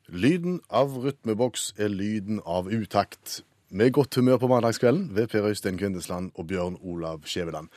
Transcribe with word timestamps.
Lyden 0.08 0.62
av 0.70 0.96
rytmeboks 1.04 1.74
er 1.76 1.92
lyden 1.92 2.40
av 2.46 2.72
utakt. 2.72 3.42
Med 3.76 3.92
godt 3.92 4.16
humør 4.16 4.38
på 4.40 4.48
mandagskvelden 4.48 5.10
ved 5.18 5.28
Per 5.28 5.50
Øystein 5.50 5.78
Kvindesland 5.82 6.32
og 6.36 6.48
Bjørn 6.48 6.80
Olav 6.80 7.28
Skjæveland. 7.28 7.68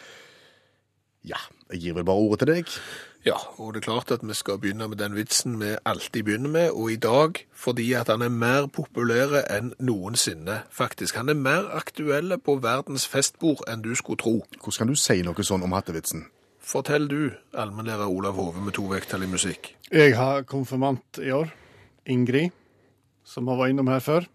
Ja, 1.27 1.39
jeg 1.73 1.81
gir 1.83 1.97
vel 1.99 2.07
bare 2.07 2.23
ordet 2.23 2.45
til 2.45 2.53
deg. 2.53 2.75
Ja, 3.27 3.35
og 3.59 3.75
det 3.75 3.81
er 3.83 3.89
klart 3.89 4.13
at 4.15 4.23
vi 4.23 4.35
skal 4.37 4.61
begynne 4.63 4.87
med 4.89 5.01
den 5.01 5.17
vitsen 5.17 5.59
vi 5.61 5.73
alltid 5.85 6.23
begynner 6.25 6.53
med, 6.53 6.71
og 6.71 6.93
i 6.93 6.97
dag 6.97 7.41
fordi 7.53 7.91
at 7.99 8.09
han 8.13 8.23
er 8.23 8.31
mer 8.33 8.69
populær 8.73 9.35
enn 9.43 9.73
noensinne, 9.83 10.63
faktisk. 10.71 11.19
Han 11.19 11.29
er 11.29 11.37
mer 11.37 11.67
aktuell 11.77 12.37
på 12.39 12.57
verdens 12.63 13.09
festbord 13.11 13.65
enn 13.69 13.83
du 13.83 13.91
skulle 13.99 14.21
tro. 14.23 14.37
Hvordan 14.63 14.79
kan 14.79 14.93
du 14.93 14.97
si 14.97 15.19
noe 15.27 15.45
sånn 15.45 15.67
om 15.67 15.75
hattevitsen? 15.75 16.29
Fortell 16.69 17.09
du, 17.11 17.33
allmennlærer 17.57 18.07
Olav 18.13 18.39
Hove 18.39 18.63
med 18.63 18.77
to 18.77 18.87
vekttall 18.91 19.25
i 19.25 19.31
musikk. 19.31 19.73
Jeg 19.91 20.15
har 20.17 20.45
konfirmant 20.49 21.21
i 21.25 21.33
år. 21.35 21.51
Ingrid, 22.09 22.53
som 23.25 23.49
har 23.49 23.59
vært 23.59 23.75
innom 23.75 23.91
her 23.91 24.05
før. 24.05 24.29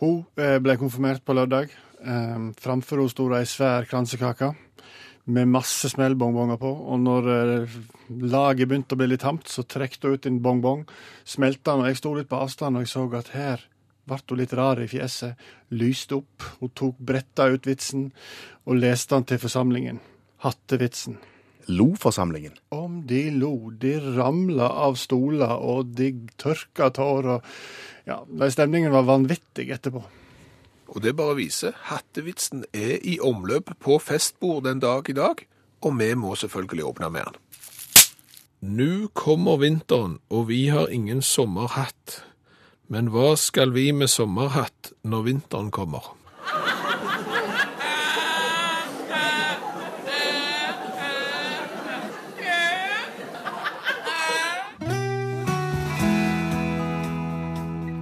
Hun 0.00 0.22
eh, 0.40 0.58
ble 0.62 0.76
konfirmert 0.80 1.24
på 1.24 1.34
lørdag. 1.36 1.72
Eh, 2.00 2.38
Framfor 2.60 3.00
henne 3.02 3.12
sto 3.12 3.28
det 3.32 3.42
ei 3.42 3.50
svær 3.50 3.88
kransekake 3.88 4.52
med 5.26 5.50
masse 5.50 5.90
smellbongbonger 5.90 6.58
på. 6.60 6.70
Og 6.70 7.00
når 7.02 7.30
eh, 7.34 7.78
laget 8.22 8.68
begynte 8.68 8.94
å 8.94 9.00
bli 9.00 9.10
litt 9.10 9.24
tamt, 9.26 9.48
så 9.50 9.66
trekte 9.66 10.10
hun 10.10 10.18
ut 10.18 10.28
en 10.28 10.42
bongbong. 10.42 10.84
Smelta 11.26 11.74
den, 11.74 11.84
og 11.84 11.90
jeg 11.90 12.00
sto 12.00 12.14
litt 12.14 12.30
på 12.30 12.40
avstand, 12.40 12.78
og 12.78 12.86
jeg 12.86 12.92
så 12.92 13.06
at 13.18 13.32
her 13.34 13.64
ble 14.06 14.20
hun 14.22 14.38
litt 14.38 14.54
rar 14.54 14.82
i 14.82 14.90
fjeset. 14.90 15.46
Lyste 15.74 16.20
opp. 16.20 16.50
Hun 16.60 16.74
tok 16.78 16.98
bretta 16.98 17.48
ut 17.50 17.66
vitsen 17.66 18.10
og 18.66 18.78
leste 18.78 19.16
den 19.16 19.26
til 19.32 19.42
forsamlingen. 19.42 19.98
Hattevitsen. 20.44 21.18
Lo-forsamlingen. 21.66 22.54
Om 22.70 23.00
de 23.10 23.24
lo, 23.34 23.72
de 23.74 23.96
ramla 23.98 24.68
av 24.86 24.94
stoler, 25.00 25.56
og 25.58 25.90
de 25.98 26.12
tørka 26.38 26.92
tårer. 26.94 27.42
Ja, 28.06 28.20
stemningen 28.54 28.94
var 28.94 29.08
vanvittig 29.08 29.72
etterpå. 29.74 30.04
Og 30.86 31.02
det 31.02 31.16
bare 31.18 31.36
viser, 31.38 31.74
hattevitsen 31.90 32.64
er 32.74 33.00
i 33.02 33.18
omløp 33.22 33.72
på 33.82 33.98
festbord 34.02 34.64
den 34.64 34.80
dag 34.80 35.08
i 35.10 35.16
dag, 35.16 35.42
og 35.82 35.98
vi 35.98 36.14
må 36.14 36.34
selvfølgelig 36.34 36.84
åpne 36.84 37.10
med 37.10 37.26
den. 37.26 37.42
Nå 38.66 39.08
kommer 39.14 39.60
vinteren, 39.60 40.18
og 40.30 40.48
vi 40.48 40.66
har 40.72 40.88
ingen 40.88 41.22
sommerhatt. 41.22 42.22
Men 42.88 43.10
hva 43.12 43.34
skal 43.36 43.74
vi 43.74 43.90
med 43.92 44.08
sommerhatt 44.08 44.92
når 45.04 45.26
vinteren 45.26 45.70
kommer? 45.74 46.14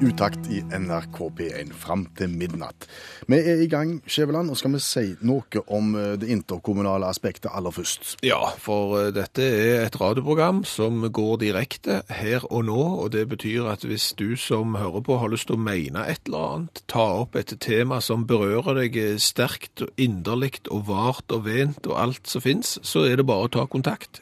Utakt 0.04 0.50
i 0.52 0.58
NRK 0.60 1.16
P1 1.38 1.70
fram 1.80 2.02
til 2.18 2.28
midnatt. 2.28 2.84
Vi 3.24 3.38
er 3.40 3.62
i 3.64 3.68
gang, 3.72 3.94
Skjæveland, 4.04 4.50
og 4.52 4.58
skal 4.60 4.74
vi 4.74 4.80
si 4.84 5.04
noe 5.24 5.62
om 5.72 5.94
eh, 5.96 6.10
det 6.20 6.28
interkommunale 6.28 7.08
aspektet 7.08 7.48
aller 7.48 7.72
først. 7.72 8.18
Ja, 8.26 8.50
for 8.60 8.98
eh, 8.98 9.08
dette 9.16 9.46
er 9.46 9.86
et 9.86 9.96
radioprogram 9.96 10.60
som 10.68 11.06
går 11.08 11.38
direkte 11.46 12.02
her 12.12 12.44
og 12.50 12.66
nå, 12.68 12.82
og 13.00 13.14
det 13.16 13.24
betyr 13.32 13.70
at 13.72 13.86
hvis 13.88 14.10
du 14.18 14.34
som 14.36 14.76
hører 14.76 15.00
på 15.06 15.16
har 15.22 15.32
lyst 15.32 15.48
til 15.48 15.56
å 15.56 15.64
mene 15.70 16.04
et 16.12 16.20
eller 16.28 16.50
annet, 16.50 16.84
ta 16.90 17.06
opp 17.22 17.40
et 17.40 17.56
tema 17.64 18.02
som 18.04 18.28
berører 18.28 18.82
deg 18.82 19.00
eh, 19.00 19.16
sterkt, 19.16 19.86
og 19.86 19.96
inderligt 19.96 20.68
og 20.68 20.84
vart 20.90 21.32
og 21.32 21.46
vent 21.48 21.88
og 21.88 21.96
alt 21.96 22.28
som 22.28 22.44
finnes, 22.44 22.76
så 22.84 23.06
er 23.08 23.16
det 23.16 23.28
bare 23.30 23.48
å 23.48 23.54
ta 23.56 23.64
kontakt. 23.72 24.20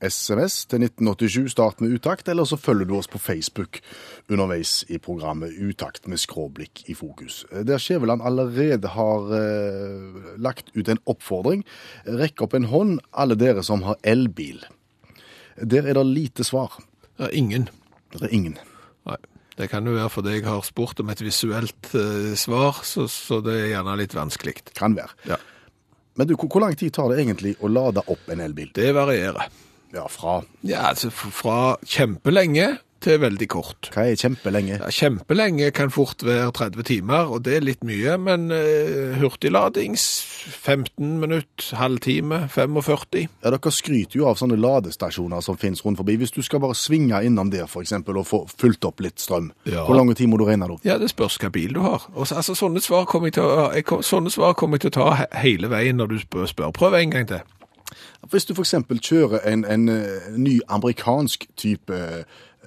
SMS 0.00 0.66
til 0.68 0.84
1987, 0.84 1.50
start 1.54 1.80
med 1.80 1.94
utakt, 1.96 2.28
eller 2.28 2.44
så 2.44 2.58
følger 2.60 2.88
du 2.88 2.96
oss 2.98 3.08
på 3.08 3.20
Facebook 3.20 3.80
underveis 4.28 4.84
i 4.92 4.98
programmet 4.98 5.56
Utakt 5.56 6.06
med 6.10 6.20
skråblikk 6.20 6.84
i 6.90 6.94
fokus. 6.94 7.44
Der 7.50 7.80
Skjæveland 7.80 8.24
allerede 8.24 8.92
har 8.92 9.32
eh, 9.38 10.36
lagt 10.36 10.72
ut 10.76 10.88
en 10.92 11.00
oppfordring. 11.06 11.64
Rekk 12.04 12.44
opp 12.44 12.56
en 12.58 12.68
hånd, 12.68 13.00
alle 13.12 13.38
dere 13.40 13.64
som 13.64 13.86
har 13.86 13.96
elbil. 14.04 14.60
Der 15.56 15.88
er 15.88 15.96
det 15.96 16.06
lite 16.10 16.44
svar. 16.44 16.76
Ja, 17.16 17.30
ingen. 17.32 17.70
Det 18.12 18.28
er 18.28 18.34
ingen. 18.34 18.58
Nei. 19.08 19.18
Det 19.56 19.70
kan 19.72 19.86
jo 19.88 19.94
være 19.96 20.12
fordi 20.12 20.34
jeg 20.36 20.44
har 20.44 20.64
spurt 20.66 21.00
om 21.00 21.08
et 21.08 21.22
visuelt 21.24 21.94
eh, 21.96 22.34
svar, 22.36 22.82
så, 22.84 23.06
så 23.08 23.40
det 23.40 23.56
er 23.56 23.70
gjerne 23.78 23.96
litt 23.96 24.16
vanskelig. 24.16 24.58
Kan 24.76 24.98
være. 24.98 25.16
Ja. 25.30 25.40
Men 26.16 26.28
du, 26.28 26.34
hvor 26.36 26.48
hvor 26.52 26.64
lang 26.64 26.76
tid 26.76 26.92
tar 26.96 27.08
det 27.12 27.22
egentlig 27.22 27.54
å 27.60 27.70
lade 27.72 28.04
opp 28.04 28.28
en 28.32 28.44
elbil? 28.44 28.68
Det 28.76 28.92
varierer. 28.96 29.48
Ja, 29.96 30.06
fra 30.12 30.42
Ja, 30.66 30.86
altså 30.92 31.10
fra 31.10 31.76
kjempelenge 31.86 32.76
til 33.06 33.18
veldig 33.20 33.46
kort. 33.52 33.88
Hva 33.92 34.06
er 34.08 34.16
kjempelenge? 34.18 34.78
Ja, 34.80 34.88
kjempelenge 34.90 35.68
kan 35.76 35.90
fort 35.94 36.24
være 36.26 36.48
30 36.56 36.82
timer, 36.88 37.28
og 37.30 37.42
det 37.44 37.58
er 37.58 37.66
litt 37.66 37.84
mye, 37.86 38.16
men 38.18 38.48
uh, 38.50 39.12
hurtigladings 39.20 40.06
15 40.64 41.20
minutt, 41.20 41.68
halvtime, 41.76 42.40
45. 42.50 43.28
Ja, 43.44 43.52
Dere 43.52 43.72
skryter 43.74 44.18
jo 44.20 44.26
av 44.30 44.40
sånne 44.40 44.56
ladestasjoner 44.58 45.44
som 45.44 45.58
finnes 45.60 45.84
rundt 45.84 46.00
forbi. 46.00 46.16
Hvis 46.20 46.34
du 46.34 46.40
skal 46.42 46.62
bare 46.64 46.74
svinge 46.78 47.20
innom 47.28 47.52
der 47.52 47.68
for 47.70 47.84
eksempel, 47.84 48.16
og 48.20 48.26
få 48.32 48.42
fylt 48.58 48.84
opp 48.88 49.04
litt 49.04 49.20
strøm, 49.22 49.52
Ja. 49.68 49.84
hvor 49.86 49.94
lang 50.00 50.10
tid 50.16 50.26
må 50.32 50.38
du 50.40 50.46
regne 50.48 50.66
da? 50.72 50.80
Ja, 50.88 50.98
det 50.98 51.10
spørs 51.12 51.36
hvilken 51.36 51.52
bil 51.52 51.74
du 51.76 51.80
har. 51.84 52.08
Og, 52.14 52.26
altså, 52.32 52.56
sånne 52.56 52.80
svar 52.82 53.04
kommer 53.06 53.30
jeg 53.30 53.84
kom- 53.84 54.02
sånne 54.02 54.30
svar 54.32 54.54
kommer 54.54 54.80
jeg 54.80 54.90
til 54.90 54.90
å 54.90 55.04
ta 55.04 55.14
he 55.14 55.26
hele 55.50 55.68
veien 55.68 55.96
når 56.00 56.06
du 56.08 56.18
spør. 56.18 56.72
Prøv 56.72 56.94
en 56.98 57.10
gang 57.10 57.26
til. 57.28 57.40
Hvis 58.30 58.44
du 58.44 58.54
eksempel 58.62 58.98
kjører 59.00 59.40
en, 59.52 59.64
en 59.64 59.88
eh, 59.88 60.30
ny 60.36 60.60
amerikansk 60.68 61.46
type 61.56 61.94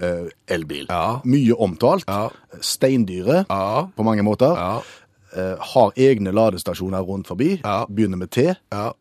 eh, 0.01 0.29
elbil, 0.47 0.85
Ja. 0.89 1.19
mye 1.25 1.53
omtalt, 1.59 2.05
Ja. 2.07 2.29
steindyre 2.61 3.45
Ja, 3.49 3.85
på 3.97 4.03
mange 4.03 4.23
måter, 4.23 4.55
ja, 4.55 4.77
eh, 5.35 5.55
har 5.73 5.91
egne 5.97 6.31
ladestasjoner 6.31 7.01
rundt 7.01 7.27
forbi, 7.27 7.59
Ja. 7.63 7.85
begynner 7.85 8.17
med 8.17 8.29
T. 8.31 8.53
ja. 8.71 8.91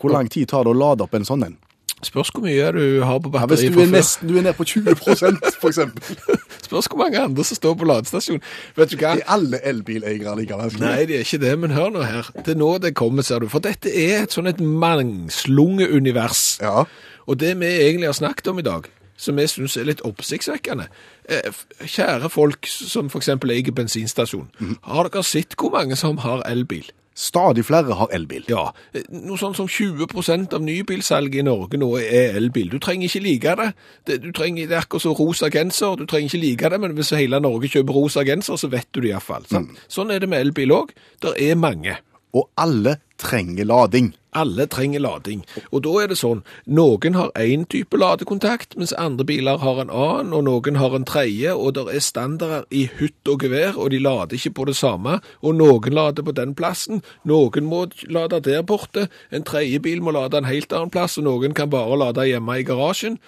Hvor 0.00 0.10
lang 0.10 0.28
tid 0.30 0.46
tar 0.48 0.64
det 0.64 0.72
å 0.72 0.78
lade 0.78 1.02
opp 1.02 1.14
en 1.14 1.24
sånn 1.24 1.44
en? 1.46 1.56
Spørs 2.02 2.32
hvor 2.34 2.42
mye 2.42 2.70
du 2.74 3.02
har 3.06 3.18
på 3.22 3.30
Ja, 3.34 3.44
hvis 3.46 3.60
du 3.70 3.78
er, 3.78 3.86
nesten, 3.86 4.28
du 4.28 4.38
er 4.38 4.42
nede 4.42 4.56
på 4.58 4.64
20 4.66 4.96
for 4.98 5.68
eksempel. 5.70 6.16
Spørs 6.66 6.88
hvor 6.90 6.98
mange 6.98 7.20
andre 7.20 7.44
som 7.46 7.58
står 7.60 7.76
på 7.78 7.86
ladestasjon. 7.86 8.40
Vet 8.76 8.90
du 8.90 8.96
hva? 8.98 9.12
Er 9.20 9.28
alle 9.30 9.60
elbileiere 9.70 10.34
likevel? 10.40 10.74
Nei, 10.82 11.04
de 11.06 11.20
er 11.20 11.22
ikke 11.26 11.38
det, 11.44 11.52
men 11.62 11.70
hør 11.76 11.92
nå 11.94 12.02
her. 12.02 12.30
Det 12.42 12.56
er 12.56 12.58
nå 12.58 12.72
det 12.82 12.94
kommer, 12.98 13.22
ser 13.22 13.44
du. 13.44 13.46
For 13.52 13.62
dette 13.62 13.92
er 13.92 14.24
et 14.24 14.34
sånn 14.34 14.50
et 14.50 14.58
mangslunge 14.60 15.86
univers. 15.94 16.58
Ja. 16.62 16.84
Og 17.30 17.38
det 17.38 17.54
vi 17.60 17.70
egentlig 17.70 18.08
har 18.10 18.18
snakket 18.18 18.50
om 18.50 18.58
i 18.58 18.66
dag, 18.66 18.88
som 19.16 19.38
jeg 19.38 19.52
synes 19.52 19.76
er 19.78 19.86
litt 19.86 20.02
oppsiktsvekkende. 20.08 20.88
eh, 21.30 21.52
Kjære 21.86 22.30
folk 22.32 22.66
som 22.66 23.06
eksempel 23.14 23.54
eier 23.54 23.70
bensinstasjon. 23.70 24.48
Har 24.82 25.06
dere 25.08 25.22
sett 25.22 25.54
hvor 25.54 25.70
mange 25.76 25.96
som 25.96 26.18
har 26.26 26.42
elbil? 26.50 26.90
Stadig 27.14 27.66
flere 27.68 27.96
har 27.98 28.08
elbil. 28.14 28.44
Ja, 28.48 28.70
noe 29.12 29.36
sånn 29.40 29.56
som 29.56 29.68
20% 29.68 30.54
av 30.56 30.62
nybilsalget 30.64 31.42
i 31.42 31.44
Norge 31.44 31.80
nå 31.80 31.90
er 32.00 32.38
elbil. 32.38 32.70
Du 32.72 32.78
trenger 32.80 33.10
ikke 33.10 33.24
like 33.26 33.56
det. 33.60 33.68
det 34.08 34.18
du 34.22 34.30
trenger, 34.32 34.70
det 34.70 34.78
er 34.78 34.86
akkurat 34.86 35.04
som 35.04 35.16
rosa 35.18 35.50
genser. 35.52 35.98
Du 36.00 36.06
trenger 36.08 36.32
ikke 36.32 36.44
like 36.46 36.72
det, 36.72 36.80
men 36.80 36.96
hvis 36.96 37.12
hele 37.16 37.40
Norge 37.44 37.68
kjøper 37.68 37.98
rosa 37.98 38.24
genser, 38.24 38.56
så 38.56 38.72
vet 38.72 38.88
du 38.92 39.02
det 39.02 39.12
iallfall. 39.12 39.44
Mm. 39.52 39.68
Sånn 39.92 40.14
er 40.14 40.24
det 40.24 40.30
med 40.32 40.46
elbil 40.46 40.72
òg. 40.72 40.96
Det 41.20 41.36
er 41.36 41.60
mange. 41.60 41.98
Og 42.32 42.48
alle 42.56 42.96
trenger 43.20 43.68
lading. 43.68 44.14
Alle 44.32 44.64
trenger 44.66 45.02
lading. 45.04 45.42
Og 45.70 45.82
da 45.84 45.92
er 46.00 46.08
det 46.08 46.16
sånn, 46.16 46.40
noen 46.64 47.18
har 47.18 47.34
én 47.36 47.66
type 47.68 47.98
ladekontakt, 48.00 48.78
mens 48.80 48.94
andre 48.96 49.26
biler 49.28 49.60
har 49.60 49.82
en 49.82 49.92
annen, 49.92 50.32
og 50.32 50.46
noen 50.48 50.80
har 50.80 50.96
en 50.96 51.04
tredje, 51.08 51.52
og 51.52 51.74
det 51.76 51.84
er 51.92 52.04
standarder 52.04 52.64
i 52.72 52.86
hytt 52.98 53.28
og 53.28 53.44
gevær, 53.44 53.76
og 53.76 53.92
de 53.92 54.00
lader 54.00 54.38
ikke 54.38 54.54
på 54.56 54.68
det 54.70 54.78
samme, 54.80 55.18
og 55.44 55.56
noen 55.60 55.92
lader 55.92 56.24
på 56.24 56.32
den 56.36 56.56
plassen, 56.56 57.04
noen 57.28 57.68
må 57.68 57.84
lade 58.08 58.40
der 58.48 58.64
borte, 58.64 59.08
en 59.30 59.44
tredje 59.44 59.82
bil 59.84 60.00
må 60.00 60.16
lade 60.16 60.40
en 60.40 60.48
helt 60.48 60.72
annen 60.72 60.92
plass, 60.92 61.18
og 61.20 61.28
noen 61.28 61.52
kan 61.52 61.70
bare 61.72 62.00
lade 62.00 62.30
hjemme 62.32 62.56
i 62.56 62.64
garasjen. 62.64 63.20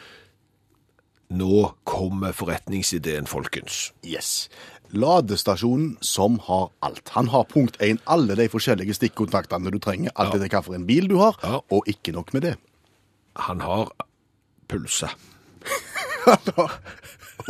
Nå 1.34 1.74
kommer 1.88 2.32
forretningsideen, 2.36 3.26
folkens. 3.26 3.92
Yes. 4.04 4.48
Ladestasjonen 4.94 5.96
som 6.05 6.38
har 6.46 6.69
alt. 6.87 7.08
Han 7.17 7.29
har 7.32 7.44
punkt 7.50 7.76
1 7.82 8.00
alle 8.11 8.37
de 8.38 8.46
forskjellige 8.52 8.94
stikkontaktene 8.99 9.73
du 9.75 9.79
trenger, 9.82 10.12
alt 10.14 10.35
etter 10.37 10.49
hvilken 10.49 10.87
bil 10.88 11.08
du 11.11 11.17
har, 11.20 11.37
Ja. 11.43 11.61
og 11.70 11.88
ikke 11.91 12.12
nok 12.14 12.32
med 12.35 12.43
det. 12.49 12.55
Han 13.49 13.61
har 13.61 13.91
pulse. 14.69 15.08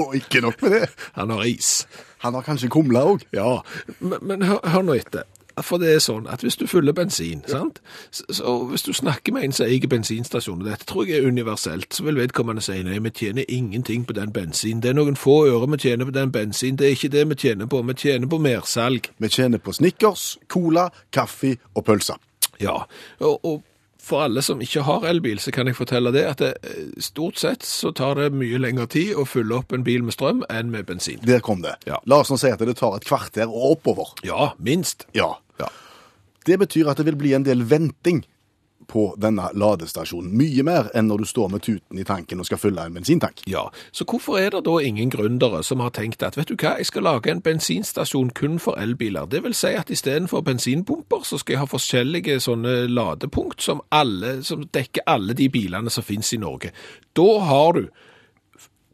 og 0.00 0.14
ikke 0.16 0.40
nok 0.44 0.62
med 0.64 0.70
det. 0.78 0.88
Han 1.18 1.30
har 1.30 1.44
is. 1.46 1.86
Han 2.24 2.34
har 2.34 2.42
kanskje 2.46 2.70
kumla 2.72 3.04
òg. 3.04 3.24
Ja, 3.36 3.60
men, 4.00 4.18
men 4.22 4.42
hør, 4.48 4.60
hør 4.64 4.82
nå 4.88 4.96
etter. 4.98 5.26
For 5.62 5.78
det 5.78 5.92
er 5.94 6.00
sånn 6.02 6.26
at 6.26 6.42
hvis 6.42 6.56
du 6.58 6.66
fyller 6.66 6.94
bensin, 6.96 7.44
sant? 7.46 7.80
Så, 8.10 8.24
så 8.40 8.54
hvis 8.70 8.82
du 8.82 8.92
snakker 8.92 9.34
med 9.34 9.46
en 9.46 9.54
som 9.54 9.68
eier 9.68 9.86
bensinstasjon, 9.90 10.62
og 10.64 10.70
dette 10.70 10.88
tror 10.88 11.06
jeg 11.06 11.22
er 11.22 11.28
universelt, 11.30 11.94
så 11.94 12.06
vil 12.06 12.18
vedkommende 12.18 12.64
si 12.64 12.80
nei, 12.82 12.98
vi 13.04 13.12
tjener 13.14 13.46
ingenting 13.48 14.06
på 14.06 14.16
den 14.18 14.32
bensin. 14.34 14.82
Det 14.82 14.90
er 14.90 14.98
noen 14.98 15.18
få 15.18 15.44
øre 15.46 15.70
vi 15.76 15.82
tjener 15.86 16.10
på 16.10 16.16
den 16.16 16.32
bensin. 16.34 16.78
Det 16.80 16.88
er 16.88 16.96
ikke 16.96 17.12
det 17.14 17.28
vi 17.30 17.38
tjener 17.46 17.70
på. 17.70 17.82
Vi 17.82 17.94
tjener 17.94 18.30
på 18.30 18.40
mersalg. 18.42 19.10
Vi 19.18 19.30
tjener 19.30 19.62
på 19.62 19.76
Snickers, 19.76 20.38
cola, 20.48 20.88
kaffe 21.12 21.56
og 21.74 21.84
pølser. 21.86 22.18
Ja, 22.62 22.82
og, 23.20 23.38
og 23.44 23.62
for 24.04 24.24
alle 24.26 24.42
som 24.44 24.60
ikke 24.62 24.84
har 24.86 25.06
elbil, 25.08 25.40
så 25.40 25.52
kan 25.54 25.68
jeg 25.70 25.78
fortelle 25.78 26.12
det 26.14 26.24
at 26.28 26.42
det, 26.42 26.52
eh, 26.62 26.90
stort 27.02 27.40
sett 27.40 27.64
så 27.66 27.92
tar 27.96 28.20
det 28.20 28.32
mye 28.36 28.60
lengre 28.60 28.86
tid 28.90 29.14
å 29.16 29.24
fylle 29.28 29.56
opp 29.56 29.72
en 29.72 29.86
bil 29.86 30.04
med 30.04 30.16
strøm 30.16 30.44
enn 30.52 30.70
med 30.70 30.86
bensin. 30.90 31.22
Der 31.24 31.40
kom 31.40 31.64
det. 31.64 31.76
Ja. 31.88 32.00
La 32.06 32.20
oss 32.20 32.32
nå 32.32 32.38
si 32.40 32.52
at 32.52 32.60
det 32.60 32.76
tar 32.76 32.96
et 32.98 33.08
kvarter 33.08 33.48
og 33.48 33.78
oppover. 33.78 34.12
Ja, 34.26 34.52
minst. 34.58 35.06
Ja. 35.16 35.34
Ja. 35.60 35.70
Det 36.44 36.58
betyr 36.60 36.90
at 36.92 37.00
det 37.00 37.08
vil 37.08 37.16
bli 37.16 37.32
en 37.36 37.46
del 37.46 37.64
venting 37.64 38.24
på 38.88 39.06
denne 39.20 39.48
ladestasjonen. 39.54 40.32
Mye 40.38 40.64
mer 40.66 40.90
enn 40.94 41.08
når 41.10 41.24
du 41.24 41.28
står 41.28 41.50
med 41.52 41.64
tuten 41.66 41.98
i 41.98 42.06
tanken 42.06 42.40
og 42.40 42.48
skal 42.48 42.60
fylle 42.60 42.86
en 42.86 42.96
bensintank. 42.96 43.44
Ja, 43.50 43.66
så 43.92 44.06
hvorfor 44.08 44.38
er 44.40 44.50
det 44.54 44.64
da 44.66 44.78
ingen 44.80 45.12
gründere 45.12 45.62
som 45.62 45.82
har 45.84 45.94
tenkt 45.96 46.22
at 46.22 46.38
vet 46.38 46.50
du 46.50 46.56
hva, 46.56 46.76
jeg 46.78 46.90
skal 46.90 47.06
lage 47.06 47.32
en 47.32 47.42
bensinstasjon 47.44 48.32
kun 48.36 48.58
for 48.62 48.80
elbiler. 48.80 49.28
Det 49.30 49.42
vil 49.44 49.56
si 49.56 49.74
at 49.74 49.90
istedenfor 49.90 50.44
bensinpumper, 50.46 51.24
så 51.24 51.38
skal 51.40 51.56
jeg 51.56 51.64
ha 51.64 51.70
forskjellige 51.70 52.40
sånne 52.44 52.74
ladepunkt 52.90 53.62
som, 53.62 53.82
alle, 53.90 54.40
som 54.46 54.64
dekker 54.64 55.06
alle 55.10 55.36
de 55.36 55.48
bilene 55.52 55.90
som 55.90 56.06
finnes 56.06 56.32
i 56.34 56.40
Norge. 56.42 56.72
Da 57.16 57.30
har 57.48 57.78
du 57.78 57.86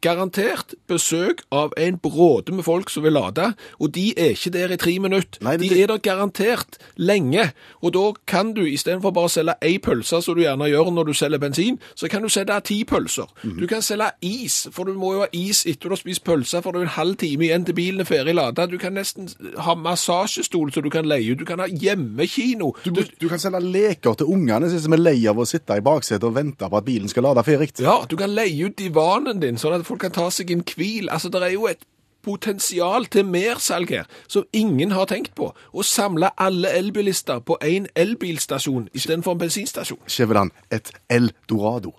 garantert 0.00 0.74
besøk 0.90 1.42
av 1.52 1.74
en 1.80 1.98
bråde 2.00 2.54
med 2.54 2.64
folk 2.64 2.90
som 2.90 3.04
vil 3.04 3.14
lade, 3.16 3.52
og 3.78 3.92
de 3.94 4.10
er 4.16 4.34
ikke 4.34 4.52
der 4.54 4.74
i 4.74 4.78
tre 4.80 4.96
minutter. 5.02 5.40
Nei, 5.44 5.56
de 5.60 5.70
er 5.76 5.90
der 5.90 6.02
garantert 6.02 6.78
lenge, 6.96 7.50
og 7.82 7.94
da 7.96 8.04
kan 8.30 8.54
du 8.56 8.62
istedenfor 8.66 9.14
bare 9.16 9.30
å 9.30 9.32
selge 9.32 9.56
ei 9.66 9.78
pølse, 9.82 10.22
som 10.24 10.36
du 10.36 10.42
gjerne 10.44 10.70
gjør 10.70 10.92
når 10.94 11.10
du 11.10 11.14
selger 11.16 11.42
bensin, 11.42 11.78
så 11.94 12.08
kan 12.10 12.24
du 12.24 12.30
selge 12.32 12.58
ti 12.70 12.80
pølser. 12.88 13.28
Du 13.42 13.66
kan 13.70 13.84
selge 13.84 14.10
is, 14.24 14.62
for 14.72 14.88
du 14.88 14.96
må 14.98 15.14
jo 15.16 15.24
ha 15.24 15.30
is 15.36 15.64
etter 15.68 15.90
du 15.90 15.96
har 15.96 16.00
spist 16.00 16.24
pølse, 16.26 16.62
for 16.62 16.72
det 16.72 16.82
er 16.82 16.88
en 16.88 16.96
halv 16.96 17.18
time 17.20 17.46
igjen 17.46 17.66
til 17.68 17.76
bilen 17.76 18.04
er 18.04 18.08
ferdig 18.08 18.34
lada. 18.36 18.66
Du 18.70 18.78
kan 18.80 18.96
nesten 18.96 19.28
ha 19.60 19.76
massasjestol 19.78 20.72
så 20.72 20.82
du 20.84 20.90
kan 20.92 21.08
leie 21.08 21.32
ut. 21.34 21.40
Du 21.40 21.46
kan 21.48 21.60
ha 21.62 21.68
hjemmekino. 21.68 22.72
Du, 22.84 22.92
du 23.02 23.26
kan 23.30 23.42
selge 23.42 23.62
leker 23.64 24.18
til 24.20 24.30
ungene 24.32 24.70
som 24.70 24.96
er 24.96 25.02
lei 25.02 25.18
av 25.30 25.40
å 25.40 25.48
sitte 25.48 25.76
i 25.76 25.84
baksetet 25.84 26.26
og 26.28 26.36
vente 26.36 26.68
på 26.70 26.80
at 26.80 26.86
bilen 26.86 27.10
skal 27.10 27.26
lade 27.28 27.44
ferdig. 27.46 27.72
Ja, 27.82 28.00
du 28.08 28.16
kan 28.20 28.32
leie 28.34 28.70
ut 28.70 28.78
divanen 28.78 29.42
din, 29.42 29.58
sånn 29.60 29.76
at 29.76 29.86
folk 29.90 30.06
kan 30.06 30.14
ta 30.14 30.28
seg 30.34 30.52
en 30.54 30.62
hvil. 30.66 31.10
Altså, 31.10 31.30
det 31.32 31.42
er 31.42 31.54
jo 31.56 31.66
et 31.70 31.82
potensial 32.22 33.06
til 33.06 33.24
mersalg 33.24 33.90
her, 33.94 34.04
som 34.28 34.44
ingen 34.52 34.92
har 34.92 35.08
tenkt 35.10 35.34
på. 35.38 35.50
Å 35.50 35.86
samle 35.86 36.32
alle 36.40 36.72
elbilister 36.76 37.40
på 37.40 37.56
én 37.64 37.88
elbilstasjon 37.96 38.90
istedenfor 38.94 39.36
en 39.36 39.42
bensinstasjon. 39.46 40.02
Skjæveland, 40.06 40.52
et 40.70 40.92
eldorado. 41.08 41.94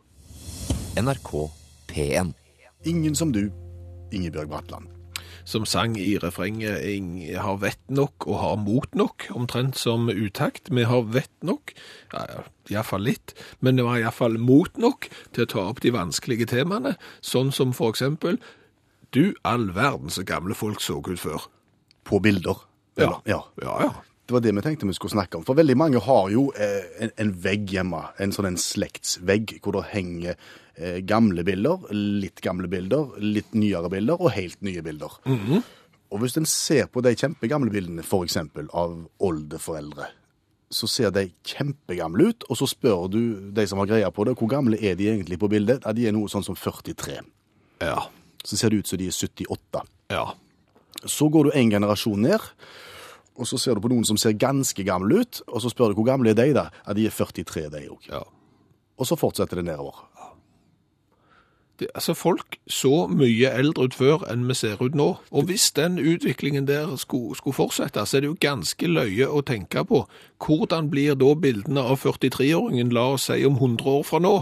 NRK 1.00 1.34
P1. 1.92 2.34
Ingen 2.86 3.16
som 3.16 3.34
du, 3.34 3.48
Ingebjørg 4.12 4.50
Bratland. 4.52 4.91
Som 5.46 5.66
sang 5.66 5.96
i 5.98 6.18
refrenget 6.22 6.82
«Ing- 6.86 7.36
har 7.38 7.58
vett 7.58 7.82
nok 7.90 8.28
og 8.28 8.40
har 8.42 8.58
mot 8.62 8.96
nok, 8.96 9.28
omtrent 9.36 9.76
som 9.78 10.10
utakt. 10.10 10.70
Vi 10.70 10.84
har 10.84 11.02
vett 11.04 11.32
nok, 11.44 11.74
ja, 12.14 12.44
iallfall 12.70 13.02
litt, 13.04 13.34
men 13.62 13.76
det 13.76 13.84
var 13.88 13.98
iallfall 14.00 14.38
mot 14.38 14.78
nok 14.78 15.10
til 15.34 15.44
å 15.46 15.50
ta 15.50 15.66
opp 15.72 15.82
de 15.82 15.92
vanskelige 15.92 16.48
temaene, 16.54 16.96
sånn 17.22 17.52
som 17.52 17.74
for 17.74 17.92
eksempel 17.92 18.38
Du 19.12 19.34
all 19.44 19.72
verden 19.76 20.08
så 20.10 20.24
gamle 20.24 20.56
folk 20.56 20.80
så 20.80 21.02
ut 21.04 21.20
før. 21.20 21.50
På 22.08 22.22
bilder. 22.24 22.56
Eller- 22.98 23.20
ja. 23.28 23.42
Ja, 23.62 23.74
ja. 23.82 23.90
Det 24.26 24.32
var 24.32 24.40
det 24.40 24.54
vi 24.56 24.62
tenkte 24.62 24.88
vi 24.88 24.94
skulle 24.94 25.12
snakke 25.12 25.36
om. 25.36 25.44
For 25.44 25.54
veldig 25.54 25.76
mange 25.76 26.00
har 26.00 26.30
jo 26.32 26.54
eh, 26.56 26.86
en, 27.04 27.12
en 27.18 27.34
vegg 27.44 27.68
hjemme, 27.74 28.00
en 28.20 28.32
sånn 28.32 28.46
en 28.48 28.56
slektsvegg, 28.58 29.58
hvor 29.62 29.74
det 29.74 29.90
henger 29.92 30.36
gamle 31.08 31.44
bilder, 31.44 31.84
litt 31.94 32.42
gamle 32.42 32.70
bilder, 32.72 33.12
litt 33.20 33.54
nyere 33.54 33.90
bilder 33.92 34.22
og 34.22 34.32
helt 34.36 34.62
nye 34.66 34.82
bilder. 34.86 35.18
Og 36.12 36.20
hvis 36.20 36.38
en 36.40 36.48
ser 36.50 36.88
på 36.92 37.04
de 37.04 37.14
kjempegamle 37.16 37.72
bildene, 37.72 38.04
eksempel 38.04 38.68
av 38.76 38.98
oldeforeldre, 39.24 40.10
så 40.72 40.88
ser 40.88 41.12
de 41.12 41.26
kjempegamle 41.44 42.30
ut, 42.32 42.46
og 42.48 42.60
så 42.60 42.68
spør 42.70 43.10
du 43.12 43.22
de 43.52 43.66
som 43.68 43.80
har 43.82 43.90
greia 43.90 44.12
på 44.12 44.24
det, 44.28 44.38
hvor 44.40 44.50
gamle 44.52 44.80
er 44.80 44.96
de 44.96 45.10
egentlig 45.12 45.40
på 45.40 45.50
bildet? 45.52 45.84
Ja, 45.84 45.92
de 45.96 46.08
er 46.08 46.16
noe 46.16 46.32
sånn 46.32 46.46
som 46.48 46.56
43. 46.56 47.20
Ja. 47.84 48.06
Så 48.44 48.58
ser 48.60 48.72
det 48.72 48.82
ut 48.82 48.92
som 48.92 49.00
de 49.02 49.10
er 49.12 49.16
78. 49.16 49.84
Ja. 50.16 50.30
Så 51.04 51.28
går 51.34 51.50
du 51.50 51.58
en 51.58 51.72
generasjon 51.74 52.24
ned, 52.24 52.52
og 53.36 53.48
så 53.48 53.60
ser 53.60 53.76
du 53.76 53.84
på 53.84 53.92
noen 53.92 54.08
som 54.08 54.20
ser 54.20 54.36
ganske 54.40 54.84
gamle 54.88 55.24
ut, 55.24 55.42
og 55.48 55.64
så 55.64 55.72
spør 55.72 55.92
du 55.92 56.00
hvor 56.00 56.08
gamle 56.12 56.32
er 56.32 56.40
de 56.40 56.52
da? 56.56 56.70
Ja, 56.86 56.96
de 56.96 57.08
er 57.08 57.16
43 57.16 57.68
de 57.74 57.88
òg. 57.92 58.08
ja. 58.12 58.24
Og 59.02 59.08
så 59.10 59.16
fortsetter 59.18 59.58
det 59.58 59.66
nedover. 59.66 59.98
Altså, 61.96 62.14
folk 62.14 62.58
så 62.70 63.08
mye 63.10 63.50
eldre 63.50 63.88
ut 63.90 63.98
før 63.98 64.26
enn 64.32 64.46
vi 64.50 64.58
ser 64.58 64.82
ut 64.84 64.96
nå. 64.98 65.08
Og 65.32 65.50
hvis 65.50 65.72
den 65.78 65.98
utviklingen 66.00 66.68
der 66.68 66.96
skulle, 67.02 67.36
skulle 67.36 67.58
fortsette, 67.58 68.06
så 68.06 68.18
er 68.18 68.26
det 68.26 68.32
jo 68.32 68.38
ganske 68.42 68.88
løye 68.88 69.28
å 69.28 69.42
tenke 69.46 69.86
på. 69.88 70.06
Hvordan 70.46 70.92
blir 70.94 71.18
da 71.20 71.34
bildene 71.36 71.82
av 71.82 72.04
43-åringen, 72.04 72.94
la 72.94 73.12
oss 73.16 73.30
si, 73.32 73.42
om 73.48 73.58
100 73.58 73.90
år 73.98 74.08
fra 74.08 74.22
nå? 74.22 74.36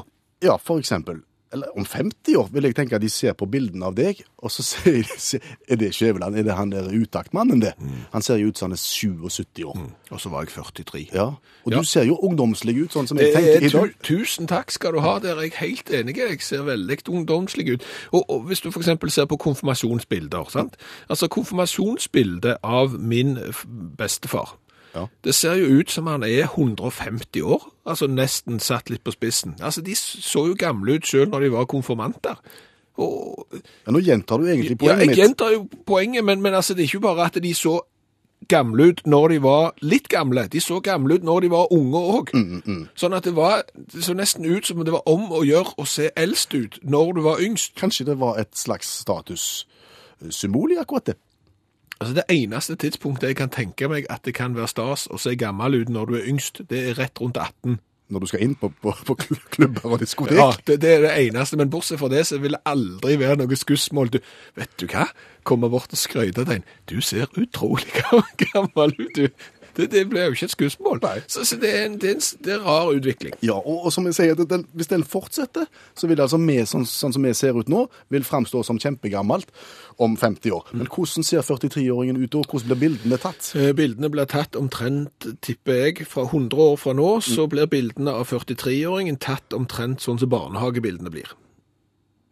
Ja, 0.44 0.58
for 0.58 0.80
eksempel. 0.80 1.24
Eller 1.54 1.68
om 1.78 1.86
50 1.86 2.36
år 2.38 2.50
vil 2.54 2.64
jeg 2.64 2.76
tenke 2.78 2.96
at 2.96 3.02
de 3.02 3.10
ser 3.10 3.34
på 3.34 3.48
bildene 3.50 3.86
av 3.90 3.96
deg, 3.98 4.20
og 4.38 4.52
så 4.54 4.62
sier 4.70 5.02
de 5.02 5.40
Er 5.68 5.76
det 5.82 5.90
Skjæveland? 5.96 6.36
Er 6.38 6.44
det 6.46 6.54
han 6.56 6.70
der 6.70 6.90
utaktmannen, 6.94 7.62
det? 7.64 7.74
Han 8.14 8.22
ser 8.22 8.38
jo 8.38 8.48
ut 8.52 8.58
som 8.58 8.70
han 8.70 8.78
er 8.78 8.82
77 8.84 9.64
år. 9.66 9.80
Og 10.12 10.22
så 10.22 10.30
var 10.30 10.46
jeg 10.46 10.54
43. 10.54 11.08
Ja. 11.14 11.26
Og 11.66 11.72
Ja. 11.74 11.80
du 11.80 11.84
ser 11.90 12.04
jo 12.06 12.16
ungdomslig 12.22 12.78
ut, 12.84 12.94
sånn 12.94 13.08
som 13.08 13.18
jeg 13.18 13.30
Eh, 13.30 13.36
tenker 13.36 13.66
i 13.66 13.70
dag. 13.70 13.96
tusen 14.04 14.48
takk 14.48 14.72
skal 14.72 14.94
du 14.94 15.00
ha, 15.00 15.18
der 15.20 15.36
er 15.38 15.42
jeg 15.50 15.54
helt 15.58 15.90
enig. 15.90 16.18
Jeg 16.18 16.42
ser 16.42 16.62
veldig 16.64 16.98
ungdomslig 17.10 17.68
ut. 17.74 17.84
Og, 18.14 18.26
og 18.30 18.44
hvis 18.48 18.62
du 18.62 18.70
eksempel 18.70 19.10
ser 19.12 19.26
på 19.26 19.38
konfirmasjonsbilder, 19.38 20.50
sant? 20.50 20.78
Altså 21.10 21.28
konfirmasjonsbildet 21.28 22.58
av 22.64 22.94
min 23.00 23.38
bestefar, 23.98 24.58
Ja. 24.96 25.06
det 25.24 25.36
ser 25.36 25.54
jo 25.60 25.66
ut 25.80 25.92
som 25.92 26.08
han 26.08 26.24
er 26.24 26.48
150 26.48 27.42
år, 27.46 27.68
altså 27.86 28.08
nesten 28.08 28.60
satt 28.60 28.90
litt 28.90 29.04
på 29.04 29.12
spissen. 29.12 29.56
Altså 29.62 29.82
de 29.86 29.94
så 29.96 30.48
jo 30.48 30.56
gamle 30.58 30.96
ut 30.98 31.08
selv 31.08 31.30
når 31.32 31.40
de 31.46 31.52
var 31.52 31.66
konfirmanter. 31.70 32.36
Og, 33.00 33.46
Ja, 33.86 33.92
nå 33.92 34.00
gjentar 34.04 34.38
du 34.42 34.48
egentlig 34.50 34.78
poenget 34.78 34.98
mitt. 35.08 35.08
ja, 35.08 35.14
jeg 35.16 35.18
gjentar 35.30 35.54
jo 35.54 35.68
poenget, 35.88 36.24
men, 36.26 36.42
men 36.42 36.54
altså 36.54 36.74
det 36.74 36.84
er 36.84 36.90
ikke 36.90 37.00
bare 37.06 37.26
at 37.30 37.38
de 37.44 37.54
så 37.54 37.80
gamle 38.50 38.90
ut 38.90 39.02
når 39.06 39.28
de 39.30 39.38
var 39.44 39.74
litt 39.82 40.08
gamle. 40.10 40.48
De 40.52 40.60
så 40.60 40.80
gamle 40.84 41.16
ut 41.20 41.24
når 41.24 41.40
de 41.46 41.50
var 41.52 41.72
unge 41.76 42.00
òg. 42.18 42.30
Sånn 42.96 43.14
at 43.14 43.24
det 43.28 43.36
var 43.36 43.62
det 43.76 44.04
så 44.04 44.14
nesten 44.16 44.46
ut 44.46 44.66
som 44.66 44.80
det 44.84 44.92
var 44.96 45.04
om 45.12 45.28
å 45.32 45.44
gjøre 45.46 45.76
å 45.78 45.86
se 45.88 46.10
eldst 46.16 46.54
ut 46.56 46.80
når 46.84 47.14
du 47.14 47.22
var 47.22 47.40
yngst. 47.44 47.76
Kanskje 47.80 48.06
det 48.10 48.18
var 48.20 48.40
et 48.40 48.52
slags 48.58 48.88
statussymbol 49.04 50.72
i 50.74 50.80
akkurat 50.82 51.06
det. 51.12 51.18
Altså 52.00 52.16
Det 52.16 52.24
eneste 52.32 52.76
tidspunktet 52.76 53.28
jeg 53.28 53.36
kan 53.36 53.52
tenke 53.52 53.90
meg 53.92 54.06
at 54.10 54.24
det 54.24 54.34
kan 54.38 54.56
være 54.56 54.72
stas 54.72 55.08
å 55.12 55.20
se 55.20 55.36
gammel 55.36 55.82
ut 55.82 55.90
når 55.92 56.06
du 56.06 56.16
er 56.16 56.28
yngst, 56.32 56.62
det 56.72 56.80
er 56.80 57.00
rett 57.00 57.20
rundt 57.20 57.38
18. 57.38 57.80
Når 58.10 58.24
du 58.24 58.30
skal 58.32 58.42
inn 58.42 58.56
på, 58.58 58.72
på, 58.82 58.94
på 59.06 59.16
klubber 59.54 59.92
og 59.94 60.00
diskotek. 60.02 60.40
Ja, 60.40 60.48
det, 60.66 60.80
det 60.82 60.94
er 60.96 61.04
det 61.04 61.12
eneste. 61.28 61.60
Men 61.60 61.70
bortsett 61.70 62.00
fra 62.02 62.08
det 62.10 62.24
så 62.26 62.40
vil 62.42 62.56
det 62.56 62.62
aldri 62.66 63.20
være 63.22 63.44
noe 63.44 63.60
skussmål. 63.60 64.10
Du, 64.16 64.18
vet 64.58 64.72
du 64.82 64.88
hva? 64.90 65.06
Komme 65.46 65.70
bort 65.70 65.94
og 65.94 66.00
skryte 66.00 66.42
til 66.48 66.56
en. 66.56 66.66
Du 66.90 66.96
ser 67.06 67.30
utrolig 67.38 67.92
gammel 68.48 68.96
ut, 68.98 69.20
du. 69.20 69.28
Det, 69.78 69.90
det 69.92 70.06
blir 70.10 70.30
jo 70.30 70.38
ikke 70.38 70.50
et 70.50 70.56
skussmål. 70.56 71.02
Så, 71.28 71.46
så 71.46 71.58
det, 71.62 71.72
er 71.76 71.86
en, 71.88 71.98
det, 72.02 72.10
er 72.10 72.18
en, 72.18 72.26
det 72.46 72.54
er 72.56 72.64
rar 72.66 72.92
utvikling. 72.94 73.36
Ja, 73.46 73.58
og, 73.60 73.86
og 73.88 73.94
som 73.94 74.08
jeg 74.10 74.18
sier, 74.18 74.40
den, 74.40 74.66
hvis 74.74 74.92
den 74.92 75.04
fortsetter, 75.04 75.68
så 75.96 76.10
vil 76.10 76.20
det 76.20 76.26
altså 76.28 76.40
vi, 76.44 76.58
sånn, 76.70 76.88
sånn 76.90 77.16
som 77.16 77.26
vi 77.26 77.34
ser 77.38 77.60
ut 77.60 77.72
nå, 77.72 77.86
vil 78.14 78.28
framstå 78.28 78.64
som 78.68 78.80
kjempegammelt 78.82 79.52
om 80.00 80.16
50 80.18 80.56
år. 80.56 80.72
Men 80.74 80.88
hvordan 80.88 81.26
ser 81.28 81.44
43-åringen 81.46 82.20
ut 82.22 82.32
da? 82.32 82.44
Hvordan 82.48 82.72
blir 82.72 82.82
bildene 82.86 83.20
tatt? 83.22 83.52
Eh, 83.60 83.74
Bildene 83.76 84.10
blir 84.12 84.30
tatt 84.30 84.56
omtrent, 84.60 85.28
tipper 85.46 85.84
jeg, 85.84 86.08
fra 86.08 86.26
100 86.30 86.64
år 86.70 86.80
fra 86.80 86.96
nå, 86.96 87.12
så 87.26 87.48
blir 87.52 87.70
bildene 87.72 88.16
av 88.16 88.30
43-åringen 88.32 89.20
tatt 89.22 89.56
omtrent 89.56 90.04
sånn 90.04 90.22
som 90.22 90.32
barnehagebildene 90.32 91.12
blir. 91.14 91.36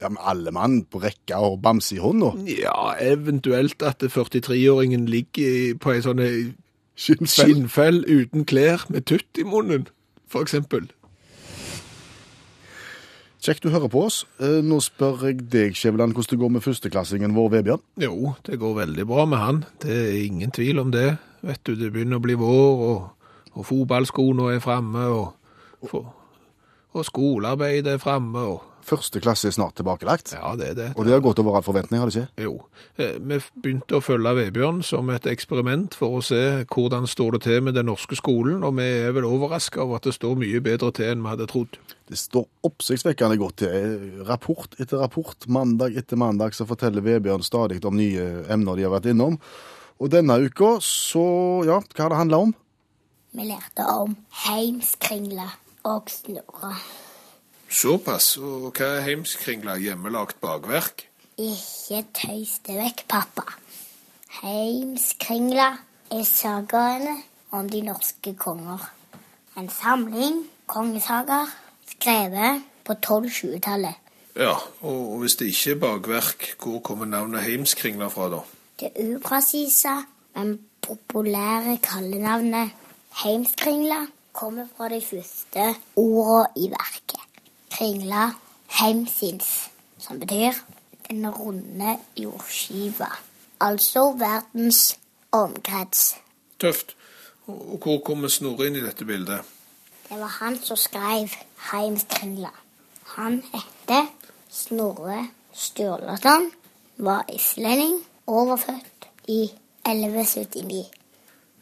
Ja, 0.02 0.12
med 0.14 0.22
alle 0.30 0.52
mann 0.54 0.84
på 0.86 1.02
rekka 1.02 1.40
og 1.42 1.58
bamse 1.64 1.96
i 1.96 2.02
hånda. 2.02 2.36
Ja, 2.54 2.94
eventuelt 3.02 3.82
at 3.82 4.04
43-åringen 4.06 5.08
ligger 5.10 5.74
på 5.82 5.96
ei 5.96 6.04
sånn 6.06 6.22
eh, 6.22 6.52
Skinnfell. 6.98 7.46
skinnfell 7.54 8.00
uten 8.10 8.46
klær 8.50 8.88
med 8.90 9.06
tutt 9.06 9.38
i 9.38 9.46
munnen, 9.46 9.88
eksempel. 10.34 10.90
Kjekt 13.48 13.64
du 13.64 13.70
hører 13.70 13.88
på 13.88 14.02
oss. 14.08 14.24
Eh, 14.42 14.60
Nå 14.66 14.80
spør 14.84 15.22
jeg 15.30 15.44
deg, 15.54 15.76
Skjæveland, 15.78 16.16
hvordan 16.18 16.34
det 16.34 16.40
går 16.42 16.50
med 16.56 16.64
førsteklassingen 16.66 17.36
vår, 17.38 17.52
Vebjørn. 17.54 17.84
Jo, 18.02 18.34
det 18.44 18.58
går 18.60 18.74
veldig 18.82 19.06
bra 19.08 19.26
med 19.30 19.40
han. 19.40 19.62
Det 19.84 19.94
er 19.94 20.26
ingen 20.26 20.52
tvil 20.52 20.82
om 20.82 20.92
det. 20.92 21.18
Vet 21.46 21.62
du, 21.64 21.76
det 21.78 21.94
begynner 21.94 22.18
å 22.20 22.26
bli 22.26 22.36
vår, 22.36 22.82
og, 22.90 23.30
og 23.54 23.68
fotballskoene 23.70 24.50
er 24.56 24.64
framme, 24.64 25.06
og, 25.14 25.86
og, 25.86 26.10
og 26.98 27.06
skolearbeidet 27.08 27.94
er 27.94 28.02
framme, 28.04 28.42
og 28.42 28.67
Første 28.88 29.20
klasse 29.20 29.50
er 29.50 29.52
snart 29.56 29.76
tilbakelagt. 29.76 30.32
Ja, 30.38 30.54
det 30.56 30.70
er 30.72 30.76
det. 30.78 30.86
Og 30.96 31.04
det 31.04 31.12
har 31.12 31.24
gått 31.26 31.42
over 31.42 31.58
all 31.60 31.66
forventning, 31.66 32.00
har 32.00 32.08
det 32.08 32.22
ikke? 32.22 32.46
Jo. 32.46 32.54
Eh, 32.96 33.18
Vi 33.20 33.40
begynte 33.60 33.98
å 33.98 34.04
følge 34.04 34.32
Vebjørn 34.38 34.80
som 34.88 35.10
et 35.12 35.28
eksperiment 35.28 35.98
for 35.98 36.20
å 36.20 36.24
se 36.24 36.40
hvordan 36.72 37.08
står 37.10 37.36
det 37.36 37.42
til 37.44 37.66
med 37.66 37.76
den 37.76 37.90
norske 37.92 38.16
skolen, 38.16 38.64
og 38.64 38.78
vi 38.80 38.86
er 38.88 39.12
vel 39.12 39.28
overraska 39.28 39.82
over 39.84 40.00
at 40.00 40.08
det 40.08 40.14
står 40.16 40.38
mye 40.40 40.62
bedre 40.64 40.94
til 40.96 41.12
enn 41.12 41.26
vi 41.26 41.34
hadde 41.34 41.48
trodd. 41.52 41.76
Det 42.08 42.16
står 42.16 42.46
oppsiktsvekkende 42.64 43.38
godt 43.42 43.58
til. 43.66 43.98
Rapport 44.30 44.78
etter 44.80 45.04
rapport, 45.04 45.36
mandag 45.52 45.98
etter 46.00 46.16
mandag, 46.16 46.56
så 46.56 46.64
forteller 46.70 47.04
Vebjørn 47.04 47.44
stadig 47.44 47.84
om 47.84 47.98
nye 48.00 48.46
emner 48.48 48.80
de 48.80 48.88
har 48.88 48.96
vært 48.96 49.12
innom. 49.12 49.36
Og 50.00 50.14
denne 50.14 50.40
uka, 50.46 50.78
så 50.80 51.26
ja, 51.68 51.82
hva 51.82 52.06
har 52.06 52.14
det 52.14 52.22
handla 52.22 52.40
om? 52.48 52.56
Vi 53.36 53.50
lærte 53.52 53.84
om 54.00 54.16
heimskringla 54.46 55.50
og 55.92 56.08
snurre. 56.14 56.72
Såpass. 57.70 58.38
Og 58.38 58.72
hva 58.72 58.98
er 58.98 59.06
heimskringla? 59.06 59.78
Hjemmelagt 59.82 60.40
bakverk? 60.42 61.08
Ikke 61.38 62.04
tøys 62.16 62.58
det 62.66 62.78
vekk, 62.80 63.04
pappa. 63.12 63.44
Heimskringla 64.42 65.68
er 66.14 66.24
sagaene 66.26 67.18
om 67.52 67.70
de 67.70 67.82
norske 67.86 68.34
konger. 68.40 68.82
En 69.58 69.70
samling 69.70 70.44
kongesagaer 70.70 71.52
skrevet 71.90 72.64
på 72.86 72.94
1220-tallet. 72.94 73.96
Ja, 74.38 74.54
og 74.82 75.14
og 75.14 75.20
hvis 75.20 75.36
det 75.36 75.48
ikke 75.50 75.72
er 75.72 75.80
bakverk, 75.82 76.50
hvor 76.62 76.80
kommer 76.80 77.06
navnet 77.06 77.42
heimskringla 77.42 78.08
fra, 78.14 78.30
da? 78.30 78.42
Det 78.80 78.92
upresise, 79.02 79.96
men 80.36 80.60
populære 80.82 81.80
kallenavnet 81.84 82.72
heimskringla 83.24 84.06
kommer 84.34 84.68
fra 84.78 84.90
de 84.90 85.02
første 85.02 85.74
ordene 85.96 86.48
i 86.56 86.70
verket. 86.70 87.27
Kringla 87.78 88.32
heimsins, 88.80 89.70
som 89.98 90.20
betyr 90.20 90.54
den 91.10 91.30
runde 91.30 92.00
jordskiva. 92.18 93.12
Altså 93.60 94.16
verdens 94.18 95.00
omkrets. 95.32 96.16
Tøft. 96.60 96.96
Og 97.48 97.80
hvor 97.84 98.02
kommer 98.06 98.28
Snorre 98.34 98.68
inn 98.68 98.76
i 98.76 98.82
dette 98.82 99.06
bildet? 99.06 99.46
Det 100.10 100.18
var 100.20 100.34
han 100.40 100.58
som 100.58 100.78
skrev 100.78 101.30
Heimskringla. 101.70 102.52
Han 103.14 103.44
heter 103.54 104.10
Snorre 104.50 105.28
Sturlason, 105.54 106.52
var 106.98 107.26
islending 107.34 108.02
og 108.26 108.48
var 108.48 108.56
født 108.56 109.08
i 109.28 109.42
1179. 109.86 110.86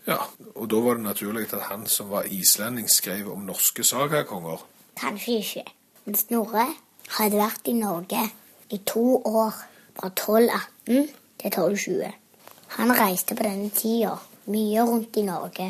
Ja, 0.08 0.18
og 0.56 0.70
da 0.72 0.76
var 0.76 0.94
det 0.94 1.04
naturlig 1.04 1.54
at 1.54 1.62
han 1.70 1.88
som 1.88 2.10
var 2.10 2.24
islending, 2.24 2.90
skrev 2.90 3.34
om 3.34 3.44
norske 3.46 3.84
sagakonger. 3.84 4.64
Kanskje 4.96 5.38
ikke. 5.38 5.72
Snorre 6.14 6.68
hadde 7.18 7.40
vært 7.40 7.66
i 7.72 7.74
Norge 7.74 8.22
i 8.70 8.78
to 8.86 9.22
år, 9.26 9.56
fra 9.96 10.12
1218 10.12 11.08
til 11.40 11.48
1220. 11.48 12.12
Han 12.76 12.92
reiste 13.00 13.36
på 13.36 13.46
denne 13.48 13.70
tida 13.74 14.12
mye 14.52 14.84
rundt 14.86 15.18
i 15.18 15.24
Norge, 15.26 15.70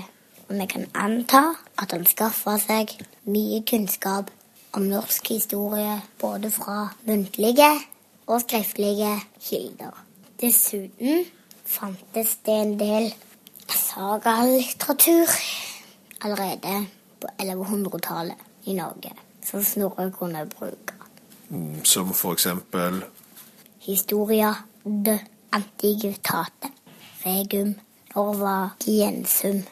og 0.50 0.56
vi 0.60 0.66
kan 0.66 0.88
anta 0.94 1.44
at 1.78 1.94
han 1.96 2.04
skaffa 2.10 2.58
seg 2.60 2.92
mye 3.32 3.62
kunnskap 3.70 4.32
om 4.76 4.88
norsk 4.90 5.30
historie 5.32 6.02
både 6.20 6.52
fra 6.52 6.90
muntlige 7.08 7.70
og 8.28 8.42
skriftlige 8.42 9.14
kilder. 9.40 9.94
Dessuten 10.42 11.26
fantes 11.66 12.36
det 12.46 12.58
en 12.62 12.76
del 12.80 13.14
sagalitteratur 13.70 15.32
allerede 16.22 16.88
på 17.22 17.28
1100-tallet 17.40 18.36
i 18.66 18.74
Norge, 18.74 19.14
som 19.46 19.64
Snorre 19.64 20.12
kunne 20.12 20.46
bruke. 20.50 20.94
Mm, 21.50 21.84
Som 21.86 22.14
for 22.14 22.34
eksempel 22.34 23.04
Historia 23.80 24.54
de 24.86 25.20
antiquitate, 25.54 26.70
regum 27.26 27.76
norvagiensum. 28.16 29.64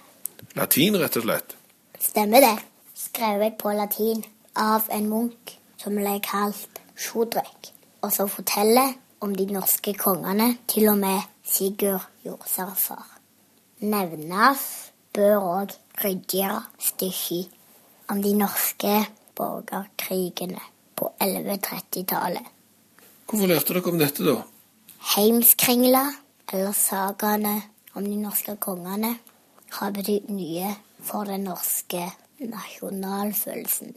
latin, 0.56 0.98
rett 0.98 1.18
og 1.18 1.24
slett. 1.24 1.56
Stemmer 2.00 2.40
det? 2.42 2.58
Skrevet 2.96 3.58
på 3.58 3.72
latin 3.74 4.24
av 4.56 4.82
en 4.92 5.10
munk 5.10 5.58
som 5.78 5.96
ble 5.98 6.20
kalt 6.24 6.82
Sjodrek, 6.96 7.72
og 8.02 8.12
som 8.14 8.30
forteller 8.30 8.94
om 9.22 9.34
de 9.36 9.46
norske 9.46 9.94
kongene, 9.94 10.58
til 10.68 10.90
og 10.90 10.98
med 10.98 11.22
Sigurd 11.44 12.06
Jordsarfar. 12.26 13.08
Nevnes 13.82 14.92
bør 15.14 15.38
òg 15.40 15.74
Rydja 16.04 16.60
stykki 16.80 17.50
om 18.10 18.22
de 18.24 18.34
norske 18.38 18.94
borgerkrigene 19.36 20.62
på 20.96 21.12
1130-tallet. 21.20 22.46
Hvorfor 23.30 23.48
lærte 23.50 23.74
dere 23.74 23.92
om 23.92 24.00
dette, 24.00 24.26
da? 24.28 24.42
Heimskringla, 25.16 26.04
eller 26.54 26.76
sagaene 26.78 27.56
om 27.94 28.06
de 28.06 28.18
norske 28.20 28.56
kongene, 28.62 29.16
har 29.74 29.94
betydd 29.96 30.30
mye 30.30 30.76
for 31.04 31.26
den 31.28 31.48
norske 31.50 32.06
nasjonalfølelsen. 32.40 33.96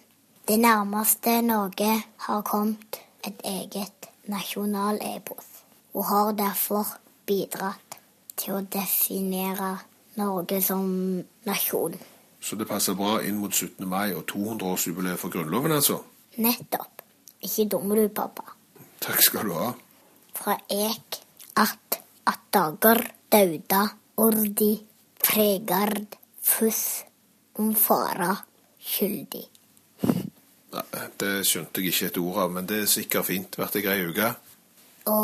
Det 0.48 0.58
nærmeste 0.60 1.40
Norge 1.42 1.90
har 2.26 2.42
kommet 2.46 3.00
et 3.26 3.40
eget 3.44 4.08
nasjonalepos, 4.30 5.46
og 5.94 6.04
har 6.04 6.32
derfor 6.38 6.96
bidratt 7.26 7.98
til 8.36 8.58
å 8.58 8.64
definere 8.72 9.76
Norge 10.16 10.60
som 10.62 10.86
nasjon. 11.46 11.96
Så 12.46 12.54
det 12.56 12.68
passer 12.70 12.94
bra 12.94 13.16
inn 13.26 13.40
mot 13.42 13.50
17. 13.50 13.82
mai 13.90 14.12
og 14.14 14.22
200-årsjubileet 14.30 15.18
for 15.18 15.34
Grunnloven, 15.34 15.72
altså? 15.74 15.98
Nettopp. 16.38 17.02
Ikke 17.42 17.64
dum 17.72 17.90
du, 17.90 18.04
pappa. 18.14 18.44
Takk 19.02 19.22
skal 19.22 19.48
du 19.50 19.56
ha. 19.58 19.72
fra 20.36 20.54
ek 20.70 21.18
at 21.58 21.98
at 22.26 22.40
dager 22.52 23.00
dauda 23.32 23.82
ordi 24.20 24.72
fregard 25.22 26.16
fuss 26.42 27.02
om 27.58 27.74
fara 27.74 28.32
skyldig. 28.82 29.44
Nei, 30.76 31.06
Det 31.18 31.32
skjønte 31.46 31.80
jeg 31.80 31.92
ikke 31.94 32.06
et 32.10 32.18
ord 32.20 32.40
av, 32.44 32.50
men 32.52 32.66
det 32.68 32.82
er 32.82 32.90
sikkert 32.90 33.26
fint. 33.30 33.58
Vært 33.58 33.78
ei 33.78 33.84
grei 33.86 33.98
uke. 34.10 34.32
Å 35.08 35.18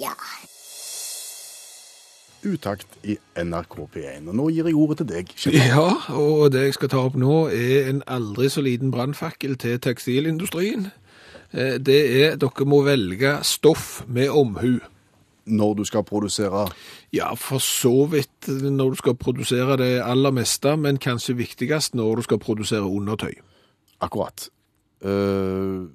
ja. 0.00 0.14
Utakt 2.48 2.98
i 3.04 3.16
NRK 3.36 3.74
P1. 3.94 4.28
Og 4.28 4.34
nå 4.38 4.48
gir 4.54 4.68
jeg 4.70 4.74
ordet 4.78 4.98
til 5.02 5.08
deg. 5.10 5.32
Kjell. 5.36 5.54
Ja, 5.58 5.88
og 6.16 6.52
det 6.54 6.62
jeg 6.68 6.74
skal 6.78 6.88
ta 6.92 7.02
opp 7.08 7.16
nå, 7.20 7.48
er 7.52 7.88
en 7.90 8.02
aldri 8.06 8.48
så 8.52 8.62
liten 8.64 8.90
brannfakkel 8.94 9.56
til 9.60 9.78
tekstilindustrien. 9.84 10.90
Eh, 11.52 11.78
Det 11.78 11.98
er 12.22 12.36
dere 12.36 12.66
må 12.68 12.82
velge 12.86 13.38
stoff 13.42 14.02
med 14.06 14.28
omhu. 14.30 14.78
Når 15.48 15.74
du 15.78 15.84
skal 15.88 16.02
produsere 16.04 16.66
Ja, 17.12 17.30
for 17.34 17.58
så 17.58 18.04
vidt 18.12 18.48
når 18.48 18.90
du 18.90 18.96
skal 19.00 19.14
produsere 19.16 19.78
det 19.80 20.02
aller 20.04 20.30
meste, 20.30 20.76
men 20.76 20.98
kanskje 20.98 21.36
viktigst 21.38 21.94
når 21.96 22.16
du 22.16 22.22
skal 22.22 22.38
produsere 22.38 22.84
undertøy. 22.84 23.32
akkurat 24.00 24.48
eh, 25.04 25.88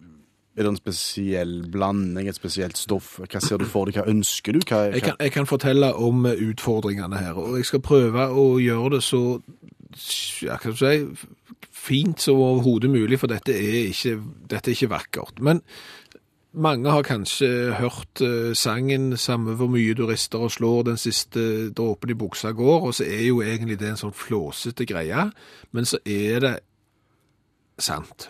Er 0.54 0.68
det 0.68 0.70
en 0.70 0.78
spesiell 0.78 1.54
blanding, 1.72 2.28
et 2.30 2.38
spesielt 2.38 2.78
stoff? 2.78 3.16
Hva 3.20 3.42
ser 3.42 3.58
du 3.58 3.66
for 3.66 3.90
deg? 3.90 3.98
Hva 3.98 4.12
ønsker 4.12 4.54
du? 4.54 4.60
Hva, 4.62 4.84
Jeg 4.94 5.02
kan, 5.02 5.16
jeg 5.20 5.34
kan 5.34 5.50
fortelle 5.50 5.94
om 5.98 6.28
utfordringene 6.30 7.18
her, 7.18 7.34
og 7.34 7.58
jeg 7.58 7.66
skal 7.66 7.82
prøve 7.82 8.28
å 8.30 8.46
gjøre 8.62 8.98
det 8.98 9.04
så 9.06 9.24
ja, 10.46 10.58
kan 10.62 10.76
si, 10.78 10.94
fint 11.74 12.22
som 12.22 12.42
overhodet 12.42 12.92
mulig, 12.94 13.20
for 13.22 13.32
dette 13.32 13.54
er 13.54 13.90
ikke, 13.90 14.20
dette 14.50 14.70
er 14.70 14.78
ikke 14.78 14.92
vakkert. 14.94 15.42
Men 15.42 15.62
mange 16.54 16.94
har 16.94 17.06
kanskje 17.08 17.74
hørt 17.80 18.22
eh, 18.22 18.54
sangen 18.54 19.18
'Samme 19.18 19.56
hvor 19.58 19.68
mye 19.68 19.94
du 19.94 20.06
rister 20.06 20.38
og 20.40 20.52
slår, 20.52 20.84
den 20.84 20.98
siste 20.98 21.74
dråpen 21.74 22.14
i 22.14 22.14
buksa 22.14 22.54
går', 22.54 22.86
og 22.86 22.94
så 22.94 23.04
er 23.04 23.26
jo 23.28 23.42
egentlig 23.42 23.80
det 23.80 23.90
en 23.90 23.98
sånn 23.98 24.14
flåsete 24.14 24.86
greie, 24.86 25.32
men 25.72 25.86
så 25.86 25.98
er 26.06 26.40
det 26.40 26.56
sant. 27.80 28.30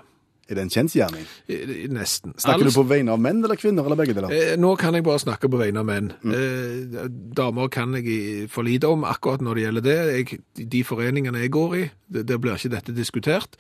Er 0.49 0.57
det 0.57 0.63
en 0.65 0.71
kjensgjerning? 0.73 1.23
Eh, 1.47 1.69
Nesten. 1.93 2.33
Snakker 2.35 2.65
Alls... 2.65 2.73
du 2.75 2.81
på 2.81 2.87
vegne 2.89 3.13
av 3.15 3.19
menn 3.23 3.39
eller 3.45 3.55
kvinner, 3.55 3.85
eller 3.87 3.95
begge 3.95 4.15
deler? 4.17 4.33
Eh, 4.35 4.55
Nå 4.59 4.73
kan 4.81 4.93
jeg 4.97 5.05
bare 5.07 5.21
snakke 5.23 5.47
på 5.47 5.59
vegne 5.61 5.79
av 5.79 5.87
menn. 5.87 6.09
Eh, 6.27 7.05
damer 7.39 7.69
kan 7.71 7.95
jeg 7.95 8.49
for 8.51 8.67
lite 8.67 8.89
om 8.91 9.05
akkurat 9.07 9.41
når 9.45 9.55
det 9.55 9.63
gjelder 9.63 9.85
det. 9.87 9.97
Jeg, 10.17 10.41
de- 10.73 10.83
foreningene 10.83 11.39
jeg 11.45 11.53
går 11.55 11.75
i, 11.79 11.85
det- 12.11 12.41
blir 12.43 12.57
ikke 12.59 12.73
dette 12.75 12.91
diskutert. 12.97 13.55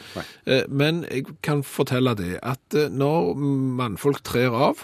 Eh, 0.45 0.65
men 0.67 1.05
jeg 1.09 1.25
kan 1.41 1.63
fortelle 1.63 2.15
det 2.19 2.33
at 2.43 2.75
når 2.91 3.33
mannfolk 3.79 4.19
trer 4.27 4.51
av, 4.51 4.83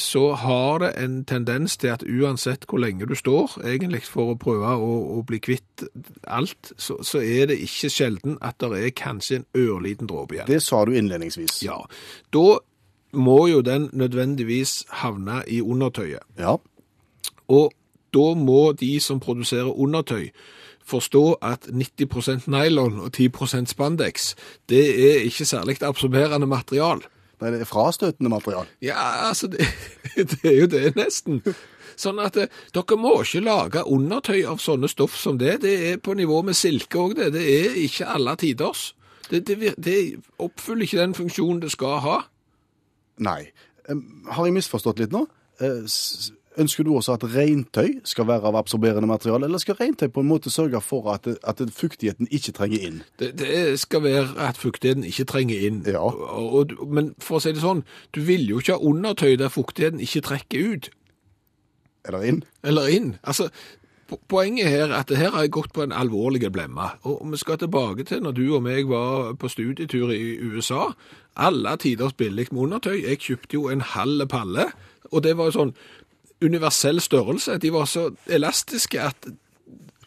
så 0.00 0.32
har 0.40 0.78
det 0.78 0.92
en 0.96 1.24
tendens 1.28 1.76
til 1.76 1.92
at 1.92 2.02
uansett 2.02 2.64
hvor 2.68 2.80
lenge 2.80 3.06
du 3.06 3.14
står, 3.14 3.58
egentlig 3.68 4.02
for 4.08 4.32
å 4.32 4.38
prøve 4.40 4.70
å, 4.80 4.92
å 5.18 5.24
bli 5.28 5.40
kvitt 5.44 5.84
alt, 6.24 6.72
så, 6.80 6.96
så 7.04 7.20
er 7.20 7.50
det 7.50 7.58
ikke 7.66 7.90
sjelden 7.92 8.38
at 8.40 8.56
det 8.64 8.80
er 8.80 8.94
kanskje 8.96 9.42
en 9.42 9.46
ørliten 9.60 10.08
dråpe 10.08 10.38
igjen. 10.38 10.48
Det 10.48 10.62
sa 10.64 10.84
du 10.88 10.94
innledningsvis. 10.96 11.60
Ja, 11.66 11.82
da 12.32 12.46
må 13.12 13.46
jo 13.48 13.60
den 13.64 13.90
nødvendigvis 13.92 14.86
havne 15.02 15.42
i 15.48 15.60
undertøyet. 15.60 16.24
Ja. 16.38 16.56
Og 17.48 17.72
da 18.14 18.32
må 18.34 18.72
de 18.72 19.00
som 19.00 19.20
produserer 19.20 19.68
undertøy, 19.68 20.30
forstå 20.88 21.32
at 21.44 21.68
90% 21.68 22.48
nylon 22.48 23.00
og 23.04 23.12
10% 23.12 23.68
spandex, 23.68 24.34
det 24.68 24.84
er 25.12 25.28
ikke 25.28 25.44
særlig 25.44 25.82
absorberende 25.82 26.46
material. 26.46 27.04
Nei, 27.38 27.50
det 27.54 27.62
er 27.62 27.70
frastøtende 27.70 28.30
material. 28.32 28.70
Ja, 28.82 29.28
altså, 29.28 29.50
det, 29.52 29.66
det 30.16 30.38
er 30.42 30.56
jo 30.56 30.70
det 30.70 30.94
nesten. 30.98 31.42
Sånn 31.98 32.18
at 32.22 32.38
eh, 32.38 32.50
dere 32.74 32.98
må 32.98 33.16
ikke 33.22 33.42
lage 33.42 33.84
undertøy 33.86 34.40
av 34.50 34.62
sånne 34.62 34.90
stoff 34.90 35.16
som 35.18 35.38
det. 35.38 35.60
Det 35.64 35.74
er 35.90 36.02
på 36.02 36.14
nivå 36.18 36.42
med 36.46 36.58
silke 36.58 37.00
òg, 37.02 37.16
det. 37.18 37.32
Det 37.36 37.44
er 37.44 37.78
ikke 37.84 38.10
alle 38.14 38.34
tiders. 38.38 38.92
Det, 39.28 39.44
det, 39.46 39.74
det 39.76 39.98
oppfyller 40.40 40.86
ikke 40.86 41.02
den 41.02 41.16
funksjonen 41.18 41.62
det 41.64 41.72
skal 41.74 41.98
ha. 42.04 42.18
Nei. 43.22 43.42
Har 43.88 44.46
jeg 44.46 44.56
misforstått 44.56 45.02
litt 45.02 45.14
nå? 45.14 45.26
Ønsker 46.58 46.84
du 46.84 46.92
også 46.96 47.14
at 47.14 47.24
regntøy 47.34 48.00
skal 48.08 48.26
være 48.26 48.50
av 48.50 48.56
absorberende 48.58 49.06
materiale, 49.06 49.46
eller 49.46 49.62
skal 49.62 49.78
regntøy 49.78 50.08
på 50.10 50.24
en 50.24 50.30
måte 50.30 50.50
sørge 50.50 50.80
for 50.82 51.12
at, 51.12 51.28
at 51.46 51.62
fuktigheten 51.74 52.28
ikke 52.34 52.52
trenger 52.56 52.86
inn? 52.88 53.00
Det, 53.20 53.32
det 53.38 53.78
skal 53.78 54.02
være 54.02 54.34
at 54.48 54.58
fuktigheten 54.58 55.06
ikke 55.06 55.28
trenger 55.30 55.66
inn. 55.68 55.82
Ja. 55.86 56.02
Og, 56.02 56.54
og, 56.58 56.76
men 56.90 57.12
for 57.22 57.38
å 57.38 57.44
si 57.44 57.54
det 57.54 57.62
sånn, 57.62 57.84
du 58.16 58.24
vil 58.26 58.48
jo 58.50 58.58
ikke 58.62 58.78
ha 58.78 58.90
undertøy 58.90 59.36
der 59.38 59.52
fuktigheten 59.54 60.02
ikke 60.02 60.24
trekker 60.26 60.72
ut. 60.74 60.90
Eller 62.08 62.24
inn? 62.26 62.42
Eller 62.66 62.88
inn. 62.90 63.12
Altså, 63.22 63.48
poenget 64.28 64.68
her 64.68 64.88
er 64.88 64.98
at 65.00 65.08
det 65.08 65.16
her 65.20 65.30
har 65.30 65.44
jeg 65.44 65.52
gått 65.52 65.72
på 65.76 65.82
en 65.84 65.92
alvorlig 65.92 66.52
blemme. 66.52 66.90
Og 67.02 67.32
vi 67.32 67.36
skal 67.36 67.58
tilbake 67.58 68.04
til 68.04 68.22
når 68.24 68.32
du 68.32 68.44
og 68.56 68.62
meg 68.64 68.88
var 68.88 69.34
på 69.38 69.48
studietur 69.48 70.12
i 70.14 70.38
USA. 70.40 70.92
Alle 71.36 71.76
tiders 71.76 72.12
billig 72.12 72.48
med 72.50 72.62
undertøy. 72.62 73.02
Jeg 73.02 73.18
kjøpte 73.18 73.54
jo 73.54 73.68
en 73.68 73.80
halv 73.80 74.26
palle, 74.28 74.70
og 75.12 75.22
det 75.22 75.36
var 75.36 75.50
jo 75.50 75.58
sånn 75.58 75.74
universell 76.44 77.00
størrelse. 77.00 77.58
De 77.58 77.72
var 77.72 77.88
så 77.90 78.08
elastiske 78.30 79.00
at 79.02 79.30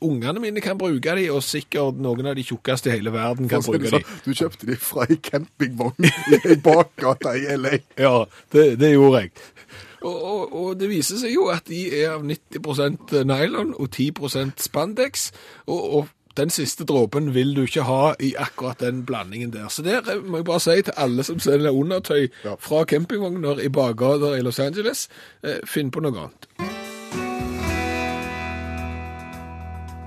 ungene 0.02 0.42
mine 0.42 0.62
kan 0.62 0.78
bruke 0.78 1.16
de, 1.18 1.28
og 1.32 1.44
sikkert 1.46 2.00
noen 2.02 2.32
av 2.32 2.38
de 2.38 2.46
tjukkeste 2.46 2.90
i 2.90 2.98
hele 2.98 3.14
verden 3.14 3.50
kan 3.52 3.64
bruke 3.66 3.92
de. 3.92 4.02
Du 4.26 4.34
kjøpte 4.34 4.70
de 4.70 4.78
fra 4.82 5.06
ei 5.10 5.20
campingvogn 5.22 6.10
i 6.42 6.58
bakgata 6.64 7.36
i 7.38 7.46
LA. 7.58 7.78
Ja, 8.02 8.24
det, 8.54 8.80
det 8.82 8.94
gjorde 8.96 9.26
jeg. 9.26 9.34
Og, 10.02 10.16
og, 10.16 10.54
og 10.58 10.80
det 10.80 10.90
viser 10.90 11.20
seg 11.22 11.36
jo 11.36 11.46
at 11.54 11.68
de 11.70 11.84
er 12.00 12.16
av 12.16 12.26
90% 12.26 13.20
nylon 13.30 13.76
og 13.78 13.92
10% 13.94 14.64
spandex, 14.66 15.30
og, 15.68 15.84
og 16.00 16.10
den 16.38 16.50
siste 16.50 16.86
dråpen 16.86 17.34
vil 17.34 17.56
du 17.56 17.62
ikke 17.68 17.84
ha 17.84 18.14
i 18.20 18.34
akkurat 18.38 18.80
den 18.80 19.06
blandingen 19.06 19.52
der. 19.54 19.68
Så 19.68 19.82
der 19.84 20.02
må 20.26 20.38
jeg 20.38 20.46
bare 20.46 20.60
si 20.60 20.82
til 20.82 20.94
alle 20.98 21.24
som 21.24 21.40
selger 21.40 21.70
undertøy 21.72 22.28
Ja. 22.46 22.56
fra 22.60 22.84
campingvogner 22.86 23.60
i 23.60 23.70
bakgater 23.70 24.36
i 24.38 24.42
Los 24.42 24.60
Angeles, 24.60 25.08
eh, 25.44 25.60
finn 25.66 25.92
på 25.92 26.00
noe 26.00 26.12
annet. 26.28 26.81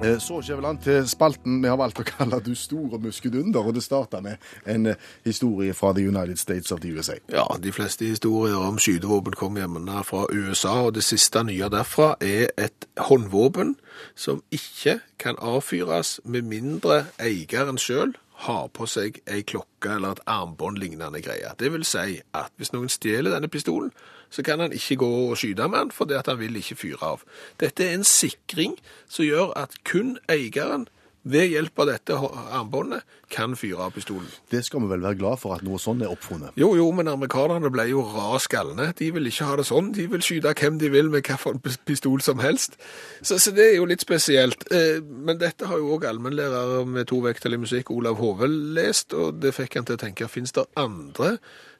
Eh, 0.02 0.18
kommer 0.18 0.42
Skjæveland 0.42 0.78
til 0.82 1.08
spalten 1.08 1.60
vi 1.62 1.68
har 1.70 1.76
valgt 1.78 2.00
å 2.02 2.04
kalle 2.04 2.40
Du 2.42 2.54
store 2.58 2.98
muskedunder, 2.98 3.62
og 3.62 3.76
det 3.76 3.84
starter 3.84 4.20
med 4.24 4.42
en 4.66 4.86
eh, 4.90 4.96
historie 5.24 5.74
fra 5.74 5.92
The 5.94 6.08
United 6.08 6.36
States 6.36 6.72
of 6.72 6.80
the 6.80 6.90
USA. 6.90 7.14
Ja, 7.30 7.46
de 7.62 7.72
fleste 7.72 8.04
historier 8.04 8.58
om 8.58 8.78
skytevåpen 8.78 9.36
kommer 9.38 9.62
hjemme 9.62 10.02
fra 10.02 10.26
USA, 10.32 10.74
og 10.88 10.94
det 10.94 11.04
siste 11.06 11.44
nye 11.46 11.70
derfra 11.70 12.16
er 12.20 12.50
et 12.58 12.88
håndvåpen 12.98 13.76
som 14.14 14.42
ikke 14.50 14.98
kan 15.18 15.38
avfyres 15.38 16.20
med 16.24 16.42
mindre 16.42 17.04
eieren 17.22 17.78
sjøl 17.78 18.16
har 18.44 18.68
på 18.74 18.86
seg 18.90 19.22
ei 19.30 19.44
klokke 19.46 19.94
eller 19.94 20.16
et 20.16 20.26
armbånd 20.26 20.78
lignende 20.82 21.22
greie. 21.22 21.54
Det 21.58 21.70
vil 21.72 21.86
si 21.86 22.18
at 22.34 22.50
hvis 22.58 22.74
noen 22.74 22.90
stjeler 22.90 23.30
denne 23.30 23.48
pistolen, 23.48 23.94
så 24.34 24.42
kan 24.46 24.64
han 24.64 24.74
ikke 24.74 24.98
gå 25.04 25.10
og 25.28 25.38
skyte 25.38 25.68
med 25.70 25.78
den, 25.86 25.94
fordi 25.94 26.18
at 26.18 26.26
han 26.30 26.40
vil 26.42 26.58
ikke 26.58 26.80
fyre 26.80 27.14
av. 27.14 27.22
Dette 27.62 27.86
er 27.86 27.94
en 27.94 28.08
sikring 28.08 28.74
som 29.06 29.26
gjør 29.26 29.54
at 29.60 29.78
kun 29.86 30.16
eieren 30.28 30.88
ved 31.24 31.48
hjelp 31.54 31.80
av 31.80 31.86
dette 31.88 32.16
armbåndet 32.52 33.04
kan 33.32 33.54
fyre 33.56 33.86
av 33.86 33.94
pistolen. 33.96 34.26
Det 34.52 34.60
skal 34.66 34.82
vi 34.84 34.90
vel 34.90 35.00
være 35.06 35.16
glad 35.22 35.40
for 35.40 35.56
at 35.56 35.64
noe 35.64 35.80
sånn 35.80 36.02
er 36.04 36.12
oppfunnet. 36.12 36.52
Jo, 36.60 36.74
jo, 36.76 36.90
men 36.92 37.08
amerikanerne 37.08 37.70
ble 37.72 37.86
jo 37.88 38.02
raskalne. 38.04 38.90
De 38.98 39.08
vil 39.14 39.30
ikke 39.30 39.48
ha 39.48 39.56
det 39.56 39.64
sånn. 39.70 39.88
De 39.96 40.04
vil 40.12 40.22
skyte 40.24 40.52
hvem 40.60 40.76
de 40.82 40.90
vil 40.92 41.08
med 41.08 41.24
hvilken 41.24 41.64
pistol 41.88 42.20
som 42.24 42.42
helst. 42.44 42.76
Så, 43.22 43.40
så 43.40 43.54
det 43.56 43.70
er 43.70 43.76
jo 43.78 43.88
litt 43.88 44.04
spesielt. 44.04 44.68
Eh, 44.68 45.00
Men 45.00 45.40
dette 45.40 45.70
har 45.70 45.80
jo 45.80 45.96
òg 45.96 46.04
allmennlærer 46.10 46.84
med 46.84 47.08
to 47.08 47.22
vekttall 47.24 47.56
i 47.56 47.62
musikk, 47.64 47.90
Olav 47.94 48.20
Hove, 48.20 48.50
lest, 48.76 49.16
og 49.16 49.40
det 49.40 49.54
fikk 49.56 49.80
han 49.80 49.88
til 49.88 49.96
å 49.96 50.04
tenke 50.04 50.28
fins 50.28 50.52
det 50.52 50.68
andre 50.76 51.38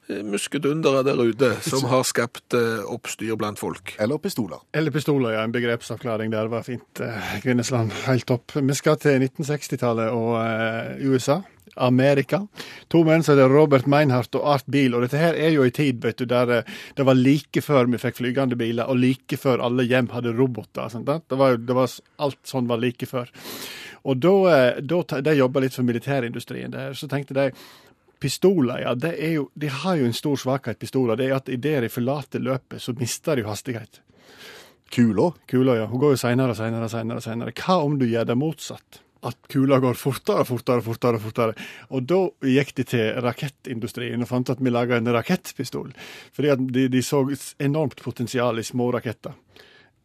muskedundere 0.08 1.02
der 1.06 1.20
ute 1.20 1.54
som 1.64 1.87
har 1.90 2.04
skapt 2.08 2.54
eh, 2.56 2.84
oppstyr 2.90 3.37
blant 3.40 3.58
folk? 3.61 3.94
Eller 3.99 4.18
pistoler. 4.18 4.61
Eller 4.73 4.94
pistoler, 4.94 5.37
ja. 5.37 5.44
En 5.44 5.54
begrepsavklaring 5.54 6.32
der 6.34 6.50
var 6.52 6.62
fint. 6.66 7.00
eh, 7.00 7.40
Kvinnesland, 7.42 7.92
helt 8.04 8.26
topp. 8.28 8.56
Vi 8.56 8.76
skal 8.76 9.00
til 9.00 9.25
1960-tallet 9.28 10.12
og 10.12 10.38
eh, 10.42 11.04
USA. 11.08 11.40
Amerika. 11.76 12.46
To 12.93 13.02
menn 13.06 13.25
som 13.25 13.34
heter 13.34 13.50
Robert 13.50 13.88
Meinhardt 13.90 14.36
og 14.38 14.45
Art 14.54 14.67
Bil. 14.71 14.95
Og 14.95 15.02
dette 15.02 15.19
her 15.19 15.34
er 15.34 15.54
jo 15.56 15.64
i 15.67 15.73
tid 15.75 15.99
vet 16.04 16.21
du, 16.21 16.26
der 16.30 16.52
eh, 16.60 16.75
det 16.97 17.06
var 17.06 17.19
like 17.19 17.62
før 17.64 17.88
vi 17.90 18.00
fikk 18.02 18.21
flygende 18.21 18.58
biler, 18.60 18.86
og 18.90 19.00
like 19.00 19.38
før 19.40 19.64
alle 19.67 19.86
hjem 19.88 20.12
hadde 20.14 20.34
roboter. 20.36 20.90
Sant? 20.93 21.08
Det 21.08 21.38
var, 21.40 21.58
det 21.58 21.76
var, 21.76 21.90
alt 22.23 22.40
sånn 22.47 22.71
var 22.71 22.82
like 22.82 23.08
før. 23.10 23.32
Og 24.04 24.21
da, 24.21 24.34
eh, 24.52 24.82
da 24.84 25.21
de 25.25 25.38
jobba 25.38 25.64
litt 25.64 25.75
for 25.76 25.86
militærindustrien 25.88 26.75
der, 26.75 26.95
så 26.95 27.08
tenkte 27.10 27.36
de 27.36 27.50
Pistoler, 28.25 28.78
ja, 28.80 28.95
det 28.97 29.10
jo, 29.34 29.50
de 29.52 29.69
har 29.69 29.99
jo 30.00 30.06
en 30.08 30.15
stor 30.17 30.39
svakhet, 30.41 30.78
pistoler. 30.80 31.19
Det 31.21 31.26
er 31.28 31.34
at 31.37 31.49
idet 31.52 31.82
de 31.84 31.91
forlater 31.93 32.41
løpet, 32.41 32.80
så 32.80 32.95
mister 32.97 33.37
de 33.37 33.45
hastighet. 33.45 34.00
Kula. 34.95 35.26
Kula, 35.45 35.75
ja. 35.76 35.84
Hun 35.91 36.00
går 36.00 36.15
jo 36.15 36.21
seinere 36.23 36.54
og 36.54 36.56
seinere 36.56 36.89
og 36.89 36.95
seinere. 36.95 37.21
seinere. 37.21 37.52
Hva 37.52 37.76
om 37.84 37.99
du 38.00 38.06
gjør 38.08 38.30
det 38.30 38.39
motsatt? 38.41 39.02
At 39.28 39.37
kula 39.52 39.76
går 39.84 40.00
fortere, 40.00 40.47
fortere, 40.49 40.80
fortere. 40.89 41.21
fortere. 41.21 41.69
Og 41.93 42.08
da 42.08 42.23
gikk 42.49 42.73
de 42.80 42.89
til 42.95 43.21
rakettindustrien 43.28 44.25
og 44.25 44.32
fant 44.32 44.54
at 44.56 44.65
vi 44.65 44.73
laga 44.73 44.97
en 44.97 45.13
rakettpistol. 45.19 45.93
Fordi 46.32 46.56
de, 46.65 46.89
de 46.97 47.04
så 47.04 47.26
enormt 47.60 48.00
potensial 48.00 48.56
i 48.56 48.65
små 48.65 48.89
raketter. 48.97 49.37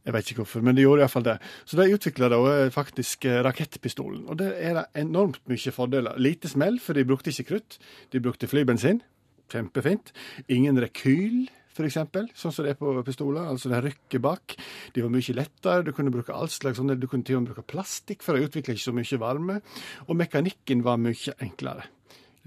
Jeg 0.07 0.15
vet 0.15 0.31
ikke 0.31 0.43
hvorfor, 0.43 0.63
men 0.65 0.77
de 0.77 0.85
gjorde 0.85 1.03
iallfall 1.03 1.25
det. 1.27 1.37
Så 1.67 1.77
de 1.77 1.91
utvikla 1.93 2.29
da 2.31 2.39
eh, 2.53 2.71
faktisk 2.73 3.27
eh, 3.27 3.41
rakettpistolen. 3.45 4.25
Og 4.31 4.39
det 4.39 4.53
er 4.57 4.77
det 4.79 4.85
enormt 5.03 5.41
mye 5.51 5.75
fordeler. 5.75 6.17
Lite 6.17 6.49
smell, 6.49 6.79
for 6.81 6.97
de 6.97 7.05
brukte 7.05 7.33
ikke 7.33 7.49
krutt. 7.51 7.79
De 8.13 8.21
brukte 8.23 8.47
flybensin. 8.49 9.03
Kjempefint. 9.51 10.13
Ingen 10.47 10.79
rekyl, 10.81 11.47
eksempel, 11.87 12.27
sånn 12.35 12.53
som 12.53 12.65
det 12.65 12.73
er 12.73 12.79
på 12.79 12.91
pistoler. 13.07 13.47
Altså 13.47 13.71
den 13.71 13.83
rykker 13.85 14.21
bak. 14.23 14.55
De 14.95 15.03
var 15.03 15.13
mye 15.13 15.35
lettere. 15.35 15.85
Du 15.85 15.93
kunne 15.95 16.13
bruke 16.13 16.35
all 16.35 16.49
slags 16.51 16.79
sånne, 16.79 16.97
du 16.99 17.07
kunne 17.07 17.27
til 17.27 17.37
og 17.37 17.45
med 17.45 17.53
bruke 17.53 17.67
plastikk, 17.69 18.23
for 18.25 18.35
det 18.35 18.49
utvikla 18.49 18.75
ikke 18.75 18.87
så 18.87 18.95
mye 18.95 19.21
varme. 19.21 19.59
Og 20.07 20.19
mekanikken 20.19 20.83
var 20.85 20.99
mye 21.01 21.35
enklere. 21.39 21.87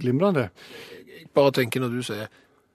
Glimrende. 0.00 0.48
Jeg 1.06 1.30
bare 1.36 1.54
tenker 1.60 1.82
når 1.82 1.96
du 1.96 2.02
sier 2.06 2.32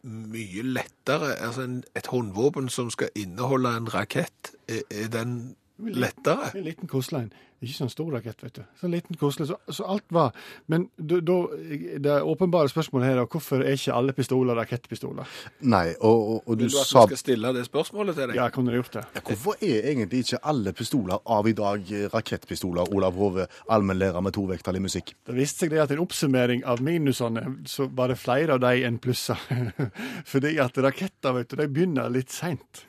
mye 0.08 0.64
lettere, 0.64 1.36
altså 1.36 1.66
en, 1.68 1.84
et 1.98 2.08
håndvåpen 2.08 2.70
som 2.72 2.90
skal 2.94 3.14
inneholde 3.16 3.74
en 3.78 3.90
rakett, 3.94 4.54
er, 4.68 4.84
er 4.92 5.12
den 5.14 5.56
lettere? 5.78 6.52
En 6.56 6.66
liten 6.66 6.90
koselig 6.90 7.28
en. 7.28 7.32
Ikke 7.58 7.74
sånn 7.74 7.90
stor 7.90 8.12
rakett, 8.14 8.42
vet 8.46 8.60
du. 8.60 8.66
Sånn 8.78 8.92
liten 8.94 9.18
koselig. 9.18 9.48
Så, 9.50 9.56
så 9.74 9.86
alt 9.90 10.06
var 10.14 10.36
Men 10.70 10.84
da, 10.98 11.18
da- 11.26 11.58
det 12.06 12.18
åpenbare 12.22 12.70
spørsmålet 12.70 13.10
her 13.10 13.22
er 13.24 13.30
hvorfor 13.34 13.64
er 13.66 13.74
ikke 13.74 13.96
alle 13.98 14.14
pistoler 14.14 14.60
rakettpistoler? 14.60 15.32
Nei, 15.66 15.96
og, 15.98 16.20
og, 16.36 16.44
og 16.46 16.60
du 16.60 16.68
Vil 16.68 16.76
du 16.76 16.78
at 16.84 16.90
sa 16.92 17.06
vi 17.08 17.16
skal 17.16 17.22
stille 17.24 17.54
det 17.56 17.66
spørsmålet 17.66 18.20
til 18.20 18.30
deg? 18.30 18.38
Ja, 18.38 18.46
kunne 18.54 18.74
du 18.76 18.78
gjort 18.78 19.00
det? 19.00 19.06
Hvorfor 19.24 19.58
er 19.66 19.90
egentlig 19.90 20.22
ikke 20.26 20.42
alle 20.54 20.76
pistoler 20.78 21.18
av 21.26 21.50
i 21.50 21.56
dag 21.58 21.92
eh, 21.98 22.06
rakettpistoler? 22.14 22.94
Olav 22.94 23.18
Hove, 23.18 23.48
allmennlærer 23.74 24.22
med 24.22 24.38
to 24.38 24.46
i 24.54 24.80
musikk. 24.84 25.16
Det 25.26 25.36
viste 25.36 25.66
seg 25.66 25.74
det 25.74 25.82
at 25.82 25.92
en 25.96 26.06
oppsummering 26.06 26.62
av 26.66 26.82
minusene, 26.86 27.44
så 27.66 27.90
var 27.90 28.14
det 28.14 28.22
flere 28.22 28.54
av 28.54 28.62
de 28.62 28.86
enn 28.86 29.02
plusser. 29.02 29.42
Fordi 30.32 30.58
at 30.62 30.78
raketter 30.78 31.34
vet 31.34 31.50
du, 31.50 31.58
de 31.58 31.68
begynner 31.74 32.14
litt 32.14 32.30
seint. 32.30 32.86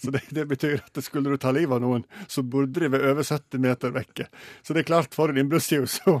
Så 0.00 0.12
det, 0.14 0.24
det 0.34 0.46
betyr 0.50 0.82
at 0.84 1.04
skulle 1.04 1.32
du 1.32 1.40
ta 1.40 1.52
livet 1.54 1.76
av 1.76 1.84
noen, 1.84 2.04
så 2.28 2.42
burde 2.42 2.82
de 2.82 2.90
være 2.92 3.14
over 3.14 3.26
70 3.26 3.62
meter 3.62 3.94
vekke. 3.94 4.28
Så 4.62 4.74
det 4.74 4.84
er 4.84 4.90
klart, 4.90 5.14
for 5.14 5.32
en 5.32 5.40
innbruddstyv, 5.40 5.86
så 5.90 6.18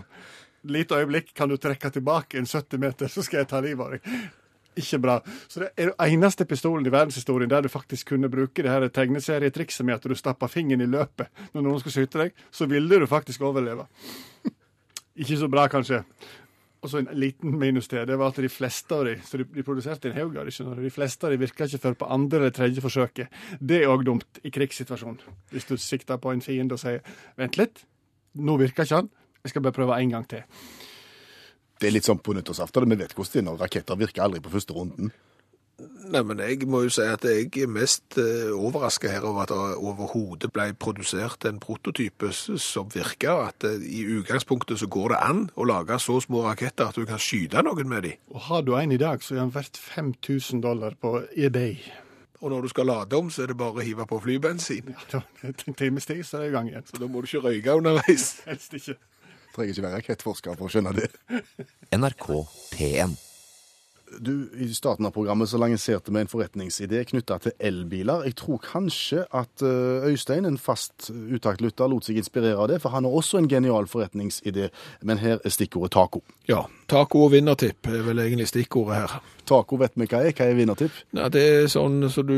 lite 0.64 0.96
øyeblikk 0.96 1.34
kan 1.36 1.50
du 1.50 1.58
trekke 1.60 1.90
tilbake 1.90 2.38
en 2.38 2.48
70 2.48 2.80
meter, 2.80 3.12
så 3.12 3.22
skal 3.22 3.42
jeg 3.42 3.50
ta 3.52 3.60
livet 3.64 3.84
av 3.84 3.94
deg. 3.96 4.32
Ikke 4.74 4.98
bra. 4.98 5.18
Så 5.48 5.60
det 5.62 5.68
er 5.78 5.92
den 5.92 6.16
eneste 6.16 6.46
pistolen 6.50 6.86
i 6.86 6.90
verdenshistorien 6.90 7.50
der 7.50 7.62
du 7.62 7.70
faktisk 7.70 8.08
kunne 8.10 8.30
bruke 8.30 8.62
det 8.62 8.72
her 8.72 8.88
tegneserietrikset 8.88 9.86
med 9.86 10.00
at 10.00 10.08
du 10.08 10.16
stappa 10.18 10.48
fingeren 10.50 10.82
i 10.82 10.90
løpet 10.90 11.30
når 11.54 11.62
noen 11.62 11.82
skulle 11.82 11.94
skyte 12.00 12.24
deg, 12.24 12.40
så 12.50 12.66
ville 12.70 12.98
du 12.98 13.06
faktisk 13.06 13.44
overleve. 13.46 13.86
Ikke 15.22 15.38
så 15.38 15.48
bra, 15.48 15.68
kanskje. 15.70 16.02
Og 16.84 16.90
så 16.92 17.00
en 17.00 17.08
liten 17.16 17.54
minus 17.56 17.88
til. 17.88 18.02
Det 18.04 18.18
var 18.20 18.34
at 18.34 18.38
de 18.44 18.48
fleste 18.52 18.92
av 18.92 19.06
de, 19.08 19.14
så 19.24 19.38
de, 19.40 19.46
de 19.54 19.64
produserte 19.64 20.10
en 20.10 20.16
haug 20.18 20.36
av 20.36 20.44
de. 20.44 20.52
De 20.84 20.92
fleste 20.92 21.24
av 21.24 21.32
de 21.32 21.40
virka 21.40 21.64
ikke 21.64 21.80
før 21.80 21.96
på 22.02 22.08
andre 22.12 22.42
eller 22.42 22.52
tredje 22.52 22.84
forsøket. 22.84 23.38
Det 23.56 23.78
er 23.80 23.88
òg 23.88 24.04
dumt 24.04 24.40
i 24.44 24.52
krigssituasjonen. 24.52 25.22
Hvis 25.54 25.68
du 25.70 25.78
sikter 25.80 26.20
på 26.20 26.34
en 26.34 26.44
fiende 26.44 26.76
og 26.76 26.82
sier 26.82 27.00
'vent 27.40 27.56
litt, 27.56 27.86
nå 28.36 28.58
virker 28.60 28.84
ikke 28.84 29.00
han, 29.00 29.10
jeg 29.44 29.50
skal 29.54 29.62
bare 29.62 29.72
prøve 29.72 29.96
en 29.96 30.10
gang 30.10 30.28
til'. 30.28 30.44
Det 31.80 31.88
er 31.88 31.92
litt 31.92 32.04
sånn 32.04 32.20
på 32.20 32.34
nyttårsaften. 32.36 32.90
Vi 32.90 32.96
vet 32.96 33.14
hvordan 33.14 33.32
det 33.32 33.40
er 33.40 33.48
når 33.48 33.60
raketter 33.64 33.96
virker 33.96 34.22
aldri 34.22 34.40
på 34.40 34.52
første 34.52 34.74
runden. 34.74 35.12
Nei, 36.04 36.20
men 36.22 36.38
jeg 36.38 36.68
må 36.70 36.84
jo 36.84 36.90
si 36.94 37.02
at 37.02 37.24
jeg 37.26 37.48
er 37.64 37.70
mest 37.72 38.14
uh, 38.20 38.52
overraska 38.54 39.08
her 39.10 39.24
over 39.26 39.42
at 39.42 39.50
det 39.50 39.56
overhodet 39.82 40.52
ble 40.54 40.68
produsert 40.78 41.44
en 41.48 41.58
prototype 41.58 42.30
som 42.32 42.86
virker. 42.94 43.48
At 43.48 43.66
eh, 43.66 43.82
i 43.82 44.04
utgangspunktet 44.20 44.78
så 44.78 44.86
går 44.86 45.14
det 45.16 45.18
an 45.26 45.40
å 45.58 45.66
lage 45.66 45.98
så 45.98 46.20
små 46.22 46.44
raketter 46.46 46.92
at 46.92 47.00
du 47.00 47.02
kan 47.08 47.18
skyte 47.18 47.64
noen 47.66 47.90
med 47.90 48.06
dem. 48.06 48.20
Og 48.30 48.46
har 48.46 48.62
du 48.62 48.74
en 48.78 48.94
i 48.94 49.00
dag, 49.02 49.18
så 49.26 49.34
er 49.34 49.42
den 49.42 49.54
verdt 49.56 49.80
5000 49.82 50.62
dollar 50.62 50.94
på 51.00 51.16
eBay. 51.34 51.74
Og 52.44 52.52
når 52.52 52.62
du 52.68 52.68
skal 52.74 52.86
lade 52.92 53.16
om, 53.18 53.30
så 53.32 53.42
er 53.42 53.50
det 53.50 53.58
bare 53.58 53.80
å 53.80 53.84
hive 53.88 54.06
på 54.06 54.20
flybensin. 54.22 54.94
Ja, 54.94 55.04
da- 55.18 55.50
En 55.66 55.74
times 55.74 56.06
tid, 56.06 56.22
så 56.28 56.38
er 56.38 56.46
det 56.46 56.48
i 56.52 56.54
gang 56.54 56.68
igjen. 56.70 56.86
Så 56.86 57.00
da 57.02 57.08
må 57.10 57.20
du 57.24 57.26
ikke 57.26 57.48
røyke 57.48 57.74
underveis. 57.80 58.30
Helst 58.46 58.74
ikke. 58.78 58.94
Trenger 59.56 59.72
ikke 59.74 59.82
være 59.88 59.98
rakettforsker 59.98 60.56
for 60.58 60.68
å 60.68 60.72
skjønne 60.74 60.94
det. 61.00 61.10
NRK 61.96 62.26
P1. 62.76 63.18
Du, 64.20 64.48
I 64.60 64.68
starten 64.74 65.06
av 65.06 65.14
programmet 65.14 65.48
så 65.50 65.58
lanserte 65.60 66.12
vi 66.14 66.22
en 66.22 66.30
forretningsidé 66.30 67.02
knytta 67.08 67.38
til 67.42 67.54
elbiler. 67.58 68.24
Jeg 68.28 68.36
tror 68.40 68.60
kanskje 68.62 69.24
at 69.34 69.64
eh, 69.64 70.06
Øystein, 70.10 70.46
en 70.48 70.58
fast 70.60 71.10
utaktlytter, 71.10 71.90
lot 71.90 72.06
seg 72.06 72.20
inspirere 72.20 72.58
av 72.60 72.70
det, 72.72 72.80
for 72.82 72.94
han 72.94 73.06
har 73.06 73.14
også 73.14 73.40
en 73.40 73.50
genial 73.50 73.88
forretningsidé. 73.90 74.70
Men 75.02 75.22
her 75.22 75.38
er 75.40 75.54
stikkordet 75.54 75.94
taco. 75.96 76.24
Ja, 76.48 76.64
taco 76.90 77.26
og 77.26 77.32
vinnertipp 77.34 77.88
er 77.90 78.04
vel 78.06 78.22
egentlig 78.24 78.48
stikkordet 78.50 79.00
her. 79.02 79.16
Taco 79.48 79.76
vet 79.80 79.96
vi 80.00 80.08
hva 80.08 80.22
er. 80.24 80.32
Hva 80.32 80.48
er 80.48 80.58
vinnertipp? 80.58 80.96
Nei, 81.16 81.28
det 81.34 81.44
er 81.44 81.70
sånn, 81.72 82.08
så 82.12 82.24
du, 82.24 82.36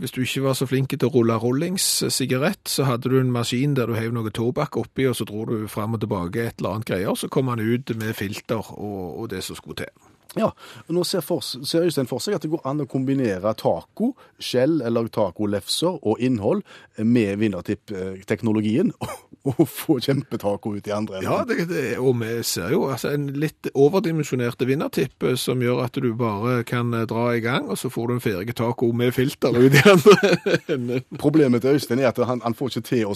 Hvis 0.00 0.14
du 0.14 0.22
ikke 0.24 0.46
var 0.48 0.56
så 0.58 0.68
flink 0.68 0.94
til 0.94 1.08
å 1.08 1.12
rulle 1.12 1.36
rullingssigarett, 1.42 2.64
så 2.70 2.88
hadde 2.88 3.12
du 3.12 3.20
en 3.20 3.32
maskin 3.34 3.76
der 3.76 3.90
du 3.90 3.96
heiv 3.98 4.14
noe 4.16 4.32
tobakk 4.32 4.80
oppi, 4.80 5.08
og 5.10 5.16
så 5.18 5.28
dro 5.28 5.44
du 5.48 5.56
fram 5.70 5.96
og 5.96 6.04
tilbake 6.04 6.48
et 6.48 6.60
eller 6.60 6.78
annet 6.78 6.90
greier, 6.92 7.16
så 7.16 7.28
kom 7.32 7.52
han 7.52 7.60
ut 7.62 7.92
med 7.96 8.16
filter 8.16 8.72
og, 8.76 9.00
og 9.20 9.32
det 9.32 9.44
som 9.44 9.58
skulle 9.58 9.84
til. 9.84 10.05
Ja, 10.36 10.50
og 10.86 10.92
Nå 10.92 11.02
ser, 11.08 11.24
for, 11.24 11.40
ser 11.40 11.86
Øystein 11.86 12.08
for 12.10 12.20
seg 12.20 12.36
at 12.36 12.44
det 12.44 12.50
går 12.52 12.64
an 12.68 12.82
å 12.84 12.88
kombinere 12.90 13.54
taco, 13.56 14.12
skjell 14.42 14.82
eller 14.84 15.08
tacolefser 15.12 15.96
og 15.96 16.20
innhold 16.20 16.60
med 17.00 17.40
vinnertipp-teknologien, 17.40 18.92
og, 19.48 19.62
få 19.70 19.98
kjempetaco 20.04 20.74
ut 20.76 20.88
i 20.90 20.94
andre 20.94 21.20
enden. 21.20 21.30
Ja, 21.30 21.40
det, 21.48 21.68
det, 21.70 21.84
og 22.02 22.18
vi 22.20 22.34
ser 22.46 22.74
jo 22.74 22.84
altså, 22.90 23.14
en 23.16 23.30
litt 23.40 23.70
overdimensjonerte 23.72 24.68
vinnertipp 24.68 25.24
eh, 25.24 25.36
som 25.40 25.62
gjør 25.64 25.84
at 25.86 26.00
du 26.02 26.10
bare 26.18 26.60
kan 26.68 26.92
eh, 26.96 27.06
dra 27.08 27.30
i 27.36 27.42
gang, 27.44 27.70
og 27.72 27.80
så 27.80 27.90
får 27.92 28.08
du 28.08 28.16
en 28.16 28.24
ferdig 28.24 28.56
taco 28.58 28.92
med 28.92 29.16
filter 29.16 29.56
ut 29.56 29.72
i 29.72 29.84
andre 29.88 30.32
enden. 30.76 31.04
Problemet 31.20 31.64
til 31.64 31.78
Øystein 31.78 32.02
er 32.02 32.12
at 32.12 32.20
han, 32.28 32.44
han 32.44 32.56
får 32.56 32.76
ikke 32.76 32.88
til 32.92 33.06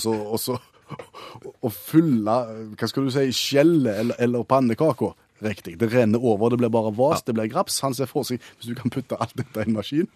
å 1.61 1.71
fylle 1.71 2.37
hva 2.75 2.89
skal 2.89 3.07
du 3.07 3.13
si, 3.15 3.29
skjellet 3.35 3.93
eller, 4.01 4.23
eller 4.23 4.47
pannekaka 4.49 5.13
riktig. 5.43 5.77
Det 5.81 5.91
renner 5.93 6.23
over, 6.23 6.51
det 6.53 6.59
blir 6.63 6.73
bare 6.73 6.93
vas, 6.97 7.23
det 7.27 7.35
blir 7.35 7.51
graps. 7.53 7.81
Han 7.85 7.95
ser 7.97 8.07
for 8.11 8.27
seg 8.29 8.41
hvis 8.59 8.71
du 8.71 8.75
kan 8.79 8.91
putte 8.93 9.17
alt 9.21 9.35
dette 9.39 9.61
i 9.63 9.69
en 9.69 9.77
maskin, 9.77 10.09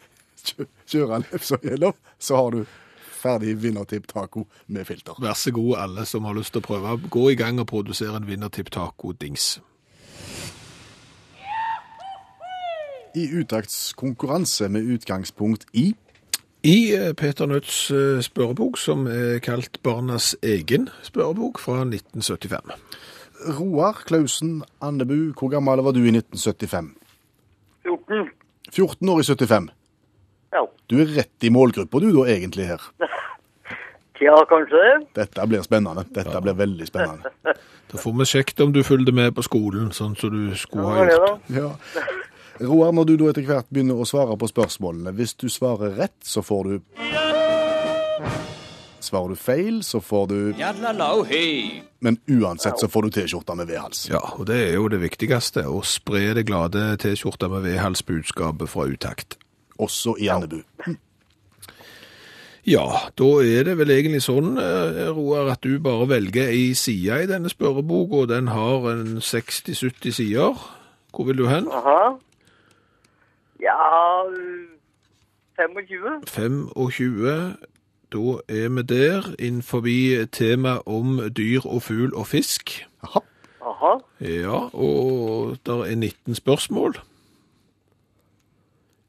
kjø- 0.44 0.68
kjøre 0.90 1.22
lefsa 1.26 1.58
gjennom, 1.64 1.94
så 2.18 2.36
har 2.40 2.50
du 2.56 2.64
ferdig 3.24 3.54
vinnertipp 3.62 4.06
taco 4.10 4.44
med 4.68 4.84
filter. 4.86 5.16
Vær 5.24 5.32
så 5.40 5.50
god, 5.56 5.76
alle 5.80 6.04
som 6.06 6.26
har 6.28 6.36
lyst 6.36 6.52
til 6.52 6.60
å 6.60 6.66
prøve. 6.66 6.98
Gå 7.08 7.30
i 7.32 7.38
gang 7.40 7.60
og 7.62 7.70
produsere 7.70 8.18
en 8.20 8.26
vinnertipp 8.28 8.68
taco-dings. 8.74 9.54
I 13.14 13.28
utaktskonkurranse 13.40 14.68
med 14.68 14.82
utgangspunkt 14.90 15.64
i 15.72 15.92
I 16.64 16.94
eh, 16.96 17.12
Peter 17.12 17.46
Nødts 17.46 17.90
eh, 17.92 18.20
spørrebok, 18.24 18.78
som 18.80 19.06
er 19.06 19.38
kalt 19.44 19.76
Barnas 19.84 20.30
egen 20.42 20.88
spørrebok 21.04 21.58
fra 21.60 21.82
1975. 21.84 22.72
Roar 23.44 24.04
Klausen 24.08 24.62
Andebu, 24.80 25.32
hvor 25.38 25.50
gammel 25.52 25.82
var 25.84 25.92
du 25.92 26.00
i 26.04 26.12
1975? 26.12 26.94
14. 27.84 28.28
14 28.72 29.08
år 29.08 29.20
i 29.20 29.24
75. 29.24 29.68
Ja. 30.54 30.62
Du 30.90 30.96
er 31.02 31.12
rett 31.18 31.46
i 31.46 31.50
målgruppa 31.52 32.00
du 32.00 32.10
da 32.14 32.28
egentlig 32.36 32.70
her. 32.74 32.88
Ja, 34.22 34.36
kanskje 34.48 34.78
det. 34.78 35.06
Dette 35.18 35.44
blir 35.50 35.64
spennende. 35.66 36.04
Dette 36.14 36.40
blir 36.40 36.54
veldig 36.56 36.86
spennende. 36.86 37.32
Da 37.90 37.98
får 38.00 38.14
vi 38.18 38.24
sjekket 38.26 38.60
om 38.64 38.72
du 38.72 38.80
fulgte 38.82 39.12
med 39.12 39.34
på 39.36 39.42
skolen, 39.44 39.90
sånn 39.92 40.14
som 40.16 40.30
du 40.32 40.54
skulle 40.58 40.86
ha 40.86 41.04
gjort. 41.10 41.50
Ja. 41.52 41.68
Roar, 42.64 42.94
når 42.96 43.10
du 43.10 43.12
da 43.20 43.28
etter 43.30 43.44
hvert 43.46 43.68
begynner 43.70 44.00
å 44.00 44.06
svare 44.08 44.38
på 44.40 44.48
spørsmålene, 44.50 45.12
hvis 45.18 45.36
du 45.38 45.46
svarer 45.52 45.94
rett, 45.98 46.16
så 46.24 46.42
får 46.42 46.70
du 46.70 47.04
Svarer 49.04 49.34
du 49.34 49.36
feil, 49.36 49.82
så 49.84 50.00
får 50.00 50.28
du 50.30 50.36
Men 52.00 52.16
uansett 52.30 52.80
så 52.80 52.88
får 52.88 53.06
du 53.06 53.14
T-skjorte 53.18 53.56
med 53.58 53.68
V-hals. 53.68 54.06
Ja, 54.08 54.22
og 54.38 54.46
det 54.48 54.56
er 54.70 54.76
jo 54.78 54.88
det 54.92 55.02
viktigste, 55.02 55.66
å 55.68 55.82
spre 55.84 56.32
det 56.36 56.46
glade 56.48 56.94
T-skjorta 57.02 57.50
med 57.52 57.66
V-halsbudskapet 57.66 58.70
fra 58.72 58.86
utakt. 58.88 59.36
Også 59.78 60.16
i 60.22 60.30
Andebu. 60.32 60.62
Ja, 62.64 62.86
da 63.20 63.28
er 63.44 63.66
det 63.68 63.74
vel 63.76 63.92
egentlig 63.92 64.22
sånn, 64.24 64.54
eh, 64.56 65.10
Roar, 65.12 65.50
at 65.52 65.60
du 65.60 65.76
bare 65.84 66.08
velger 66.08 66.48
ei 66.48 66.72
side 66.72 67.18
i 67.26 67.28
denne 67.28 67.52
spørreboka, 67.52 68.22
og 68.24 68.30
den 68.32 68.48
har 68.48 68.88
en 68.88 69.18
60-70 69.20 70.16
sider. 70.16 70.56
Hvor 71.12 71.28
vil 71.28 71.42
du 71.42 71.46
hen? 71.50 71.68
Aha. 71.68 72.16
Ja 73.60 73.76
25. 75.56 76.24
25. 76.26 77.56
Da 78.12 78.40
er 78.48 78.68
vi 78.68 78.82
der, 78.82 79.34
innenfor 79.38 79.80
tema 80.32 80.78
om 80.86 81.20
dyr 81.36 81.60
og 81.64 81.82
fugl 81.82 82.14
og 82.14 82.26
fisk. 82.26 82.86
Jaha. 83.02 83.20
Aha. 83.64 83.98
Ja, 84.20 84.58
og 84.74 85.56
der 85.66 85.84
er 85.84 85.94
19 85.94 86.34
spørsmål. 86.34 86.94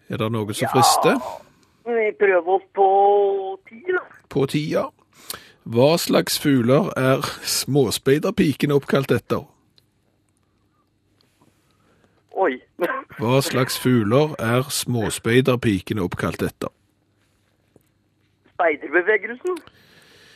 Er 0.10 0.17
det 0.17 0.31
noe 0.31 0.53
som 0.53 0.69
frister? 0.71 1.17
Vi 1.86 2.12
prøver 2.19 2.49
oss 2.55 2.67
på 2.75 2.88
ti, 3.69 3.81
da. 3.89 4.03
På 4.29 4.45
tida. 4.45 4.86
Hva 5.65 5.95
slags 5.97 6.38
fugler 6.39 6.91
er 6.97 7.25
småspeiderpikene 7.41 8.75
oppkalt 8.77 9.12
etter? 9.12 9.47
Oi. 12.36 12.60
Hva 13.17 13.39
slags 13.41 13.79
fugler 13.81 14.36
er 14.39 14.69
småspeiderpikene 14.69 16.05
oppkalt 16.05 16.45
etter? 16.45 16.73
Speiderbevegelsen. 18.56 19.58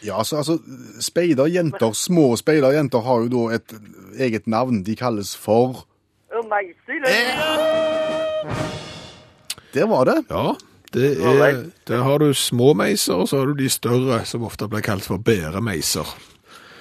Ja, 0.05 0.17
altså, 0.17 0.37
altså 0.37 0.57
speiderjenter, 1.03 1.91
små 1.91 2.35
speiderjenter 2.39 3.03
har 3.03 3.25
jo 3.25 3.29
da 3.33 3.55
et 3.57 3.75
eget 4.19 4.47
navn. 4.47 4.83
De 4.83 4.95
kalles 4.95 5.35
for 5.37 5.85
Meiser. 6.49 6.95
eller? 6.95 8.09
Der 9.73 9.87
var 9.87 10.03
det. 10.05 10.23
Ja, 10.29 10.53
det 10.93 11.09
er, 11.21 11.63
der 11.87 12.03
har 12.03 12.17
du 12.17 12.33
små 12.33 12.73
meiser, 12.73 13.13
og 13.13 13.27
så 13.27 13.37
har 13.37 13.45
du 13.45 13.53
de 13.53 13.69
større, 13.69 14.23
som 14.25 14.43
ofte 14.43 14.67
blir 14.67 14.81
kalt 14.81 15.05
for 15.05 15.17
bæremeiser. 15.17 16.07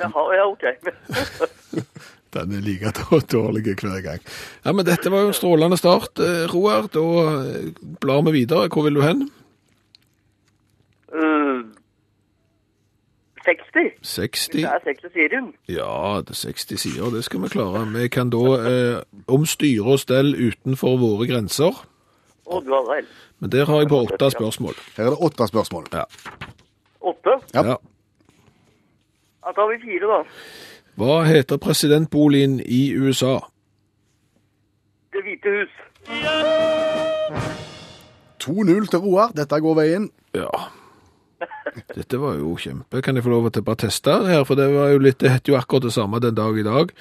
Jaha, 0.01 0.25
ja, 0.37 0.47
OK. 0.47 0.65
Den 2.35 2.53
er 2.53 2.61
like 2.61 2.93
dårlig 3.33 3.75
hver 3.81 4.01
gang. 4.05 4.21
Ja, 4.65 4.73
men 4.73 4.87
dette 4.87 5.11
var 5.11 5.25
jo 5.25 5.33
en 5.33 5.37
strålende 5.37 5.77
start, 5.81 6.21
eh, 6.21 6.45
Roar. 6.53 6.89
Da 6.93 7.05
eh, 7.49 7.71
blar 8.01 8.23
vi 8.29 8.35
videre. 8.41 8.69
Hvor 8.69 8.85
vil 8.85 8.99
du 9.01 9.03
hen? 9.03 9.31
Uh, 11.15 11.65
60. 13.49 13.93
60. 14.03 14.53
Det 14.53 14.65
er 14.65 14.79
60 14.85 15.13
serien. 15.13 15.55
Ja, 15.69 16.21
det 16.21 16.31
er 16.31 16.35
60 16.35 16.81
sider, 16.81 17.11
det 17.11 17.25
skal 17.25 17.43
vi 17.43 17.49
klare. 17.49 17.87
Vi 18.01 18.09
kan 18.09 18.31
da 18.31 18.45
eh, 18.71 19.03
om 19.29 19.47
styre 19.47 19.93
og 19.93 19.99
stell 19.99 20.35
utenfor 20.37 20.99
våre 21.01 21.29
grenser. 21.31 21.73
Å, 22.45 22.61
du 22.61 22.71
har 22.75 22.85
vel. 22.89 23.07
Men 23.39 23.53
der 23.53 23.65
har 23.65 23.81
jeg 23.81 23.89
på 23.89 24.01
åtte 24.05 24.31
spørsmål. 24.31 24.75
Her 24.97 25.05
er 25.05 25.15
det 25.15 25.21
åtte 25.25 25.49
spørsmål. 25.49 25.85
Ja. 25.93 26.05
Åtte. 27.01 27.39
Ja. 27.55 27.65
ja. 27.71 27.77
Da 29.45 29.53
tar 29.57 29.71
vi 29.73 29.81
fire, 29.87 30.07
da. 30.13 30.21
Hva 30.99 31.23
heter 31.25 31.57
presidentboligen 31.57 32.59
i 32.61 32.93
USA? 32.97 33.39
Det 35.13 35.23
hvite 35.25 35.55
hus. 35.61 35.79
2-0 38.45 38.91
til 38.91 38.99
Roar. 38.99 39.33
Dette 39.37 39.61
går 39.61 39.75
veien. 39.79 40.11
Ja. 40.35 40.51
Dette 41.97 42.19
var 42.21 42.39
jo 42.39 42.55
kjempe. 42.59 43.03
Kan 43.05 43.19
jeg 43.19 43.25
få 43.27 43.33
lov 43.33 43.51
til 43.53 43.63
å 43.63 43.67
bare 43.69 43.83
teste 43.85 44.15
her? 44.27 44.45
For 44.49 44.59
det 44.59 44.69
var 44.73 44.93
jo 44.93 45.03
litt, 45.03 45.19
det 45.23 45.33
het 45.33 45.51
jo 45.51 45.59
akkurat 45.59 45.87
det 45.87 45.95
samme 45.95 46.21
den 46.23 46.37
dag 46.39 46.59
i 46.59 46.67
dag. 46.67 46.93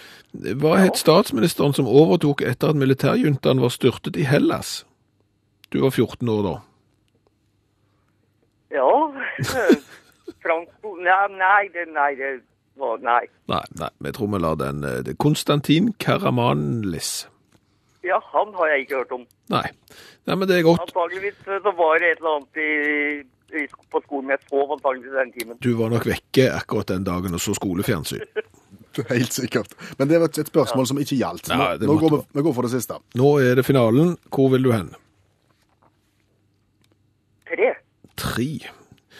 Hva 0.61 0.75
het 0.81 0.99
statsministeren 0.99 1.75
som 1.77 1.89
overtok 1.89 2.43
etter 2.45 2.73
at 2.73 2.79
militærjuntaen 2.79 3.63
var 3.63 3.73
styrtet 3.73 4.19
i 4.19 4.27
Hellas? 4.27 4.81
Du 5.73 5.81
var 5.83 5.91
14 5.95 6.29
år 6.31 6.43
da. 6.45 6.55
Ja. 8.77 8.91
Franco 10.43 10.93
Nei, 11.01 11.23
nei, 11.39 11.63
det, 11.73 11.87
nei, 11.93 12.11
det 12.19 12.29
var 12.79 13.01
Nei. 13.03 13.23
Nei, 13.49 13.63
nei, 13.79 13.89
vi 14.05 14.13
tror 14.15 14.29
vi 14.33 14.39
lar 14.43 14.59
den 14.59 14.83
eh, 14.85 15.15
Konstantin 15.19 15.91
Karamanlis. 15.99 17.27
Ja, 18.05 18.19
han 18.33 18.53
har 18.55 18.71
jeg 18.71 18.85
ikke 18.85 19.01
hørt 19.01 19.15
om. 19.17 19.25
Nei. 19.51 19.65
nei, 20.27 20.35
men 20.35 20.47
det 20.47 20.59
er 20.59 20.67
godt. 20.67 20.83
Antakeligvis 20.85 21.39
så 21.47 21.73
var 21.75 21.99
det 21.99 22.13
et 22.13 22.21
eller 22.21 22.37
annet 22.37 22.61
i, 22.61 22.69
på 23.93 24.01
skolen 24.03 24.33
jeg 24.33 24.43
sov 24.49 24.75
antakeligvis 24.75 25.17
den 25.17 25.33
timen. 25.35 25.57
Du 25.63 25.71
var 25.79 25.91
nok 25.93 26.05
vekke 26.09 26.51
akkurat 26.57 26.91
den 26.91 27.07
dagen 27.07 27.37
og 27.37 27.43
så 27.43 27.55
skolefjernsyn. 27.57 28.23
Helt 29.13 29.33
sikkert. 29.33 29.75
Men 29.99 30.09
det 30.09 30.19
var 30.21 30.31
et 30.31 30.49
spørsmål 30.49 30.87
som 30.89 30.99
ikke 31.01 31.19
gjaldt. 31.19 31.51
Nå, 31.51 31.57
Nei, 31.59 31.73
nå 31.85 31.99
går 32.01 32.15
vi, 32.15 32.23
vi 32.39 32.45
går 32.47 32.55
for 32.57 32.65
det 32.65 32.73
siste. 32.73 32.97
Nå 33.19 33.35
er 33.45 33.59
det 33.59 33.65
finalen. 33.67 34.15
Hvor 34.33 34.49
vil 34.55 34.65
du 34.65 34.71
hen? 34.73 34.95
tre. 38.17 38.49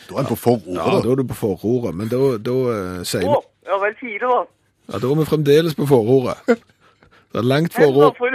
Da 0.10 0.16
er 0.16 0.24
en 0.24 0.30
på 0.32 0.38
forordet. 0.40 0.78
Ja, 0.78 1.00
da. 1.04 1.12
er 1.12 1.20
du 1.20 1.28
på 1.28 1.38
forordet, 1.38 1.94
men 1.96 2.10
da, 2.12 2.22
da 2.42 2.56
eh, 2.74 3.02
sier 3.08 3.28
Å, 3.28 3.40
vi 3.42 3.70
ja 3.70 3.80
vel, 3.84 3.96
fire, 4.00 4.32
da. 4.32 4.40
Ja, 4.88 5.02
da 5.04 5.12
er 5.12 5.20
vi 5.20 5.28
fremdeles 5.28 5.78
på 5.78 5.88
forordet. 5.90 6.40
Det 7.28 7.42
er 7.42 7.44
langt 7.44 7.74
forord. 7.76 8.16
for 8.16 8.32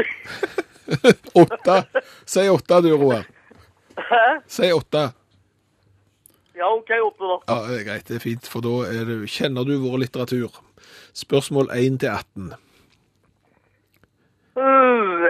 Åtte. 1.42 1.76
Si 2.28 2.42
åtte, 2.52 2.80
du, 2.84 2.90
Roar. 3.00 3.22
Hæ? 3.96 4.24
Si 4.46 4.68
åtte. 4.70 5.06
Ja, 6.56 6.68
OK, 6.68 6.90
åtte, 6.90 7.24
da. 7.24 7.36
Ja, 7.48 7.56
det 7.68 7.80
er 7.80 7.86
greit, 7.86 8.08
det 8.08 8.16
er 8.18 8.24
fint, 8.24 8.48
for 8.48 8.64
da 8.64 8.74
er 8.90 9.06
det, 9.08 9.16
kjenner 9.32 9.64
du 9.64 9.76
vår 9.80 10.02
litteratur. 10.04 10.58
Spørsmål 11.16 11.70
1 11.72 12.00
til 12.02 12.08
18. 12.12 12.52
Uh, 14.56 15.28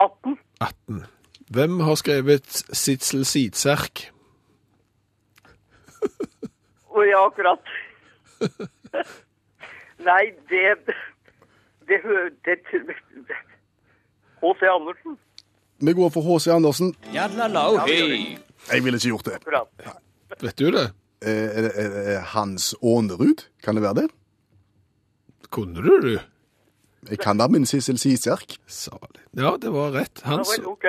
18. 0.00 0.38
18. 0.60 1.04
Hvem 1.50 1.80
har 1.80 1.94
skrevet 2.00 2.48
Sitzel 2.72 3.24
Sidserk? 3.28 4.08
Å 6.88 7.04
ja, 7.04 7.20
akkurat. 7.26 7.76
Nei, 10.08 10.24
det 10.48 10.94
Det 11.88 12.00
hører 12.04 12.30
H.C. 14.42 14.66
Andersen. 14.66 15.18
Vi 15.80 15.92
går 15.92 16.10
for 16.10 16.22
H.C. 16.22 16.50
Andersen. 16.50 16.94
Ja, 17.14 17.26
la, 17.26 17.46
la, 17.46 17.64
gjør 17.86 18.12
det. 18.12 18.47
Jeg 18.72 18.84
ville 18.84 18.98
ikke 18.98 19.08
gjort 19.14 19.24
det. 19.24 19.38
Ja. 19.84 19.92
Vet 20.40 20.58
du 20.58 20.70
det? 20.70 20.86
Eh, 21.22 21.30
Er 21.58 21.62
det, 21.62 21.72
er 21.76 21.88
det 21.88 22.18
Hans 22.34 22.74
Ånerud? 22.82 23.46
Kan 23.64 23.74
det 23.78 23.82
være 23.82 23.94
det? 24.02 24.08
Kunne 25.50 25.82
du, 25.82 26.00
du? 26.02 26.18
Jeg 27.10 27.18
kan 27.22 27.38
da 27.38 27.46
min 27.48 27.66
Sissel 27.66 27.98
Siserk. 27.98 28.58
Salig. 28.66 29.22
Ja, 29.38 29.54
det 29.62 29.70
var 29.72 29.92
rett. 29.94 30.20
Ja 30.24 30.34
Hans, 30.34 30.50
vel, 30.58 30.66
OK. 30.66 30.84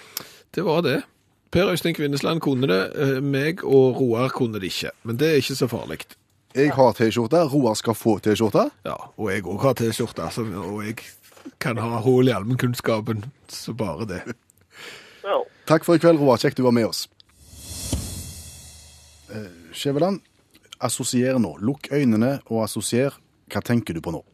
det 0.54 0.64
var 0.66 0.80
det. 0.82 1.02
Per 1.50 1.70
Øystein 1.72 1.94
Kvinnesland 1.94 2.40
kunne 2.40 2.66
det, 2.70 2.80
eh, 2.94 3.20
meg 3.22 3.64
og 3.64 4.00
Roar 4.00 4.28
kunne 4.34 4.60
det 4.62 4.70
ikke. 4.70 4.90
Men 5.02 5.16
det 5.18 5.28
er 5.30 5.40
ikke 5.42 5.54
så 5.58 5.66
farlig. 5.70 6.00
Jeg 6.54 6.72
har 6.74 6.92
T-skjorte. 6.98 7.44
Roar 7.52 7.74
skal 7.78 7.94
få 7.94 8.16
T-skjorte. 8.22 8.68
Ja, 8.86 8.96
og 9.16 9.30
jeg 9.30 9.44
òg 9.46 9.62
har 9.62 9.74
T-skjorte, 9.78 10.30
så- 10.34 10.46
og 10.64 10.84
jeg 10.86 10.96
kan 11.60 11.76
ha 11.78 12.00
hull 12.02 12.28
i 12.28 12.32
allmennkunnskapen, 12.34 13.24
så 13.48 13.72
bare 13.72 14.06
det. 14.06 14.22
Ja. 15.24 15.38
Takk 15.70 15.84
for 15.86 15.94
i 15.94 16.00
kveld, 16.02 16.18
Roar. 16.18 16.34
Kjekt 16.42 16.56
du 16.58 16.64
var 16.66 16.72
med 16.74 16.88
oss. 16.88 17.04
Eh, 19.30 19.44
Skjæveland, 19.70 20.18
assosier 20.82 21.38
nå. 21.38 21.52
Lukk 21.62 21.86
øynene 21.94 22.40
og 22.50 22.64
assosier. 22.64 23.14
Hva 23.46 23.62
tenker 23.62 23.94
du 23.94 24.00
på 24.02 24.10
nå? 24.10 24.24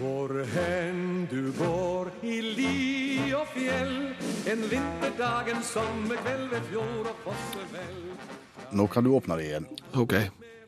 Hvor 0.00 0.34
du 1.30 1.52
går 1.62 2.10
i 2.26 2.40
li 2.42 3.32
og 3.38 3.46
fjell 3.54 3.96
En 4.50 4.66
vinterdag, 4.66 5.54
en 5.54 5.62
sommerkveld 5.62 6.48
ved 6.50 6.72
fjord 6.72 7.12
og 7.12 7.28
fossevell 7.28 8.09
Nå 8.72 8.86
kan 8.92 9.04
du 9.04 9.10
åpne 9.16 9.36
det 9.40 9.46
igjen. 9.50 9.66
OK. 9.98 10.14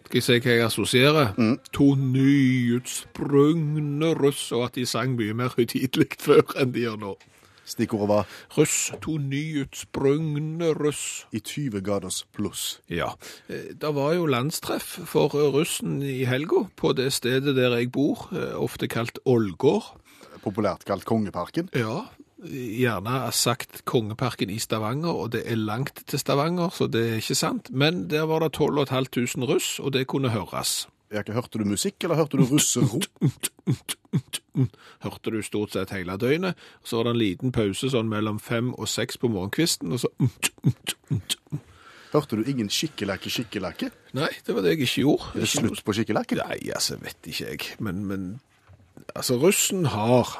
Skal 0.06 0.18
jeg 0.18 0.24
si 0.26 0.38
hva 0.44 0.50
jeg 0.56 0.66
assosierer? 0.66 1.28
To 1.72 1.86
nyutsprungne 1.96 4.10
russ, 4.18 4.48
og 4.52 4.64
at 4.68 4.74
de 4.76 4.84
sang 4.88 5.14
mye 5.16 5.34
mer 5.36 5.48
høytidelig 5.56 6.10
før 6.26 6.42
enn 6.60 6.72
de 6.74 6.80
gjør 6.86 6.98
nå. 7.00 7.12
Stikkordet 7.72 8.08
var 8.10 8.24
Russ. 8.56 8.90
To 9.04 9.12
nyutsprungne 9.22 10.72
russ. 10.74 11.24
i 11.32 11.38
20 11.40 11.80
graders 11.86 12.24
pluss. 12.34 12.80
Ja. 12.90 13.12
eh, 13.48 13.70
Det 13.78 13.92
var 13.94 14.14
jo 14.18 14.26
landstreff 14.26 14.98
for 15.08 15.28
russen 15.54 16.02
i 16.02 16.24
helga 16.28 16.64
på 16.76 16.92
det 16.98 17.12
stedet 17.14 17.54
der 17.56 17.76
jeg 17.78 17.92
bor, 17.94 18.26
eh, 18.34 18.52
ofte 18.58 18.88
kalt 18.90 19.18
Ålgård. 19.24 19.82
Populært 20.42 20.82
kalt 20.84 21.04
Kongeparken. 21.06 21.68
Ja, 21.72 22.02
gjerne 22.48 23.32
sagt 23.32 23.84
Kongeparken 23.88 24.50
i 24.50 24.58
Stavanger, 24.62 25.12
og 25.12 25.32
det 25.32 25.44
er 25.46 25.60
langt 25.60 26.02
til 26.06 26.18
Stavanger, 26.18 26.72
så 26.74 26.88
det 26.90 27.02
er 27.08 27.20
ikke 27.20 27.38
sant. 27.38 27.70
Men 27.70 28.08
der 28.10 28.26
var 28.30 28.44
det 28.44 28.52
12 28.58 28.86
500 28.88 29.46
russ, 29.52 29.78
og 29.78 29.92
det 29.92 30.06
kunne 30.06 30.30
høres. 30.30 30.86
Ikke 31.12 31.32
Hørte 31.36 31.58
du 31.58 31.64
musikk, 31.68 32.04
eller 32.04 32.16
hørte 32.16 32.36
du 32.40 32.44
russerop? 32.48 33.04
Hørte 35.04 35.30
du 35.30 35.42
stort 35.42 35.72
sett 35.72 35.92
hele 35.92 36.16
døgnet, 36.16 36.56
så 36.84 36.96
var 36.96 37.04
det 37.04 37.12
en 37.12 37.20
liten 37.20 37.52
pause 37.52 37.90
sånn 37.92 38.08
mellom 38.08 38.40
fem 38.40 38.72
og 38.74 38.88
seks 38.88 39.20
på 39.20 39.28
morgenkvisten, 39.32 39.92
og 39.92 40.00
så 40.00 40.08
Hørte 42.12 42.36
du 42.36 42.48
ingen 42.48 42.68
skikkelakke, 42.68 43.30
skikkelakke? 43.32 43.88
Nei, 44.16 44.28
det 44.44 44.54
var 44.54 44.64
det 44.64 44.74
jeg 44.74 44.84
ikke 44.84 45.04
gjorde. 45.04 45.28
Er 45.32 45.44
det 45.44 45.48
slutt 45.48 45.84
på 45.84 45.94
skikkelakken. 45.96 46.42
Nei, 46.44 46.58
altså, 46.76 46.98
vet 47.00 47.28
ikke 47.28 47.46
jeg. 47.46 47.68
Men, 47.80 48.02
men 48.04 48.26
altså, 49.14 49.38
russen 49.40 49.88
har, 49.94 50.34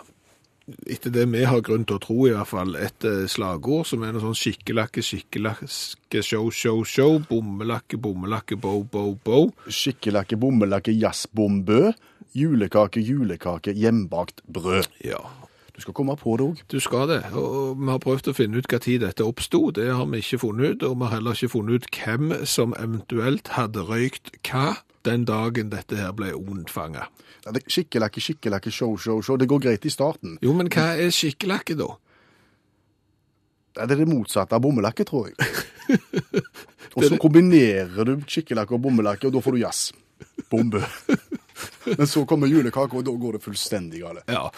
etter 0.86 1.12
det 1.14 1.26
vi 1.32 1.44
har 1.48 1.62
grunn 1.64 1.84
til 1.88 1.98
å 1.98 2.02
tro 2.02 2.18
i 2.28 2.34
hvert 2.34 2.50
fall, 2.50 2.76
et 2.78 3.06
eh, 3.08 3.24
slagord 3.30 3.88
som 3.88 4.04
er 4.04 4.14
noe 4.14 4.22
sånn 4.22 4.38
skikkelakke, 4.38 5.04
skikkelakke, 5.04 6.22
show, 6.22 6.48
show, 6.54 6.82
show, 6.86 7.18
bommelakke, 7.28 7.98
bommelakke, 8.02 8.58
bo, 8.60 8.80
bo, 8.84 9.12
bo. 9.24 9.44
Skikkelakke, 9.66 10.38
bommelakke, 10.40 10.94
jazzbombø. 10.94 11.92
Julekake, 12.32 13.02
julekake, 13.04 13.74
hjembakt 13.76 14.40
brød. 14.48 14.88
Ja, 15.04 15.20
Du 15.72 15.80
skal 15.80 15.94
komme 15.96 16.16
på 16.20 16.36
det 16.36 16.44
òg. 16.44 16.62
du 16.68 16.80
skal 16.80 17.08
det. 17.08 17.22
Og 17.32 17.78
vi 17.80 17.88
har 17.88 17.98
prøvd 17.98 18.28
å 18.28 18.36
finne 18.36 18.60
ut 18.60 18.68
hva 18.68 18.78
tid 18.82 19.00
dette 19.00 19.24
oppsto. 19.24 19.70
Det 19.72 19.88
har 19.88 20.04
vi 20.06 20.20
ikke 20.20 20.42
funnet 20.42 20.76
ut, 20.76 20.82
og 20.82 20.98
vi 20.98 21.06
har 21.06 21.14
heller 21.16 21.38
ikke 21.38 21.54
funnet 21.54 21.80
ut 21.80 21.86
hvem 21.96 22.34
som 22.44 22.74
eventuelt 22.76 23.48
hadde 23.56 23.86
røykt 23.88 24.34
hva 24.44 24.82
den 25.08 25.24
dagen 25.24 25.72
dette 25.72 25.96
her 25.96 26.12
ble 26.12 26.34
unnfanga. 26.36 27.08
Skikkelakke, 27.66 28.20
skikkelakke, 28.22 28.70
show, 28.70 28.96
show, 29.00 29.22
show. 29.24 29.40
Det 29.40 29.48
går 29.48 29.64
greit 29.64 29.88
i 29.88 29.90
starten. 29.90 30.36
Jo, 30.44 30.52
men 30.54 30.68
hva 30.70 30.92
er 31.00 31.10
skikkelakke 31.10 31.78
da? 31.80 31.88
Det 33.72 33.88
er 33.88 33.96
det 33.96 34.08
motsatte 34.10 34.54
av 34.54 34.62
bommelakke, 34.62 35.08
tror 35.08 35.30
jeg. 35.30 35.48
Og 36.96 37.06
så 37.08 37.16
kombinerer 37.16 38.04
du 38.04 38.18
skikkelakke 38.28 38.76
og 38.76 38.82
bommelakke, 38.84 39.24
og 39.28 39.32
da 39.32 39.40
får 39.40 39.56
du 39.56 39.62
jazz. 39.62 39.80
Bombe. 40.50 40.82
Men 41.98 42.06
så 42.10 42.24
kommer 42.26 42.50
julekake, 42.50 42.96
og 42.98 43.04
da 43.06 43.12
går 43.18 43.36
det 43.36 43.42
fullstendig 43.44 44.00
gale. 44.02 44.22
Ja, 44.30 44.48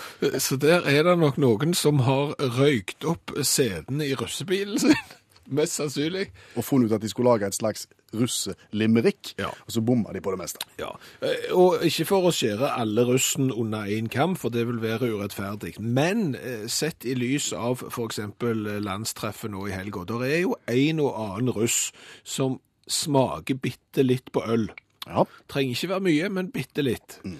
så 0.41 0.57
der 0.61 0.87
er 0.89 1.03
det 1.09 1.19
nok 1.21 1.37
noen 1.43 1.75
som 1.77 2.01
har 2.07 2.33
røykt 2.59 3.05
opp 3.09 3.35
setene 3.45 4.07
i 4.09 4.15
russebilen 4.19 4.79
sin, 4.81 4.97
mest 5.59 5.77
sannsynlig. 5.81 6.29
Og 6.57 6.65
funnet 6.65 6.89
ut 6.93 6.97
at 6.99 7.05
de 7.05 7.11
skulle 7.13 7.33
lage 7.35 7.49
et 7.51 7.57
slags 7.59 7.87
russelimerick, 8.15 9.35
Ja. 9.39 9.49
og 9.51 9.73
så 9.75 9.83
bomma 9.85 10.13
de 10.15 10.21
på 10.23 10.31
det 10.31 10.39
meste. 10.39 10.63
Ja, 10.79 10.93
eh, 11.21 11.51
og 11.53 11.83
ikke 11.85 12.07
for 12.07 12.29
å 12.29 12.33
skjære 12.35 12.71
alle 12.79 13.05
russen 13.09 13.51
under 13.53 13.91
en 13.91 14.09
kam, 14.09 14.37
for 14.39 14.55
det 14.55 14.67
vil 14.69 14.79
være 14.85 15.11
urettferdig. 15.17 15.75
Men 15.81 16.37
eh, 16.39 16.69
sett 16.71 17.05
i 17.05 17.17
lys 17.19 17.53
av 17.53 17.83
eh, 17.83 18.81
landstreffet 18.87 19.51
nå 19.51 19.67
i 19.69 19.75
helga, 19.75 20.05
der 20.09 20.23
er 20.29 20.39
jo 20.45 20.55
en 20.71 21.01
og 21.03 21.19
annen 21.19 21.53
russ 21.57 21.91
som 22.23 22.61
smaker 22.87 23.59
bitte 23.59 24.05
litt 24.07 24.31
på 24.33 24.45
øl. 24.47 24.69
Ja, 25.05 25.25
Trenger 25.53 25.77
ikke 25.77 25.91
være 25.91 26.05
mye, 26.07 26.29
men 26.33 26.49
bitte 26.55 26.85
litt. 26.85 27.19
Mm. 27.25 27.37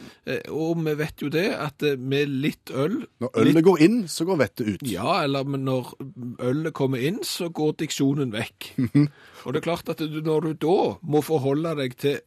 Og 0.53 0.83
vi 0.85 0.95
vet 0.99 1.23
jo 1.25 1.31
det, 1.33 1.47
at 1.57 1.85
eh, 1.87 1.97
med 1.97 2.33
litt 2.45 2.73
øl 2.75 2.99
Når 3.25 3.41
ølet 3.41 3.65
går 3.65 3.85
inn, 3.87 3.97
så 4.11 4.27
går 4.29 4.41
vettet 4.43 4.69
ut. 4.69 4.85
Ja, 4.89 5.23
eller 5.25 5.49
når 5.49 5.95
ølet 6.45 6.75
kommer 6.77 7.01
inn, 7.01 7.23
så 7.25 7.49
går 7.49 7.79
diksjonen 7.81 8.35
vekk. 8.35 8.75
Og 9.45 9.55
det 9.55 9.63
er 9.63 9.67
klart 9.71 9.89
at 9.93 10.05
når 10.05 10.51
du 10.51 10.53
da 10.67 10.79
må 11.01 11.25
forholde 11.25 11.75
deg 11.81 11.97
til, 12.01 12.21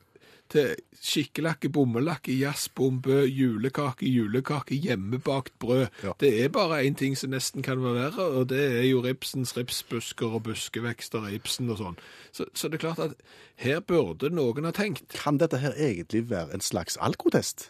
til 0.50 0.76
skikkelakke, 1.02 1.70
bommelakke, 1.70 2.34
jazzbombe, 2.40 3.20
julekake, 3.30 4.08
julekake, 4.10 4.76
hjemmebakt 4.82 5.54
brød, 5.60 5.88
Ja. 6.04 6.14
det 6.20 6.32
er 6.44 6.50
bare 6.50 6.82
én 6.88 6.96
ting 6.96 7.16
som 7.18 7.30
nesten 7.30 7.62
kan 7.64 7.82
være 7.84 7.94
verre, 7.94 8.26
og 8.40 8.50
det 8.50 8.64
er 8.80 8.88
jo 8.90 9.02
ripsens 9.06 9.56
ripsbusker 9.58 10.26
og 10.40 10.44
buskevekster 10.44 11.20
og 11.28 11.34
Ibsen 11.34 11.70
og 11.70 11.78
sånn. 11.78 11.98
Så, 12.32 12.46
så 12.54 12.68
det 12.68 12.80
er 12.80 12.86
klart 12.88 13.00
at 13.00 13.16
her 13.56 13.80
burde 13.80 14.30
noen 14.34 14.66
ha 14.66 14.72
tenkt. 14.72 15.10
Kan 15.14 15.38
dette 15.38 15.58
her 15.62 15.74
egentlig 15.78 16.30
være 16.30 16.54
en 16.54 16.62
slags 16.66 16.98
alkotest 16.98 17.70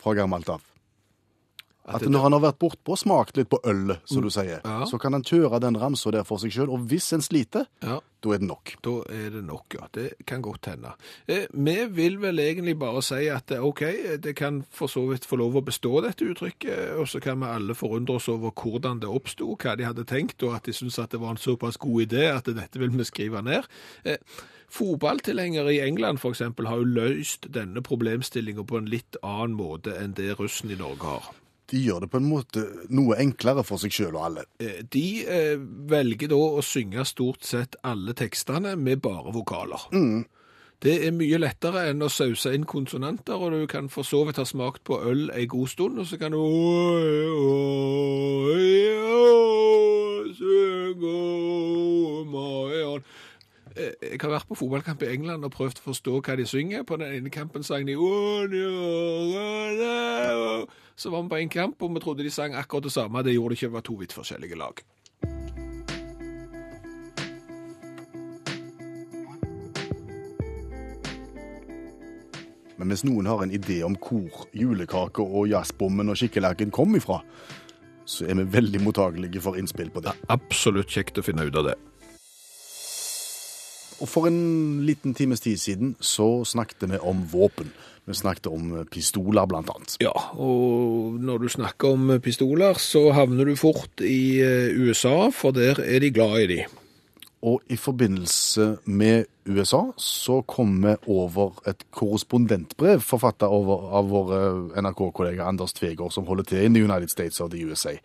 fra 0.00 0.14
gammelt 0.14 0.48
av? 0.48 0.62
At 1.88 2.02
når 2.06 2.20
han 2.22 2.32
har 2.36 2.40
vært 2.44 2.58
bortpå 2.60 2.92
og 2.92 2.98
smakt 3.00 3.36
litt 3.36 3.48
på 3.50 3.58
øl, 3.66 3.96
som 4.04 4.22
du 4.22 4.28
sier, 4.30 4.60
Ja. 4.64 4.84
så 4.86 4.98
kan 5.00 5.12
han 5.12 5.22
kjøre 5.24 5.60
den 5.60 5.74
ramsa 5.80 6.10
der 6.12 6.22
for 6.24 6.38
seg 6.38 6.52
sjøl. 6.52 6.68
Og 6.70 6.86
hvis 6.86 7.12
en 7.12 7.20
sliter, 7.22 7.66
Ja. 7.82 8.00
da 8.22 8.28
er 8.32 8.38
det 8.38 8.46
nok. 8.46 8.74
Da 8.82 8.90
er 9.08 9.30
det 9.30 9.44
nok, 9.44 9.64
ja. 9.74 9.86
Det 9.92 10.12
kan 10.26 10.42
godt 10.42 10.66
hende. 10.66 10.92
Eh, 11.26 11.46
vi 11.52 11.86
vil 11.86 12.18
vel 12.20 12.36
egentlig 12.38 12.78
bare 12.78 13.02
si 13.02 13.26
at 13.28 13.50
eh, 13.50 13.58
OK, 13.64 13.80
det 14.20 14.36
kan 14.36 14.64
for 14.70 14.86
så 14.88 15.08
vidt 15.08 15.24
få 15.26 15.36
lov 15.38 15.54
å 15.56 15.64
bestå, 15.64 16.02
dette 16.02 16.24
uttrykket, 16.24 16.98
og 16.98 17.08
så 17.08 17.20
kan 17.20 17.40
vi 17.40 17.46
alle 17.46 17.74
forundre 17.74 18.14
oss 18.16 18.28
over 18.28 18.50
hvordan 18.52 19.00
det 19.00 19.08
oppsto, 19.08 19.56
hva 19.56 19.76
de 19.76 19.84
hadde 19.84 20.04
tenkt, 20.04 20.42
og 20.42 20.54
at 20.54 20.64
de 20.64 20.72
syntes 20.72 20.98
at 20.98 21.10
det 21.10 21.20
var 21.20 21.30
en 21.30 21.36
såpass 21.36 21.76
god 21.78 22.06
idé 22.06 22.28
at 22.36 22.44
dette 22.44 22.78
vil 22.78 22.90
vi 22.90 23.04
skrive 23.04 23.42
ned. 23.42 23.64
Eh, 24.04 24.18
Fotballtilhengere 24.70 25.72
i 25.74 25.80
England 25.80 26.20
eksempel 26.24 26.66
har 26.70 26.76
jo 26.78 26.84
løst 26.84 27.48
denne 27.50 27.82
problemstillingen 27.82 28.64
på 28.66 28.78
en 28.78 28.86
litt 28.86 29.16
annen 29.26 29.56
måte 29.58 29.96
enn 29.98 30.14
det 30.14 30.38
russen 30.38 30.70
i 30.70 30.76
Norge 30.78 31.02
har. 31.02 31.30
De 31.70 31.78
gjør 31.84 32.00
det 32.02 32.10
på 32.10 32.18
en 32.18 32.26
måte 32.26 32.64
noe 32.90 33.14
enklere 33.22 33.62
for 33.66 33.78
seg 33.78 33.92
sjøl 33.94 34.16
og 34.18 34.24
alle. 34.26 34.44
Eh, 34.58 34.80
De 34.90 35.04
eh, 35.22 35.56
velger 35.90 36.28
da 36.32 36.38
å 36.58 36.62
synge 36.66 37.04
stort 37.06 37.46
sett 37.46 37.76
alle 37.86 38.12
tekstene 38.18 38.74
med 38.76 39.00
bare 39.04 39.30
vokaler. 39.34 39.86
Det 40.80 40.94
er 41.06 41.12
mye 41.12 41.36
lettere 41.38 41.82
enn 41.90 42.00
å 42.02 42.08
sause 42.08 42.54
inn 42.56 42.64
konsonanter, 42.64 43.36
og 43.36 43.52
du 43.52 43.66
kan 43.68 43.90
for 43.92 44.02
så 44.02 44.22
vidt 44.26 44.40
ha 44.40 44.46
smakt 44.48 44.82
på 44.88 44.96
øl 45.04 45.28
en 45.30 45.48
god 45.52 45.68
stund, 45.68 45.98
og 46.00 46.06
så 46.08 46.16
kan 46.18 46.32
du. 46.32 46.40
Eh, 53.76 53.92
Jeg 54.02 54.18
har 54.20 54.30
vært 54.32 54.48
på 54.50 54.56
fotballkamp 54.58 55.02
i 55.06 55.12
England 55.14 55.44
og 55.46 55.52
prøvd 55.54 55.78
å 55.80 55.84
forstå 55.90 56.16
hva 56.26 56.34
de 56.40 56.46
synger. 56.48 56.82
På 56.88 56.96
den 57.00 57.12
ene 57.14 57.30
kampen 57.32 57.62
sang 57.62 57.86
de 57.86 57.94
«One 57.96 58.54
year, 58.56 59.30
Så 61.00 61.10
var 61.10 61.22
vi 61.22 61.28
på 61.28 61.36
en 61.36 61.48
kamp, 61.48 61.82
og 61.82 61.94
vi 61.94 62.00
trodde 62.00 62.24
de 62.24 62.30
sang 62.30 62.52
akkurat 62.54 62.84
det 62.84 62.92
samme. 62.92 63.22
Det 63.24 63.32
gjorde 63.32 63.54
det 63.54 63.56
ikke, 63.56 63.66
det 63.66 63.72
var 63.72 63.84
to 63.86 63.94
vidt 63.96 64.12
forskjellige 64.12 64.56
lag. 64.60 64.80
Men 72.76 72.92
hvis 72.92 73.04
noen 73.08 73.30
har 73.32 73.40
en 73.40 73.54
idé 73.56 73.78
om 73.84 73.96
hvor 73.96 74.44
julekake 74.52 75.24
og 75.24 75.48
jazzbommen 75.48 76.12
og 76.12 76.20
skikkelerken 76.20 76.68
kom 76.70 76.92
ifra, 76.96 77.22
så 78.04 78.28
er 78.28 78.36
vi 78.42 78.52
veldig 78.58 78.82
mottagelige 78.84 79.40
for 79.40 79.56
innspill 79.56 79.88
på 79.94 80.02
det. 80.04 80.12
Absolutt 80.28 80.92
kjekt 80.92 81.16
å 81.16 81.24
finne 81.24 81.48
ut 81.48 81.56
av 81.56 81.70
det. 81.70 81.78
Og 84.00 84.08
for 84.08 84.28
en 84.28 84.84
liten 84.84 85.16
times 85.16 85.40
tid 85.40 85.56
siden 85.60 85.96
så 86.00 86.44
snakket 86.44 86.90
vi 86.92 87.00
om 87.00 87.24
våpen. 87.32 87.72
Vi 88.08 88.16
snakket 88.16 88.48
om 88.50 88.72
pistoler, 88.90 89.46
blant 89.46 89.70
annet. 89.70 89.96
Ja, 90.02 90.14
og 90.40 91.18
når 91.20 91.44
du 91.44 91.48
snakker 91.52 91.94
om 91.94 92.14
pistoler, 92.22 92.78
så 92.80 93.10
havner 93.14 93.50
du 93.50 93.54
fort 93.60 94.02
i 94.02 94.40
eh, 94.42 94.72
USA, 94.80 95.30
for 95.34 95.54
der 95.56 95.82
er 95.84 96.02
de 96.02 96.10
glad 96.14 96.38
i 96.40 96.48
de. 96.54 96.60
Og 97.46 97.62
i 97.72 97.76
forbindelse 97.80 98.76
med 98.84 99.28
USA 99.44 99.92
så 99.96 100.40
kom 100.42 100.82
vi 100.84 100.94
over 101.06 101.60
et 101.70 101.86
korrespondentbrev 101.96 103.00
forfattet 103.04 103.48
av 103.48 104.10
vår 104.10 104.34
NRK-kollega 104.80 105.48
Anders 105.48 105.72
Tvegård, 105.78 106.12
som 106.12 106.28
holder 106.28 106.50
til 106.50 106.64
i 106.64 106.72
the 106.74 106.84
United 106.84 107.08
States 107.12 107.40
of 107.40 107.50
the 107.50 107.64
USA. 107.64 107.96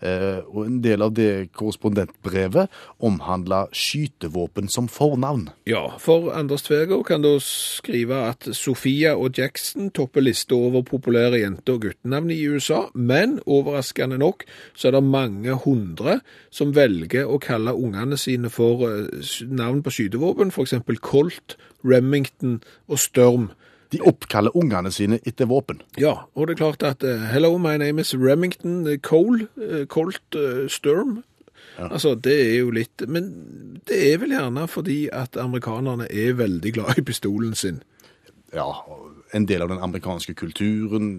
Eh, 0.00 0.42
og 0.52 0.66
en 0.66 0.80
del 0.84 1.02
av 1.04 1.14
det 1.16 1.48
korrespondentbrevet 1.56 2.68
omhandla 3.06 3.64
skytevåpen 3.72 4.68
som 4.72 4.88
fornavn. 4.92 5.48
Ja, 5.68 5.96
for 6.02 6.30
Anders 6.36 6.66
Tvegård 6.66 7.06
kan 7.08 7.24
da 7.24 7.36
skrive 7.42 8.18
at 8.28 8.48
Sofia 8.56 9.14
og 9.16 9.38
Jackson 9.38 9.90
topper 9.90 10.24
lista 10.24 10.56
over 10.56 10.84
populære 10.86 11.40
jente- 11.40 11.72
og 11.72 11.86
guttenavn 11.86 12.30
i 12.30 12.42
USA, 12.48 12.86
men 12.94 13.38
overraskende 13.46 14.18
nok 14.20 14.44
så 14.74 14.88
er 14.88 14.98
det 14.98 15.04
mange 15.04 15.56
hundre 15.64 16.20
som 16.50 16.74
velger 16.76 17.28
å 17.28 17.40
kalle 17.42 17.74
ungene 17.76 18.18
sine 18.20 18.52
for 18.52 18.86
eh, 18.90 19.24
navn 19.48 19.82
på 19.82 19.94
skytevåpen, 19.96 20.52
f.eks. 20.52 20.75
Colt, 20.80 21.56
Remington 21.84 22.60
og 22.88 22.98
Sturm. 22.98 23.50
De 23.92 24.02
oppkaller 24.02 24.56
ungene 24.56 24.90
sine 24.90 25.20
etter 25.26 25.48
våpen. 25.50 25.80
Ja, 26.00 26.26
og 26.34 26.48
det 26.48 26.56
er 26.56 26.62
klart 26.64 26.82
at 26.82 27.04
uh, 27.06 27.28
Hello, 27.30 27.56
my 27.58 27.76
name 27.78 28.02
is 28.02 28.14
Remington 28.14 28.86
eh, 28.86 28.98
Cole, 28.98 29.46
uh, 29.56 29.84
Colt 29.86 30.34
eh, 30.34 30.66
Sturm. 30.68 31.22
Altså, 31.76 32.14
det 32.14 32.34
er 32.40 32.54
jo 32.62 32.70
litt 32.72 33.02
Men 33.08 33.26
det 33.84 33.98
er 34.08 34.20
vel 34.22 34.32
gjerne 34.32 34.62
fordi 34.68 35.10
at 35.12 35.36
amerikanerne 35.36 36.06
er 36.08 36.38
veldig 36.38 36.72
glad 36.72 36.98
i 36.98 37.04
pistolen 37.04 37.54
sin. 37.54 37.82
Ja, 38.54 38.70
en 39.36 39.44
del 39.46 39.62
av 39.62 39.68
den 39.68 39.82
amerikanske 39.84 40.32
kulturen, 40.38 41.10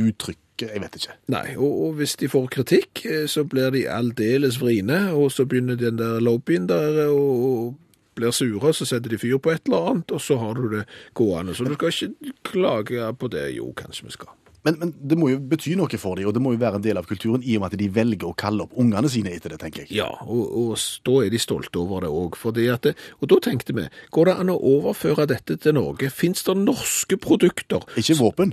uttrykket, 0.00 0.70
jeg 0.70 0.80
vet 0.80 0.96
ikke. 0.96 1.16
Nei, 1.34 1.44
og, 1.58 1.68
og 1.84 1.98
hvis 1.98 2.16
de 2.16 2.30
får 2.32 2.46
kritikk, 2.54 3.02
så 3.28 3.44
blir 3.44 3.74
de 3.74 3.84
aldeles 3.90 4.60
vriene, 4.62 5.10
og 5.12 5.32
så 5.34 5.44
begynner 5.44 5.76
den 5.76 5.98
der 6.00 6.22
lobbyen 6.24 6.70
der 6.70 7.02
og 7.10 7.74
blir 8.18 8.34
sure, 8.34 8.74
så 8.76 8.86
setter 8.88 9.12
de 9.12 9.20
fyr 9.20 9.38
på 9.42 9.54
et 9.54 9.66
eller 9.68 9.92
annet, 9.92 10.12
og 10.14 10.22
så 10.22 10.38
har 10.40 10.58
du 10.58 10.68
det 10.76 10.84
gående. 11.18 11.54
Så 11.56 11.66
du 11.68 11.74
skal 11.76 11.94
ikke 11.94 12.34
klage 12.50 13.10
på 13.18 13.30
det. 13.32 13.48
Jo, 13.56 13.70
kanskje 13.76 14.08
vi 14.08 14.16
skal. 14.18 14.36
Men, 14.66 14.76
men 14.76 14.90
det 14.92 15.16
må 15.16 15.30
jo 15.30 15.38
bety 15.40 15.72
noe 15.78 16.00
for 16.00 16.18
dem, 16.20 16.28
og 16.28 16.34
det 16.36 16.42
må 16.44 16.52
jo 16.52 16.60
være 16.60 16.80
en 16.80 16.84
del 16.84 17.00
av 17.00 17.08
kulturen 17.08 17.40
i 17.40 17.56
og 17.56 17.62
med 17.62 17.72
at 17.72 17.80
de 17.80 17.88
velger 17.96 18.28
å 18.28 18.36
kalle 18.36 18.66
opp 18.66 18.76
ungene 18.80 19.08
sine 19.12 19.32
etter 19.32 19.54
det, 19.54 19.60
tenker 19.62 19.86
jeg. 19.86 19.94
Ja, 20.02 20.10
og, 20.26 20.42
og 20.52 20.74
da 21.08 21.14
er 21.24 21.32
de 21.32 21.40
stolte 21.40 21.80
over 21.80 22.04
det 22.04 22.12
òg. 22.12 22.36
Og 22.36 23.30
da 23.32 23.38
tenkte 23.40 23.76
vi, 23.76 23.86
går 24.12 24.28
det 24.28 24.34
an 24.42 24.52
å 24.52 24.58
overføre 24.74 25.28
dette 25.30 25.56
til 25.56 25.76
Norge? 25.78 26.12
Fins 26.12 26.44
det 26.44 26.58
norske 26.60 27.16
produkter? 27.20 27.88
Ikke 28.00 28.18
våpen. 28.20 28.52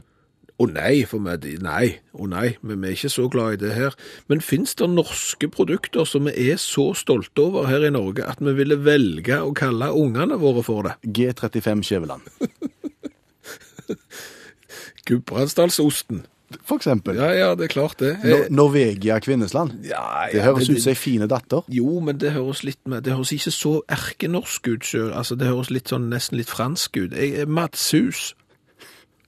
Å 0.58 0.66
nei, 0.72 1.04
for 1.06 1.22
meg, 1.22 1.44
nei, 1.62 2.00
å 2.18 2.26
nei, 2.26 2.56
men 2.66 2.80
vi 2.82 2.88
er 2.90 2.96
ikke 2.98 3.12
så 3.14 3.28
glad 3.30 3.54
i 3.54 3.60
det 3.62 3.76
her. 3.76 3.94
Men 4.26 4.40
fins 4.42 4.72
det 4.80 4.88
norske 4.90 5.46
produkter 5.54 6.08
som 6.10 6.26
vi 6.26 6.34
er 6.50 6.58
så 6.58 6.88
stolte 6.98 7.44
over 7.44 7.68
her 7.70 7.86
i 7.86 7.92
Norge 7.94 8.26
at 8.26 8.42
vi 8.42 8.56
ville 8.58 8.80
velge 8.82 9.38
å 9.38 9.54
kalle 9.54 9.92
ungene 9.94 10.40
våre 10.42 10.66
for 10.66 10.90
det? 10.90 10.96
G35 11.06 11.86
Skjæveland, 11.86 12.26
Gudbrandsdalsosten. 15.08 16.26
for 16.64 16.80
eksempel. 16.80 17.16
Ja, 17.20 17.30
ja, 17.36 17.50
det 17.56 17.68
er 17.68 17.74
klart 17.76 18.00
det. 18.00 18.14
Nor 18.24 18.48
Norvegia 18.50 19.20
Kvinnesland. 19.20 19.84
Ja, 19.86 20.26
Det 20.32 20.42
høres 20.42 20.68
høres 20.68 20.70
ut 20.70 20.82
som 20.84 20.92
ei 20.92 20.96
fine 20.96 21.28
datter. 21.28 21.62
Jo, 21.70 22.00
men 22.00 22.18
det 22.18 22.32
høres 22.34 22.64
litt 22.64 22.80
med, 22.88 23.04
det 23.04 23.14
høres 23.14 23.32
ikke 23.36 23.52
så 23.52 23.74
erkenorsk 23.92 24.68
ut 24.74 24.84
sjøl. 24.88 25.12
Altså, 25.14 25.36
det 25.36 25.48
høres 25.48 25.70
litt 25.70 25.88
sånn, 25.92 26.10
nesten 26.10 26.38
litt 26.40 26.50
fransk 26.50 26.98
ut. 26.98 27.12
Jeg, 27.14 27.48
Madshus. 27.48 28.34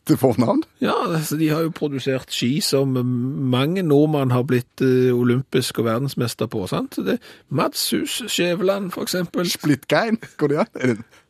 Til 0.09 0.17
fornavn. 0.19 0.63
Ja, 0.81 0.95
altså, 1.05 1.37
de 1.39 1.49
har 1.53 1.65
jo 1.67 1.73
produsert 1.75 2.33
ski 2.33 2.55
som 2.65 2.95
mange 3.53 3.83
nordmenn 3.85 4.33
har 4.33 4.45
blitt 4.49 4.81
uh, 4.81 5.11
olympisk 5.13 5.81
og 5.83 5.89
verdensmester 5.89 6.49
på, 6.49 6.65
sant? 6.71 6.97
Det, 7.05 7.19
Mads 7.49 7.79
Madshus, 7.79 8.23
Skjæveland, 8.27 8.91
for 8.91 9.01
eksempel. 9.01 9.49
Splitgein. 9.49 10.17
Går 10.37 10.47
det 10.47 10.57
an? 10.59 10.67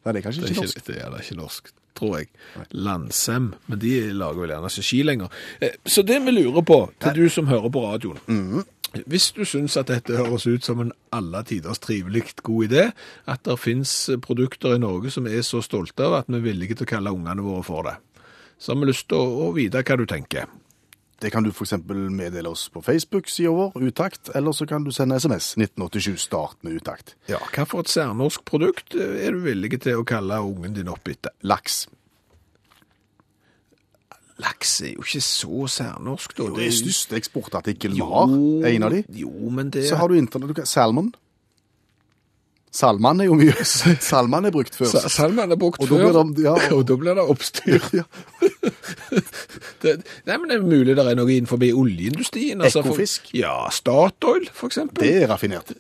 Nei, 0.06 0.14
det 0.14 0.22
er 0.22 0.26
kanskje 0.26 0.42
Det 0.42 0.50
er 0.50 0.56
ikke 0.56 0.64
ikke, 0.64 0.66
norsk. 0.66 0.88
det 0.88 0.98
er 0.98 1.12
da 1.12 1.22
ikke 1.22 1.38
norsk, 1.38 1.70
tror 2.00 2.18
jeg. 2.18 2.28
Landsem, 2.72 3.54
men 3.68 3.80
de 3.80 3.94
lager 4.14 4.42
vel 4.44 4.54
gjerne 4.56 4.72
ikke 4.74 4.88
ski 4.90 5.04
lenger. 5.04 5.40
Eh, 5.62 5.78
Så 5.86 6.02
det 6.08 6.22
vi 6.26 6.32
lurer 6.32 6.66
på, 6.66 6.82
til 7.00 7.16
du 7.16 7.30
som 7.30 7.48
hører 7.48 7.70
på 7.70 7.86
radioen. 7.86 8.64
Hvis 9.06 9.32
du 9.38 9.44
syns 9.46 9.78
at 9.78 9.88
dette 9.92 10.18
høres 10.18 10.48
ut 10.50 10.66
som 10.66 10.80
en 10.82 10.92
alle 11.14 11.44
tiders 11.46 11.78
trivelig 11.80 12.24
god 12.42 12.72
idé, 12.72 12.88
at 13.30 13.44
det 13.46 13.60
finnes 13.62 13.92
produkter 14.26 14.74
i 14.74 14.82
Norge 14.82 15.12
som 15.14 15.28
er 15.30 15.44
så 15.46 15.62
stolte 15.62 16.08
av 16.08 16.14
at 16.24 16.32
vi 16.32 16.40
er 16.40 16.48
villige 16.48 16.80
til 16.80 16.88
å 16.88 16.90
kalle 16.96 17.14
ungene 17.14 17.46
våre 17.46 17.64
for 17.68 17.86
det, 17.86 17.94
så 18.60 18.74
har 18.74 18.82
vi 18.82 18.90
lyst 18.92 19.08
til 19.10 19.18
å, 19.20 19.48
å 19.48 19.54
vite 19.56 19.82
hva 19.88 19.98
du 20.00 20.06
tenker. 20.10 20.50
Det 21.20 21.32
kan 21.34 21.44
du 21.44 21.50
f.eks. 21.52 21.74
meddele 21.84 22.48
oss 22.48 22.70
på 22.72 22.80
Facebook-sida 22.84 23.52
vår, 23.52 23.74
Utakt, 23.90 24.30
eller 24.36 24.56
så 24.56 24.64
kan 24.68 24.86
du 24.86 24.92
sende 24.96 25.18
SMS 25.20 25.52
1987 25.60 26.16
start 26.24 26.60
med 26.64 26.78
Utakt. 26.80 27.16
Ja, 27.28 27.42
Hva 27.56 27.66
for 27.68 27.84
et 27.84 27.92
særnorsk 27.92 28.46
produkt 28.48 28.96
er 28.96 29.36
du 29.36 29.42
villig 29.44 29.82
til 29.84 30.00
å 30.00 30.06
kalle 30.08 30.40
ungen 30.46 30.78
din 30.78 30.92
opp 30.92 31.12
etter? 31.12 31.36
Laks. 31.44 31.88
Laks 34.40 34.78
er 34.88 34.94
jo 34.94 35.04
ikke 35.04 35.20
så 35.26 35.66
særnorsk, 35.68 36.38
da. 36.38 36.46
Jo, 36.48 36.56
Det 36.56 36.70
er 36.70 36.78
største 36.78 37.18
eksportartikkelen 37.20 38.00
vi 38.00 38.06
har. 38.08 38.36
En 38.72 38.88
av 38.88 38.96
de. 38.96 39.04
Jo, 39.20 39.34
men 39.52 39.74
det 39.76 39.90
Så 39.90 40.00
har 40.00 40.08
du 40.08 40.16
internett. 40.16 40.64
Salmon. 40.68 41.12
Salman 42.72 43.20
er 43.24 43.26
jo 43.26 43.34
mye 43.40 43.54
Salman 44.12 44.46
er 44.46 44.52
brukt 44.54 44.76
før. 44.78 44.92
Sa- 44.94 45.10
Salman 45.10 45.52
er 45.52 45.58
brukt 45.58 45.82
Og 45.82 45.90
før, 45.90 46.20
de, 46.36 46.44
ja. 46.46 46.54
og 46.76 46.84
da 46.90 46.98
blir 47.02 47.18
det 47.18 47.26
oppstyr. 47.26 47.82
Ja. 48.00 48.04
det, 49.82 49.96
nei, 50.28 50.36
men 50.38 50.50
det 50.52 50.58
er 50.60 50.64
mulig 50.66 50.94
det 50.98 51.02
er 51.06 51.18
noe 51.18 51.34
innenfor 51.34 51.58
oljeindustrien. 51.66 52.62
altså 52.62 52.84
for- 52.84 52.92
Ekofisk. 52.94 53.32
Ja, 53.34 53.56
Statoil, 53.74 54.46
for 54.54 54.70
eksempel. 54.70 55.02
Det 55.04 55.24
er 55.24 55.32
raffinert. 55.32 55.74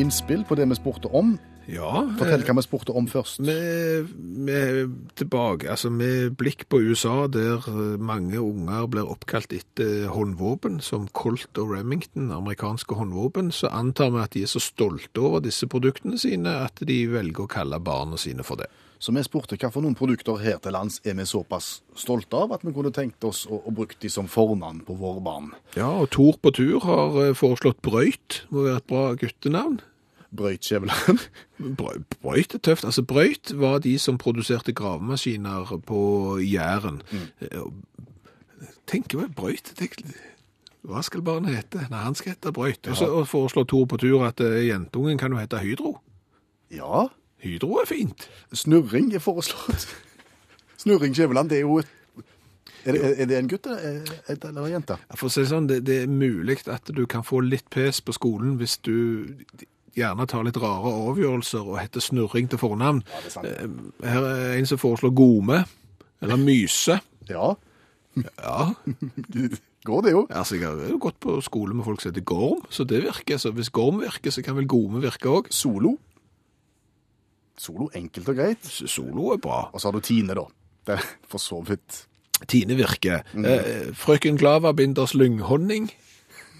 Innspill 0.00 0.42
på 0.48 0.56
det 0.58 0.66
vi 0.72 0.74
spurte 0.80 1.10
om. 1.14 1.36
Ja, 1.70 2.04
Fortell 2.18 2.44
hva 2.44 2.56
vi 2.58 2.64
spurte 2.66 2.94
om 2.96 3.06
først. 3.08 3.40
med, 3.40 4.10
med 4.20 4.94
tilbake, 5.16 5.70
altså 5.70 5.90
med 5.90 6.36
blikk 6.36 6.66
på 6.68 6.80
USA, 6.84 7.26
der 7.26 7.64
eh, 7.70 7.96
mange 8.00 8.40
unger 8.40 8.86
blir 8.90 9.08
oppkalt 9.08 9.52
etter 9.56 10.08
håndvåpen, 10.12 10.80
som 10.84 11.08
Colt 11.16 11.58
og 11.60 11.72
Remington, 11.72 12.30
amerikanske 12.34 12.98
håndvåpen, 12.98 13.52
så 13.52 13.72
antar 13.72 14.12
vi 14.14 14.22
at 14.22 14.36
de 14.36 14.44
er 14.44 14.52
så 14.52 14.62
stolte 14.62 15.20
over 15.24 15.44
disse 15.44 15.68
produktene 15.70 16.20
sine 16.20 16.58
at 16.64 16.84
de 16.84 17.04
velger 17.08 17.46
å 17.46 17.50
kalle 17.50 17.80
barna 17.80 18.20
sine 18.20 18.44
for 18.44 18.60
det. 18.60 18.68
Så 19.04 19.12
vi 19.12 19.20
spurte 19.26 19.58
hva 19.60 19.68
for 19.68 19.84
noen 19.84 19.96
produkter 19.98 20.38
her 20.40 20.60
til 20.64 20.72
lands 20.72 21.00
er 21.04 21.16
vi 21.18 21.26
såpass 21.28 21.82
stolte 21.98 22.38
av 22.40 22.54
at 22.56 22.62
vi 22.64 22.72
kunne 22.72 22.92
tenkt 22.94 23.24
oss 23.28 23.42
å, 23.44 23.58
å 23.68 23.72
bruke 23.74 23.98
de 24.00 24.08
som 24.08 24.30
fornavn 24.30 24.80
på 24.86 24.96
våre 24.96 25.20
barn. 25.24 25.50
Ja, 25.76 25.90
og 25.90 26.08
Tor 26.14 26.38
på 26.40 26.54
tur 26.56 26.78
har 26.86 27.18
eh, 27.20 27.34
foreslått 27.36 27.82
Brøyt, 27.84 28.44
må 28.48 28.64
være 28.68 28.80
et 28.80 28.88
bra 28.88 29.10
guttenavn. 29.20 29.82
Brøyt 30.36 30.64
Skjæveland. 30.64 31.18
Brøyt 32.22 32.54
er 32.54 32.58
tøft. 32.58 32.84
Altså, 32.84 33.02
Brøyt 33.02 33.52
var 33.58 33.78
de 33.78 33.98
som 33.98 34.18
produserte 34.18 34.72
gravemaskiner 34.72 35.80
på 35.86 36.38
Jæren. 36.42 37.02
Mm. 37.12 37.18
Tenker 37.40 37.72
Tenk 38.86 39.14
jo, 39.14 39.26
Brøyt. 39.36 39.74
Hva 40.84 41.00
skal 41.02 41.22
barnet 41.24 41.56
hete? 41.56 41.86
Nei, 41.90 42.02
han 42.04 42.14
skal 42.14 42.34
hete 42.34 42.52
Brøyt. 42.52 42.88
Og 42.92 42.96
så 42.96 43.24
foreslår 43.24 43.64
Tor 43.64 43.84
på 43.88 43.96
tur 43.96 44.26
at 44.26 44.40
uh, 44.40 44.60
jentungen 44.66 45.18
kan 45.18 45.32
jo 45.32 45.40
hete 45.40 45.58
Hydro. 45.58 45.98
Ja. 46.70 47.06
Hydro 47.44 47.78
er 47.80 47.88
fint. 47.88 48.28
Snurring 48.52 49.14
er 49.14 49.24
foreslått. 49.24 49.88
Snurring 50.82 51.16
Skjæveland, 51.16 51.48
det 51.50 51.62
er 51.62 51.68
jo 51.68 51.78
et 51.78 51.92
er 52.84 52.92
det, 52.92 53.20
er 53.20 53.26
det 53.26 53.36
en 53.38 53.48
gutt 53.48 53.66
eller 53.66 54.66
en 54.66 54.72
jente? 54.72 54.96
For 55.16 55.30
å 55.30 55.32
si 55.32 55.46
sånn, 55.48 55.68
det, 55.70 55.80
det 55.88 56.02
er 56.02 56.10
mulig 56.10 56.58
at 56.68 56.90
du 56.92 57.06
kan 57.08 57.24
få 57.24 57.40
litt 57.40 57.70
pes 57.72 58.02
på 58.04 58.12
skolen 58.12 58.58
hvis 58.60 58.76
du 58.84 58.96
gjerne 59.96 60.26
tar 60.30 60.44
litt 60.46 60.56
rare 60.62 60.90
avgjørelser 61.10 61.62
og 61.66 61.78
heter 61.80 62.00
snurring 62.04 62.48
til 62.50 62.58
fornavn. 62.58 63.02
Ja, 63.08 63.42
er. 63.42 63.68
Her 64.04 64.26
er 64.30 64.56
en 64.58 64.66
som 64.66 64.78
foreslår 64.82 65.14
gome, 65.14 65.64
eller 66.22 66.36
myse. 66.40 67.00
Ja, 67.30 67.54
Ja, 68.14 68.68
går 69.84 70.02
det 70.06 70.10
jo. 70.12 70.20
altså 70.30 70.54
jeg 70.54 70.68
har 70.68 70.84
jo 70.88 70.98
gått 71.02 71.16
på 71.18 71.32
skole 71.42 71.74
med 71.74 71.84
folk 71.84 72.00
som 72.00 72.12
heter 72.12 72.22
Gorm, 72.22 72.60
så 72.70 72.84
det 72.86 73.00
virker. 73.02 73.40
Så 73.42 73.50
hvis 73.50 73.72
Gorm 73.74 73.98
virker, 74.04 74.30
så 74.30 74.42
kan 74.46 74.54
vel 74.54 74.68
gome 74.70 75.00
virke 75.02 75.26
òg. 75.32 75.48
Solo. 75.50 75.96
Solo, 77.58 77.88
enkelt 77.94 78.28
og 78.30 78.36
greit. 78.38 78.64
Solo 78.66 79.32
er 79.34 79.40
bra. 79.42 79.64
Og 79.72 79.80
så 79.82 79.88
har 79.90 79.96
du 79.98 80.00
Tine, 80.06 80.34
da. 80.38 80.44
Det 80.86 80.94
er 80.98 81.04
for 81.30 81.42
så 81.42 81.58
vidt 81.66 82.04
Tine 82.50 82.76
virker. 82.78 83.22
Eh, 83.34 83.90
frøken 83.98 84.38
Glava 84.38 84.72
binders 84.72 85.14
lynghonning. 85.14 85.90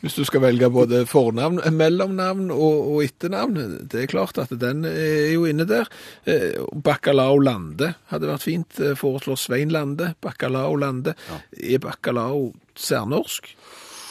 Hvis 0.05 0.19
du 0.19 0.25
skal 0.29 0.43
velge 0.45 0.69
både 0.69 1.07
fornavn, 1.09 1.63
mellomnavn 1.73 2.51
og, 2.53 2.81
og 2.93 2.99
etternavn. 3.07 3.55
Det 3.89 4.03
er 4.03 4.11
klart 4.11 4.37
at 4.43 4.51
den 4.61 4.85
er 4.85 5.31
jo 5.33 5.47
inne 5.49 5.65
der. 5.65 5.89
Eh, 6.29 6.59
Bacalao 6.85 7.39
Lande 7.41 7.95
hadde 8.13 8.29
vært 8.29 8.45
fint. 8.45 8.77
Eh, 8.85 8.93
Foreslår 9.01 9.41
Svein 9.41 9.73
Lande. 9.73 10.11
Bacalao 10.21 10.77
Lande. 10.77 11.15
Er 11.57 11.81
bacalao 11.81 12.51
særnorsk? 12.77 13.49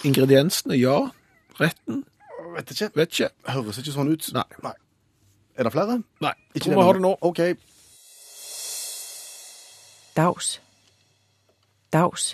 Ingrediensene, 0.09 0.79
ja. 0.81 0.97
Retten, 1.61 2.01
Vet 2.55 2.73
ikke. 2.73 2.89
vet 2.97 3.13
ikke. 3.13 3.29
Høres 3.53 3.77
ikke 3.81 3.93
sånn 3.93 4.09
ut. 4.13 4.33
Nei. 4.33 4.73
Er 5.53 5.67
det 5.69 5.73
flere? 5.73 6.01
Nei, 6.25 6.33
Ikke 6.55 6.65
tror 6.71 6.79
vi 6.79 6.87
har 6.89 6.97
det 6.97 7.05
nå. 7.05 7.13
OK. 7.21 7.43
Dags. 11.93 12.33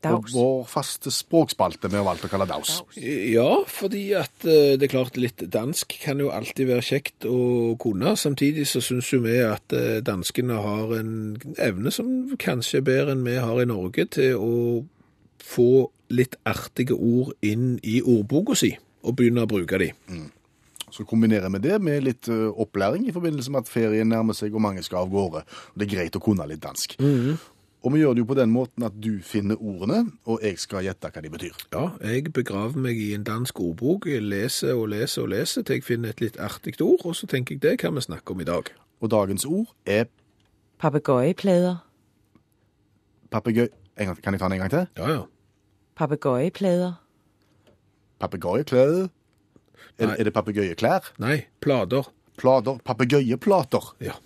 Dags. 0.00 0.32
Og 0.32 0.38
vår 0.38 0.60
faste 0.70 1.10
språkspalte 1.12 1.90
vi 1.92 1.98
har 1.98 2.06
valgt 2.06 2.24
å 2.24 2.30
kalle 2.32 2.46
daus. 2.48 2.78
Ja, 2.96 3.60
fordi 3.68 4.06
at 4.16 4.46
eh, 4.48 4.78
det 4.80 4.86
er 4.86 4.94
klart 4.94 5.18
litt 5.20 5.44
dansk 5.52 5.92
kan 6.00 6.22
jo 6.22 6.30
alltid 6.32 6.70
være 6.70 6.86
kjekt 6.86 7.26
å 7.28 7.74
kunne. 7.80 8.14
Samtidig 8.16 8.64
så 8.70 8.80
syns 8.84 9.10
jo 9.12 9.20
vi 9.26 9.36
at 9.44 9.76
eh, 9.76 10.00
danskene 10.04 10.56
har 10.64 10.96
en 10.96 11.12
evne 11.60 11.92
som 11.92 12.32
kanskje 12.40 12.80
er 12.80 12.88
bedre 12.88 13.16
enn 13.16 13.26
vi 13.28 13.36
har 13.36 13.60
i 13.60 13.68
Norge, 13.68 14.08
til 14.16 14.40
å 14.40 14.54
få 15.44 15.90
litt 16.16 16.40
artige 16.48 16.96
ord 16.96 17.36
inn 17.44 17.76
i 17.84 18.00
ordboka 18.00 18.56
si, 18.56 18.72
og 19.04 19.20
begynne 19.20 19.44
å 19.44 19.52
bruke 19.52 19.78
de. 19.84 19.92
Så 20.90 21.04
kombinerer 21.06 21.52
vi 21.52 21.60
det 21.68 21.76
med 21.84 22.02
litt 22.08 22.26
opplæring 22.32 23.04
i 23.06 23.12
forbindelse 23.14 23.52
med 23.52 23.62
at 23.62 23.70
ferien 23.70 24.08
nærmer 24.10 24.34
seg 24.34 24.56
og 24.56 24.64
mange 24.64 24.82
skal 24.82 25.04
av 25.04 25.12
gårde. 25.12 25.44
Det 25.76 25.86
er 25.86 25.92
greit 25.92 26.16
å 26.18 26.24
kunne 26.24 26.48
litt 26.50 26.64
dansk. 26.64 26.96
Og 27.80 27.94
vi 27.94 28.02
gjør 28.02 28.12
det 28.12 28.20
jo 28.24 28.28
på 28.28 28.36
den 28.36 28.50
måten 28.52 28.84
at 28.84 28.96
du 29.00 29.22
finner 29.24 29.56
ordene, 29.56 30.02
og 30.28 30.42
jeg 30.44 30.58
skal 30.60 30.84
gjette 30.84 31.08
hva 31.08 31.22
de 31.24 31.30
betyr. 31.32 31.56
Ja, 31.72 31.86
jeg 32.04 32.32
begraver 32.36 32.76
meg 32.76 32.98
i 33.00 33.14
en 33.16 33.24
dansk 33.24 33.60
ordbok, 33.60 34.04
leser 34.04 34.74
og 34.76 34.90
leser 34.92 35.24
og 35.24 35.32
leser 35.32 35.64
til 35.64 35.78
jeg 35.78 35.86
finner 35.86 36.12
et 36.12 36.20
litt 36.20 36.36
artig 36.40 36.76
ord, 36.84 37.06
og 37.08 37.16
så 37.16 37.28
tenker 37.30 37.56
jeg 37.56 37.62
det 37.64 37.78
kan 37.80 37.96
vi 37.96 38.04
snakke 38.04 38.36
om 38.36 38.40
i 38.44 38.48
dag. 38.48 38.68
Og 39.00 39.10
dagens 39.10 39.46
ord 39.48 39.72
er 39.86 40.04
Papegøyeplater. 40.80 41.76
papegøy... 43.30 43.68
Kan 43.96 44.32
jeg 44.32 44.40
ta 44.40 44.48
den 44.48 44.52
en 44.52 44.62
gang 44.64 44.70
til? 44.70 44.86
Ja, 44.96 45.08
ja. 45.12 45.22
Papegøyeplater. 45.96 46.94
Papegøyeklær. 48.20 49.08
Er, 49.98 50.08
er 50.18 50.24
det 50.24 50.32
papegøyeklær? 50.32 51.12
Nei, 51.20 51.42
plader. 51.60 52.08
Plater. 52.36 52.78
Papegøyeplater. 52.84 53.94
Ja. 54.00 54.16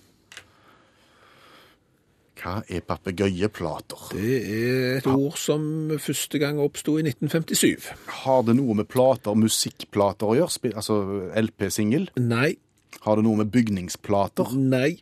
Hva 2.44 2.58
er 2.68 2.82
papegøyeplater? 2.84 4.10
Det 4.12 4.32
er 4.52 4.98
et 4.98 5.06
ord 5.08 5.38
som 5.40 5.62
første 5.96 6.36
gang 6.42 6.58
oppsto 6.60 6.98
i 7.00 7.04
1957. 7.06 7.86
Har 8.20 8.42
det 8.44 8.56
noe 8.58 8.76
med 8.76 8.88
plater, 8.92 9.32
musikkplater 9.38 10.28
å 10.28 10.36
gjøre? 10.36 10.74
Altså 10.76 10.98
LP-singel? 11.40 12.10
Nei, 12.20 12.56
Har 13.04 13.16
det 13.16 13.24
noe 13.26 13.36
med 13.40 13.50
bygningsplater? 13.52 14.52
nei, 14.54 15.00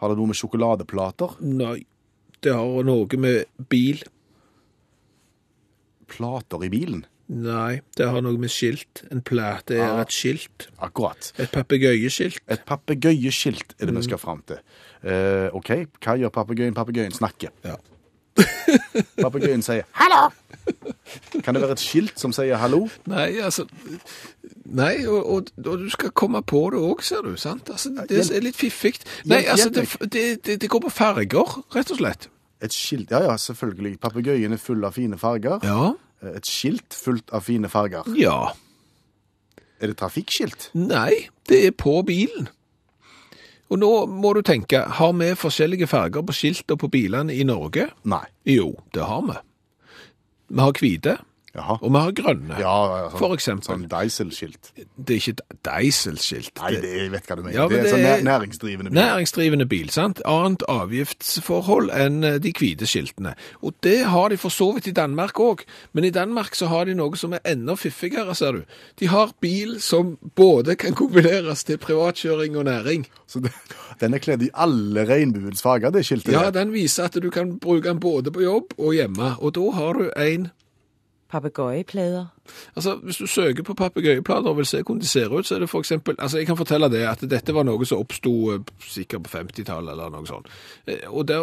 Har 0.00 0.08
det 0.08 0.16
noe 0.16 0.26
med 0.32 0.36
sjokoladeplater? 0.40 1.36
nei. 1.44 1.84
Det 2.40 2.54
har 2.56 2.82
noe 2.88 3.16
med 3.20 3.44
bil. 3.68 4.00
Plater 6.08 6.64
i 6.64 6.70
bilen? 6.72 7.04
Nei, 7.30 7.80
det 7.96 8.08
har 8.10 8.24
noe 8.26 8.38
med 8.42 8.50
skilt. 8.50 9.04
En 9.14 9.20
plate 9.22 9.76
er 9.78 9.86
Ah. 9.86 10.00
et 10.02 10.10
skilt. 10.10 10.66
Akkurat. 10.82 11.32
Et 11.38 11.50
papegøyeskilt. 11.52 12.40
Et 12.50 12.64
papegøyeskilt 12.66 13.76
er 13.78 13.86
det 13.86 13.94
vi 13.94 14.02
skal 14.02 14.18
fram 14.18 14.42
til. 14.50 14.58
Uh, 15.04 15.46
OK, 15.54 15.70
hva 16.02 16.16
gjør 16.18 16.32
papegøyen? 16.34 16.74
Papegøyen 16.74 17.14
snakker. 17.14 17.54
Ja. 17.64 17.76
Papegøyen 19.20 19.62
sier 19.62 19.82
Hallo! 19.98 20.28
Kan 21.44 21.54
det 21.56 21.62
være 21.62 21.74
et 21.74 21.82
skilt 21.82 22.18
som 22.20 22.32
sier 22.32 22.56
hallo? 22.60 22.84
Nei, 23.10 23.40
altså 23.42 23.64
Nei, 24.70 25.04
og, 25.10 25.26
og, 25.26 25.48
og 25.66 25.78
du 25.82 25.88
skal 25.90 26.12
komme 26.14 26.40
på 26.46 26.60
det 26.70 26.78
òg, 26.78 27.02
ser 27.02 27.24
du. 27.26 27.32
sant? 27.36 27.70
Altså, 27.74 27.90
Det 28.08 28.20
er 28.30 28.44
litt 28.44 28.56
fiffig. 28.56 29.00
Nei, 29.26 29.42
altså, 29.50 29.68
det, 29.74 29.86
det, 30.14 30.24
det, 30.46 30.60
det 30.62 30.70
går 30.70 30.84
på 30.86 30.92
farger, 30.94 31.56
rett 31.74 31.90
og 31.90 31.98
slett. 31.98 32.28
Et 32.62 32.72
skilt, 32.74 33.10
ja 33.10 33.22
ja, 33.24 33.34
selvfølgelig. 33.40 33.96
Papegøyen 34.00 34.52
er 34.54 34.60
full 34.62 34.84
av 34.86 34.94
fine 34.94 35.18
farger. 35.18 35.58
Ja. 35.66 35.90
Eh, 36.22 36.36
Et 36.36 36.46
skilt 36.46 36.94
fullt 36.94 37.30
av 37.32 37.44
fine 37.46 37.68
farger. 37.68 38.06
Ja. 38.18 38.52
Er 39.80 39.86
det 39.92 39.96
trafikkskilt? 40.00 40.70
Nei, 40.76 41.28
det 41.48 41.62
er 41.66 41.70
på 41.76 42.02
bilen. 42.06 42.48
Og 43.70 43.78
nå 43.78 43.90
må 44.10 44.32
du 44.34 44.42
tenke, 44.42 44.82
har 44.98 45.12
vi 45.14 45.28
forskjellige 45.38 45.86
farger 45.86 46.24
på 46.26 46.34
skiltene 46.34 46.76
på 46.80 46.88
bilene 46.90 47.32
i 47.32 47.44
Norge? 47.46 47.86
Nei. 48.04 48.24
Jo, 48.44 48.72
det 48.94 49.04
har 49.06 49.22
vi. 49.28 49.36
Vi 50.50 50.58
har 50.60 50.72
hvite, 50.74 51.14
Jaha. 51.54 51.78
og 51.82 51.90
vi 51.90 51.98
har 51.98 52.12
grønne. 52.12 52.58
Ja, 52.60 52.74
ja, 53.02 53.08
sånn, 53.10 53.18
For 53.18 53.34
eksempel. 53.34 53.66
Sånn 53.66 53.88
Diesel-skilt. 53.90 54.68
Det 54.76 55.16
er 55.16 55.18
ikke 55.18 55.32
et 55.50 55.62
Diesel-skilt. 55.66 56.52
Nei, 56.62 56.70
Det- 56.76 56.84
jeg 56.84 57.10
vet 57.10 57.26
hva 57.26 57.36
du 57.36 57.42
mener. 57.42 57.56
Ja, 57.58 57.66
det 57.68 57.78
er 57.78 57.82
det 57.82 57.92
sånn 57.92 58.06
er- 58.06 58.22
næringsdrivende 58.22 58.90
bil. 58.90 58.98
Næringsdrivende 59.00 59.66
bil, 59.68 59.88
sant? 59.90 60.20
Annet 60.24 60.62
avgiftsforhold 60.68 61.90
enn 61.92 62.22
eh, 62.24 62.38
de 62.38 62.52
hvite 62.52 62.86
skiltene. 62.86 63.34
Og 63.62 63.74
det 63.82 64.04
har 64.06 64.28
de 64.32 64.36
for 64.40 64.48
så 64.54 64.72
vidt 64.76 64.86
i 64.86 64.94
Danmark 64.96 65.34
òg, 65.42 65.64
men 65.92 66.04
i 66.04 66.10
Danmark 66.10 66.54
så 66.54 66.68
har 66.68 66.84
de 66.86 66.94
noe 66.94 67.16
som 67.16 67.32
er 67.34 67.40
enda 67.44 67.74
fiffigere, 67.74 68.34
ser 68.36 68.52
du. 68.52 68.62
De 69.00 69.06
har 69.10 69.32
bil 69.40 69.80
som 69.80 70.16
både 70.36 70.76
kan 70.76 70.94
kombineres 70.94 71.64
til 71.64 71.78
privatkjøring 71.78 72.56
og 72.56 72.64
næring. 72.70 73.06
Så 73.26 73.40
det, 73.42 73.52
den 74.00 74.14
er 74.14 74.18
kledd 74.22 74.42
i 74.46 74.50
alle 74.54 75.04
regnbuens 75.08 75.62
farger, 75.62 75.90
det 75.90 76.04
skiltet 76.06 76.32
Ja, 76.32 76.50
den 76.50 76.72
viser 76.72 77.04
at 77.10 77.18
du 77.20 77.30
kan 77.30 77.58
bruke 77.58 77.88
den 77.88 78.00
både 78.00 78.30
på 78.30 78.42
jobb 78.42 78.74
og 78.78 78.94
hjemme, 78.94 79.34
og 79.42 79.54
da 79.54 79.70
har 79.70 79.92
du 79.98 80.10
en 80.16 80.50
Papegøjeplader. 81.30 82.26
Altså, 82.76 82.94
Hvis 83.02 83.16
du 83.16 83.26
søker 83.26 83.62
på 83.62 83.74
papegøyeplater 83.74 84.50
og 84.50 84.56
vil 84.56 84.66
se 84.66 84.82
hvordan 84.82 85.00
de 85.00 85.06
ser 85.08 85.28
ut, 85.32 85.46
så 85.46 85.54
er 85.54 85.58
det 85.64 85.70
for 85.70 85.78
eksempel 85.80 86.14
Altså, 86.18 86.38
Jeg 86.38 86.46
kan 86.46 86.56
fortelle 86.56 86.88
det 86.90 87.04
at 87.06 87.20
dette 87.30 87.54
var 87.54 87.62
noe 87.64 87.86
som 87.86 87.98
oppsto 88.02 88.32
eh, 88.54 88.60
sikkert 88.82 89.22
på 89.28 89.36
50-tallet 89.38 89.92
eller 89.94 90.10
noe 90.10 90.26
sånt. 90.26 90.48
Eh, 90.86 91.06
Og 91.08 91.28
da 91.28 91.40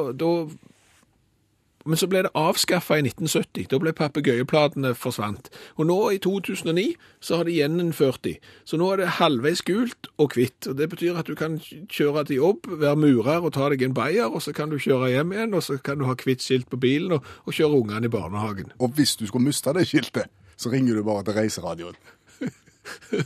Men 1.88 2.00
så 2.00 2.10
ble 2.12 2.24
det 2.26 2.34
avskaffa 2.38 2.98
i 3.00 3.04
1970. 3.06 3.68
Da 3.72 3.80
ble 3.82 3.94
papegøyeplatene 3.96 4.94
forsvant. 4.98 5.50
Og 5.78 5.88
nå, 5.90 5.98
i 6.16 6.20
2009, 6.24 6.86
så 7.24 7.40
har 7.40 7.48
de 7.48 7.56
gjeninnført 7.56 8.22
de. 8.28 8.36
Så 8.68 8.80
nå 8.80 8.90
er 8.94 9.02
det 9.02 9.14
halvveis 9.20 9.64
gult 9.68 10.10
og 10.18 10.36
hvitt. 10.36 10.68
Og 10.68 10.78
Det 10.78 10.90
betyr 10.92 11.20
at 11.20 11.30
du 11.30 11.36
kan 11.40 11.60
kjøre 11.62 12.26
til 12.28 12.42
jobb, 12.42 12.68
være 12.82 13.00
murer 13.00 13.44
og 13.44 13.54
ta 13.56 13.70
deg 13.74 13.86
en 13.88 13.96
bayer, 13.98 14.28
og 14.28 14.44
så 14.44 14.54
kan 14.56 14.74
du 14.74 14.80
kjøre 14.82 15.14
hjem 15.16 15.34
igjen, 15.36 15.56
og 15.58 15.64
så 15.64 15.80
kan 15.82 16.00
du 16.00 16.08
ha 16.10 16.18
hvitt 16.18 16.44
skilt 16.44 16.70
på 16.70 16.80
bilen 16.82 17.18
og, 17.18 17.26
og 17.46 17.56
kjøre 17.56 17.82
ungene 17.82 18.10
i 18.10 18.14
barnehagen. 18.14 18.74
Og 18.80 18.96
hvis 18.98 19.16
du 19.16 19.28
skulle 19.28 19.48
miste 19.48 19.74
det 19.74 19.88
skiltet, 19.88 20.30
så 20.58 20.72
ringer 20.74 20.98
du 20.98 21.04
bare 21.06 21.24
til 21.24 21.38
reiseradioen. 21.38 21.98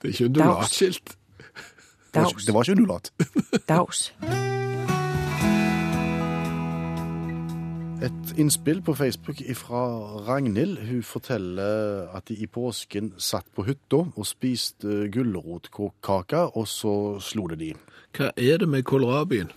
Det 0.00 0.08
er 0.08 0.12
ikke 0.14 0.24
undulatskilt. 0.30 1.16
Dags. 2.14 2.44
det 2.44 2.54
var 2.54 2.62
ikke 2.62 2.72
undulat. 2.72 3.12
Dags. 3.68 4.12
Et 8.02 8.38
innspill 8.38 8.78
på 8.82 8.94
Facebook 8.94 9.36
fra 9.54 9.80
Ragnhild. 10.28 10.78
Hun 10.88 11.02
forteller 11.02 12.08
at 12.16 12.28
de 12.28 12.34
i 12.34 12.46
påsken 12.46 13.12
satt 13.20 13.44
på 13.52 13.66
hytta 13.66 14.06
og 14.16 14.24
spiste 14.26 15.10
gulrotkake, 15.12 16.40
og 16.56 16.68
så 16.68 16.94
slo 17.20 17.44
det 17.52 17.58
de. 17.60 17.74
Hva 18.16 18.30
er 18.40 18.62
det 18.62 18.68
med 18.72 18.86
kålrabien? 18.88 19.52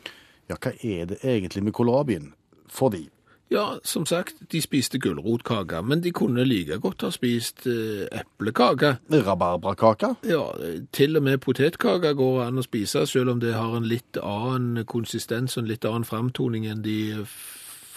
Ja, 0.51 0.59
hva 0.59 0.73
er 0.75 1.07
det 1.13 1.21
egentlig 1.23 1.63
med 1.63 1.73
kålrabien? 1.73 2.33
Fordi 2.67 3.09
Ja, 3.51 3.77
som 3.83 4.05
sagt, 4.05 4.35
de 4.51 4.61
spiste 4.61 4.99
gulrotkake, 4.99 5.81
men 5.81 6.01
de 6.01 6.11
kunne 6.11 6.43
like 6.43 6.79
godt 6.79 7.01
ha 7.01 7.11
spist 7.11 7.67
eh, 7.67 8.07
eplekake. 8.11 8.97
rabarbrakake 9.11 10.15
Ja, 10.25 10.51
til 10.91 11.17
og 11.17 11.23
med 11.23 11.37
potetkake 11.37 12.13
går 12.13 12.43
an 12.47 12.57
å 12.57 12.63
spise, 12.65 13.05
selv 13.05 13.29
om 13.29 13.39
det 13.39 13.53
har 13.53 13.77
en 13.77 13.87
litt 13.87 14.17
annen 14.17 14.85
konsistens 14.85 15.57
og 15.57 15.63
en 15.63 15.69
litt 15.69 15.85
annen 15.85 16.03
framtoning 16.03 16.65
enn 16.65 16.81
de 16.81 17.13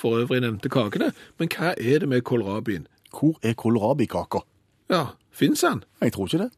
for 0.06 0.20
øvrig 0.22 0.40
nevnte 0.40 0.70
kakene. 0.70 1.10
Men 1.38 1.50
hva 1.50 1.74
er 1.74 1.98
det 2.02 2.08
med 2.08 2.22
kålrabien? 2.22 2.86
Hvor 3.10 3.38
er 3.42 3.56
kålrabikaka? 3.58 4.44
Ja, 4.90 5.06
fins 5.30 5.64
den? 5.66 5.82
Jeg 6.00 6.12
tror 6.12 6.28
ikke 6.30 6.44
det. 6.44 6.50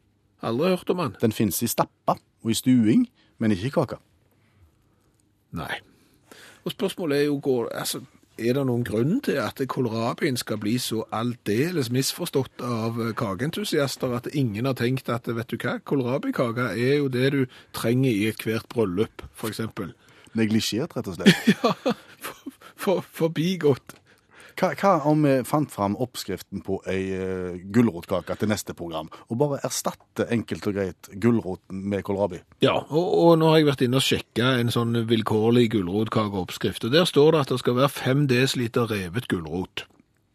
Aldri 0.42 0.68
hørt 0.68 0.90
om 0.90 1.00
den. 1.00 1.16
Den 1.20 1.32
fins 1.32 1.62
i 1.62 1.66
stappa 1.66 2.18
og 2.42 2.50
i 2.50 2.54
stuing, 2.54 3.08
men 3.38 3.52
ikke 3.52 3.66
i 3.66 3.74
kaka. 3.74 3.96
Nei. 5.56 5.80
Og 6.64 6.74
spørsmålet 6.74 7.18
er 7.18 7.24
jo, 7.24 7.40
går, 7.42 7.68
altså, 7.72 8.04
Er 8.38 8.54
det 8.54 8.66
noen 8.68 8.84
grunn 8.86 9.16
til 9.26 9.40
at 9.42 9.58
kålrabien 9.66 10.36
skal 10.38 10.60
bli 10.62 10.76
så 10.78 11.00
aldeles 11.10 11.88
misforstått 11.90 12.62
av 12.62 13.00
eh, 13.02 13.08
kakeentusiaster 13.18 14.14
at 14.14 14.28
ingen 14.30 14.68
har 14.68 14.76
tenkt 14.78 15.10
at 15.10 15.26
vet 15.26 15.50
du 15.50 15.56
hva, 15.58 15.80
kålrabikake 15.82 16.68
er 16.78 17.00
jo 17.00 17.08
det 17.10 17.32
du 17.34 17.40
trenger 17.74 18.12
i 18.12 18.28
ethvert 18.30 18.68
bryllup, 18.70 19.24
eksempel. 19.42 19.90
Neglisjert, 20.38 20.94
rett 20.94 21.10
og 21.10 21.18
slett. 21.18 21.34
Ja, 21.58 21.96
for, 22.22 22.54
for, 22.78 23.02
forbigått. 23.14 23.96
Hva, 24.58 24.72
hva 24.74 24.92
om 25.06 25.22
vi 25.22 25.36
fant 25.46 25.70
fram 25.70 25.94
oppskriften 26.02 26.64
på 26.66 26.80
ei 26.90 27.02
uh, 27.14 27.58
gulrotkake 27.74 28.34
til 28.40 28.50
neste 28.50 28.74
program, 28.74 29.10
og 29.30 29.38
bare 29.38 29.60
erstatte 29.66 30.26
enkelt 30.34 30.66
og 30.66 30.74
greit 30.74 31.10
gulroten 31.22 31.84
med 31.92 32.02
kålrabi? 32.08 32.40
Ja, 32.64 32.74
og, 32.88 33.06
og 33.06 33.36
nå 33.38 33.52
har 33.52 33.60
jeg 33.60 33.68
vært 33.70 33.84
inne 33.86 34.00
og 34.00 34.06
sjekka 34.08 34.56
en 34.58 34.74
sånn 34.74 35.04
vilkårlig 35.10 35.68
gulrotkakeoppskrift, 35.76 36.88
og 36.88 36.96
der 36.96 37.06
står 37.06 37.36
det 37.36 37.44
at 37.44 37.54
det 37.54 37.60
skal 37.62 37.78
være 37.78 37.94
5 38.00 38.26
dl 38.32 38.88
revet 38.90 39.30
gulrot. 39.30 39.86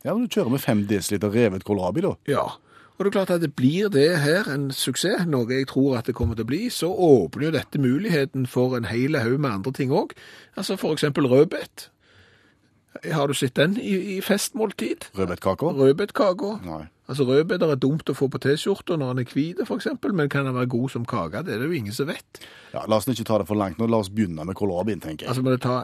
Ja, 0.04 0.14
men 0.14 0.28
Du 0.28 0.38
kjører 0.38 0.56
med 0.56 0.64
5 0.64 0.86
dl 0.88 1.28
revet 1.34 1.68
kålrabi, 1.68 2.08
da. 2.08 2.16
Ja, 2.32 2.48
og 2.94 3.04
det 3.04 3.10
er 3.10 3.16
klart 3.18 3.32
at 3.34 3.42
det 3.42 3.56
blir 3.58 3.90
det 3.92 4.20
her 4.22 4.48
en 4.54 4.70
suksess, 4.72 5.26
noe 5.28 5.50
jeg 5.50 5.68
tror 5.72 5.98
at 5.98 6.08
det 6.08 6.14
kommer 6.16 6.38
til 6.38 6.46
å 6.46 6.52
bli, 6.52 6.68
så 6.72 6.92
åpner 6.94 7.50
jo 7.50 7.56
dette 7.56 7.82
muligheten 7.82 8.46
for 8.48 8.78
en 8.78 8.86
hel 8.88 9.18
haug 9.18 9.40
med 9.42 9.50
andre 9.50 9.74
ting 9.74 9.92
òg. 9.92 10.14
Altså 10.56 10.78
for 10.78 10.94
eksempel 10.94 11.28
rødbet. 11.28 11.90
Har 13.12 13.28
du 13.28 13.34
sett 13.34 13.56
den 13.56 13.78
i, 13.82 14.18
i 14.18 14.22
festmåltid? 14.22 15.10
Rødbetkaka? 15.18 15.66
Rødbetkaka. 15.66 16.58
Altså 17.10 17.26
Rødbeter 17.28 17.68
er 17.68 17.76
dumt 17.76 18.08
å 18.08 18.14
få 18.16 18.30
på 18.32 18.40
T-skjorta 18.40 18.96
når 18.96 19.10
den 19.18 19.26
er 19.26 19.32
hvit, 19.34 19.58
f.eks., 19.66 19.90
men 20.14 20.30
kan 20.32 20.46
den 20.48 20.56
være 20.56 20.70
god 20.72 20.94
som 20.94 21.08
kake? 21.10 21.42
Det 21.44 21.56
er 21.56 21.60
det 21.60 21.68
jo 21.68 21.76
ingen 21.76 21.96
som 21.96 22.08
vet. 22.08 22.40
Ja, 22.72 22.86
La 22.88 22.96
oss 22.96 23.10
ikke 23.12 23.26
ta 23.28 23.42
det 23.42 23.48
for 23.50 23.60
langt 23.60 23.82
nå. 23.82 23.90
La 23.92 24.00
oss 24.00 24.12
begynne 24.14 24.46
med 24.48 24.56
kålrabien, 24.56 25.02
tenker 25.04 25.26
jeg. 25.26 25.34
Altså 25.34 25.44
må 25.44 25.52
du 25.52 25.60
ta 25.60 25.82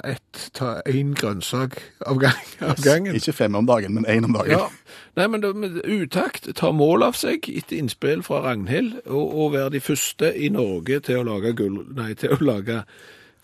ta 0.55 0.69
én 0.87 1.11
grønnsak 1.19 1.75
av, 2.07 2.21
gang, 2.23 2.39
av 2.71 2.79
gangen. 2.85 3.17
Ikke 3.19 3.35
fem 3.35 3.57
om 3.59 3.67
dagen, 3.67 3.97
men 3.97 4.07
én 4.07 4.29
om 4.29 4.37
dagen. 4.37 4.55
Ja. 4.55 4.95
Nei, 5.19 5.27
men 5.27 5.43
da, 5.43 5.51
Utakt 5.89 6.47
tar 6.55 6.71
mål 6.77 7.09
av 7.09 7.19
seg 7.19 7.49
etter 7.51 7.81
innspill 7.81 8.23
fra 8.23 8.39
Ragnhild 8.47 9.01
og, 9.09 9.51
være 9.57 9.75
de 9.75 9.83
første 9.83 10.31
i 10.37 10.47
Norge 10.53 11.01
til 11.03 11.19
å 11.19 11.27
lage, 11.27 11.51
gull, 11.57 11.81
nei, 11.99 12.13
til 12.15 12.37
å 12.37 12.39
lage 12.39 12.85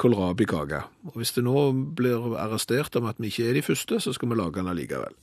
kålrabikake. 0.02 0.82
Og 1.10 1.20
hvis 1.20 1.36
det 1.36 1.46
nå 1.46 1.70
blir 1.98 2.36
arrestert 2.42 2.96
om 3.00 3.08
at 3.10 3.22
vi 3.22 3.32
ikke 3.32 3.50
er 3.50 3.60
de 3.60 3.66
første, 3.66 4.00
så 4.04 4.14
skal 4.16 4.32
vi 4.32 4.40
lage 4.40 4.60
den 4.60 4.72
allikevel. 4.72 5.16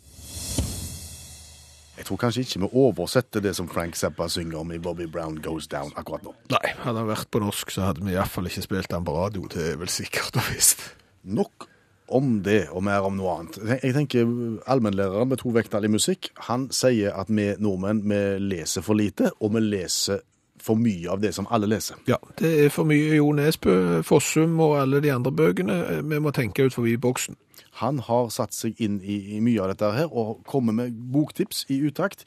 Jeg 2.03 2.09
tror 2.09 2.19
kanskje 2.19 2.43
ikke 2.43 2.63
vi 2.65 2.69
oversetter 2.83 3.43
det 3.45 3.53
som 3.55 3.69
Frank 3.71 3.95
Zappa 3.95 4.27
synger 4.33 4.59
om 4.59 4.73
i 4.75 4.81
Bobby 4.83 5.05
Brown 5.07 5.37
Goes 5.45 5.69
Down 5.71 5.93
akkurat 5.95 6.25
nå. 6.27 6.33
Nei, 6.51 6.73
hadde 6.83 6.99
han 6.99 7.11
vært 7.11 7.29
på 7.31 7.43
norsk, 7.45 7.71
så 7.71 7.91
hadde 7.91 8.03
vi 8.03 8.17
iallfall 8.17 8.49
ikke 8.51 8.65
spilt 8.65 8.91
den 8.91 9.05
på 9.07 9.15
radio. 9.15 9.45
Det 9.53 9.69
er 9.75 9.79
vel 9.79 9.93
sikkert 9.93 10.41
og 10.41 10.49
visst. 10.51 10.83
Nok 11.23 11.69
om 12.13 12.41
det, 12.45 12.65
og 12.73 12.83
mer 12.85 13.07
om 13.07 13.15
noe 13.17 13.37
annet. 13.39 13.61
Jeg 13.85 13.95
tenker 13.95 14.27
Allmennlæreren 14.73 15.31
med 15.31 15.41
to 15.41 15.53
vekttall 15.55 15.87
i 15.87 15.93
musikk 15.93 16.33
han 16.49 16.67
sier 16.75 17.15
at 17.17 17.31
vi 17.33 17.53
nordmenn 17.63 18.03
vi 18.09 18.21
leser 18.43 18.85
for 18.85 18.99
lite, 18.99 19.31
og 19.41 19.55
vi 19.55 19.63
leser 19.65 20.25
for 20.63 20.79
mye 20.79 21.11
av 21.11 21.21
det 21.23 21.35
som 21.35 21.47
alle 21.51 21.69
leser. 21.71 21.99
Ja, 22.09 22.19
det 22.39 22.53
er 22.65 22.73
for 22.73 22.89
mye 22.89 23.17
Jo 23.19 23.33
Nesbø, 23.37 24.03
Fossum 24.07 24.61
og 24.63 24.79
alle 24.81 25.03
de 25.03 25.13
andre 25.13 25.33
bøkene. 25.33 25.79
Vi 26.07 26.21
må 26.23 26.31
tenke 26.31 26.67
ut 26.67 26.77
forbi 26.77 26.97
boksen. 26.97 27.37
Han 27.81 27.99
har 28.05 28.29
satt 28.31 28.55
seg 28.55 28.81
inn 28.85 29.01
i, 29.01 29.37
i 29.37 29.41
mye 29.41 29.63
av 29.65 29.73
dette 29.73 29.93
her 29.97 30.11
og 30.13 30.43
kommer 30.49 30.77
med 30.77 30.97
boktips 31.13 31.65
i 31.73 31.81
utakt. 31.87 32.27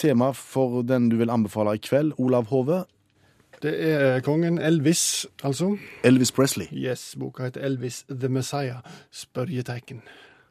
Tema 0.00 0.32
for 0.32 0.82
den 0.82 1.10
du 1.12 1.18
vil 1.20 1.30
anbefale 1.30 1.76
i 1.76 1.82
kveld, 1.82 2.16
Olav 2.18 2.48
Hove. 2.52 2.84
Det 3.62 3.74
er 3.90 4.20
kongen 4.22 4.58
Elvis, 4.62 5.26
altså. 5.42 5.72
Elvis 6.06 6.32
Presley. 6.32 6.68
Yes, 6.72 7.16
boka 7.18 7.48
heter 7.48 7.64
Elvis 7.66 8.04
the 8.08 8.28
Messiah, 8.28 8.84
spørjetegn. 9.10 10.02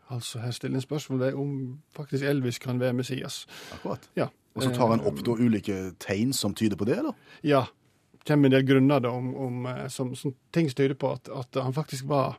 Altså, 0.10 0.40
her 0.40 0.52
stiller 0.52 0.76
en 0.76 0.82
spørsmål 0.82 1.20
ved 1.20 1.34
om 1.34 1.80
faktisk 1.96 2.24
Elvis 2.24 2.60
kan 2.60 2.80
være 2.80 2.94
Messias. 2.94 3.48
Akkurat. 3.72 4.10
Ja. 4.16 4.28
Og 4.58 4.64
så 4.66 4.74
tar 4.74 4.96
han 4.96 5.04
opp 5.06 5.20
da 5.26 5.36
ulike 5.38 5.76
tegn 6.02 6.34
som 6.34 6.56
tyder 6.58 6.80
på 6.80 6.88
det, 6.90 7.02
eller? 7.04 7.18
Ja. 7.46 7.68
kommer 8.28 8.50
en 8.50 8.58
del 8.58 8.64
grunner 8.68 9.00
da, 9.00 9.10
om, 9.16 9.30
om, 9.40 9.66
eh, 9.66 9.86
som, 9.88 10.10
som 10.16 10.34
ting 10.52 10.68
som 10.68 10.76
tyder 10.76 10.98
på 11.00 11.14
at, 11.16 11.30
at 11.32 11.60
han 11.64 11.74
faktisk 11.74 12.10
var 12.10 12.36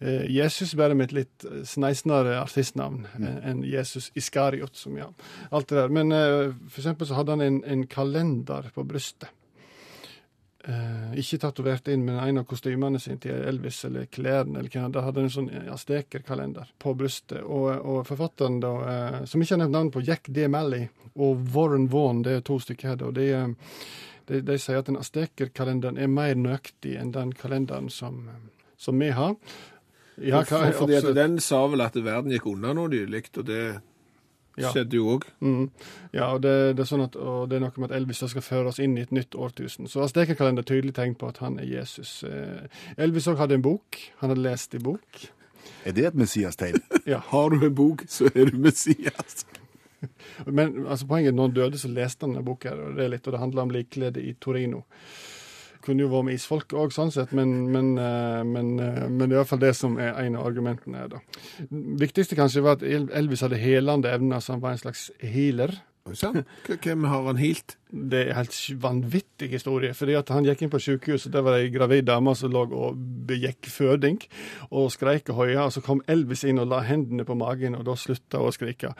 eh, 0.00 0.26
Jesus, 0.28 0.74
bare 0.76 0.94
med 0.94 1.08
et 1.08 1.14
litt 1.16 1.46
eh, 1.48 1.62
sneisnere 1.64 2.34
artistnavn 2.42 3.06
mm. 3.14 3.28
enn 3.48 3.62
Jesus 3.64 4.10
Iskariot. 4.14 4.76
Som, 4.76 4.98
ja, 5.00 5.08
alt 5.50 5.70
det 5.70 5.78
der. 5.78 5.94
Men 5.96 6.12
eh, 6.12 6.52
for 6.68 6.82
eksempel 6.82 7.08
så 7.08 7.16
hadde 7.16 7.38
han 7.38 7.46
en, 7.46 7.62
en 7.64 7.86
kalender 7.88 8.68
på 8.74 8.84
brystet. 8.84 9.32
Eh, 10.68 11.14
ikke 11.22 11.38
tatovert 11.40 11.86
inn, 11.88 12.02
men 12.04 12.18
en 12.20 12.38
av 12.42 12.44
kostymene 12.44 12.98
sine 13.00 13.16
til 13.22 13.32
Elvis, 13.48 13.78
eller 13.88 14.04
klærne, 14.12 14.58
eller 14.60 14.68
hva 14.74 14.90
da 14.92 15.00
hadde 15.06 15.22
en 15.24 15.30
sånn 15.32 15.48
astekerkalender 15.72 16.68
på 16.78 16.92
brystet. 17.00 17.40
Og, 17.46 17.70
og 17.80 18.02
forfatteren, 18.08 18.58
da, 18.60 18.72
eh, 18.92 19.16
som 19.30 19.40
ikke 19.40 19.54
har 19.56 19.62
nevnt 19.62 19.72
navnet 19.78 19.94
på, 19.96 20.02
Jack 20.04 20.28
D. 20.28 20.44
Malley 20.52 20.90
og 21.16 21.46
Warren 21.54 21.88
Vaughan, 21.88 22.20
det 22.26 22.34
er 22.36 22.44
to 22.44 22.58
stykker 22.60 22.92
her, 22.92 23.00
da, 23.00 23.08
de, 23.16 23.26
eh, 23.32 23.88
de, 24.28 24.42
de 24.50 24.58
sier 24.60 24.82
at 24.82 24.90
den 24.92 25.00
astekerkalenderen 25.00 25.96
er 25.98 26.12
mer 26.12 26.36
nøyaktig 26.36 26.92
enn 27.00 27.14
den 27.16 27.32
kalenderen 27.40 27.88
som, 27.90 28.20
som 28.76 29.00
vi 29.00 29.08
har. 29.16 29.38
Ja, 30.20 30.42
hva- 30.44 30.66
fordi 30.76 31.00
den 31.16 31.40
sa 31.40 31.62
vel 31.72 31.80
at 31.80 31.96
verden 31.96 32.36
gikk 32.36 32.50
unna 32.52 32.74
noe 32.76 32.92
nylig, 32.92 33.30
og 33.40 33.46
det 33.48 33.62
Ja. 34.58 34.70
skjedde 34.74 34.98
jo 34.98 35.14
òg. 35.14 35.26
Mm. 35.40 35.70
Ja, 36.12 36.32
og 36.34 36.42
det, 36.42 36.54
det 36.76 36.84
er 36.84 36.88
sånn 36.90 37.04
at, 37.04 37.16
og 37.16 37.48
det 37.50 37.56
er 37.58 37.62
noe 37.64 37.72
med 37.76 37.90
at 37.90 37.96
Elvis 37.96 38.22
skal 38.32 38.44
føre 38.44 38.72
oss 38.72 38.80
inn 38.82 38.96
i 38.98 39.04
et 39.06 39.14
nytt 39.14 39.36
årtusen. 39.38 39.88
Så 39.88 40.02
Aztekerkalender 40.04 40.64
er 40.64 40.70
tydelig 40.70 40.96
tegn 40.98 41.14
på 41.18 41.30
at 41.30 41.38
han 41.44 41.58
er 41.62 41.68
Jesus. 41.70 42.22
Eh, 42.26 42.66
Elvis 43.00 43.28
òg 43.30 43.40
hadde 43.40 43.56
en 43.60 43.64
bok. 43.64 44.00
Han 44.20 44.32
hadde 44.34 44.44
lest 44.44 44.74
i 44.74 44.82
bok. 44.82 45.22
Er 45.86 45.96
det 45.96 46.10
et 46.10 46.18
Messias-tegn? 46.18 46.80
Ja. 47.08 47.22
Har 47.30 47.50
du 47.50 47.64
en 47.64 47.74
bok, 47.74 48.04
så 48.08 48.28
er 48.34 48.50
du 48.50 48.58
Messias. 48.60 49.46
Men 50.46 50.86
altså, 50.86 51.06
poenget 51.08 51.30
er 51.30 51.32
at 51.32 51.38
når 51.38 51.48
han 51.48 51.56
døde, 51.56 51.78
så 51.80 51.88
leste 51.90 52.26
han 52.26 52.34
denne 52.34 52.44
boka, 52.44 52.72
og 52.76 52.96
det 52.98 53.04
er 53.04 53.12
litt, 53.14 53.26
og 53.26 53.34
det 53.34 53.40
handler 53.40 53.62
om 53.64 53.72
likkledet 53.74 54.22
i 54.22 54.34
Torino. 54.40 54.82
Kunne 55.84 56.04
jo 56.04 56.10
vært 56.12 56.26
med 56.28 56.36
isfolk 56.36 56.74
òg, 56.76 56.92
sånn 56.92 57.12
sett, 57.14 57.30
men, 57.36 57.54
men, 57.72 57.92
eh, 57.98 58.40
men, 58.44 58.72
eh, 58.84 59.04
men 59.08 59.24
det 59.24 59.32
er 59.32 59.38
iallfall 59.40 59.62
det 59.62 59.74
som 59.78 59.96
er 60.00 60.18
en 60.26 60.36
av 60.36 60.48
argumentene 60.50 61.06
da. 61.08 61.20
Viktigste 61.70 62.36
kanskje 62.38 62.64
var 62.66 62.78
at 62.78 62.84
Elvis 62.84 63.44
hadde 63.46 63.60
helende 63.60 64.12
evner, 64.12 64.42
så 64.44 64.56
han 64.56 64.64
var 64.64 64.76
en 64.76 64.82
slags 64.82 65.08
healer. 65.24 65.78
Hvem 66.10 67.04
har 67.04 67.26
han 67.26 67.38
hilt? 67.38 67.76
Det 67.90 68.18
er 68.18 68.30
en 68.30 68.38
helt 68.40 68.56
vanvittig 68.82 69.50
historie. 69.50 69.94
fordi 69.94 70.16
Han 70.28 70.44
gikk 70.44 70.62
inn 70.62 70.70
på 70.70 70.80
sykehuset, 70.80 71.32
der 71.32 71.42
var 71.42 71.56
det 71.56 71.66
ei 71.66 71.70
gravid 71.70 72.04
dame 72.08 72.34
som 72.34 72.50
lå 72.50 72.64
og 72.72 72.96
begikk 73.26 73.68
føding 73.68 74.18
og 74.70 74.90
skreik 74.90 75.28
og 75.30 75.36
hoia. 75.36 75.70
Så 75.70 75.80
kom 75.80 76.02
Elvis 76.08 76.44
inn 76.44 76.58
og 76.58 76.68
la 76.68 76.80
hendene 76.80 77.24
på 77.24 77.36
magen, 77.36 77.74
og 77.74 77.84
da 77.84 77.94
slutta 77.94 78.38
hun 78.38 78.48
å 78.48 78.54
skrike. 78.54 78.94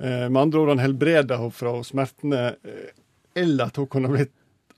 Eh, 0.00 0.28
med 0.28 0.42
andre 0.42 0.60
ord, 0.60 0.68
han 0.68 0.84
helbreda 0.84 1.38
henne 1.38 1.52
fra 1.52 1.76
smertene, 1.82 2.56
eller 3.36 3.68
at 3.68 3.76
hun 3.76 3.86
kunne 3.86 4.10
blitt 4.12 4.34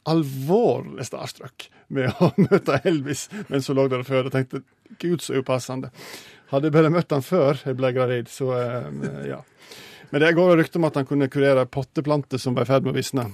alvorlig 0.09 1.05
starstruck 1.07 1.69
med 1.93 2.13
å 2.21 2.31
møte 2.47 2.81
Elvis 2.85 3.29
mens 3.49 3.69
hun 3.69 3.79
lå 3.81 3.89
der 3.93 4.05
før 4.07 4.29
og 4.29 4.35
tenkte 4.35 4.63
gud, 4.99 5.21
så 5.23 5.39
upassende. 5.39 5.93
Hadde 6.51 6.71
jeg 6.71 6.75
bare 6.75 6.93
møtt 6.93 7.13
han 7.15 7.25
før 7.25 7.61
jeg 7.63 7.79
ble 7.79 7.93
gravid, 7.95 8.31
så 8.33 8.51
eh, 8.57 9.27
ja. 9.31 9.41
Men 10.11 10.25
det 10.25 10.33
går 10.35 10.57
rykte 10.59 10.81
om 10.81 10.89
at 10.89 10.97
han 10.99 11.07
kunne 11.07 11.31
kurere 11.31 11.69
potteplanter 11.71 12.41
som 12.43 12.57
var 12.57 12.67
i 12.67 12.71
ferd 12.73 12.87
med 12.87 12.95
å 12.95 12.99
visne, 12.99 13.29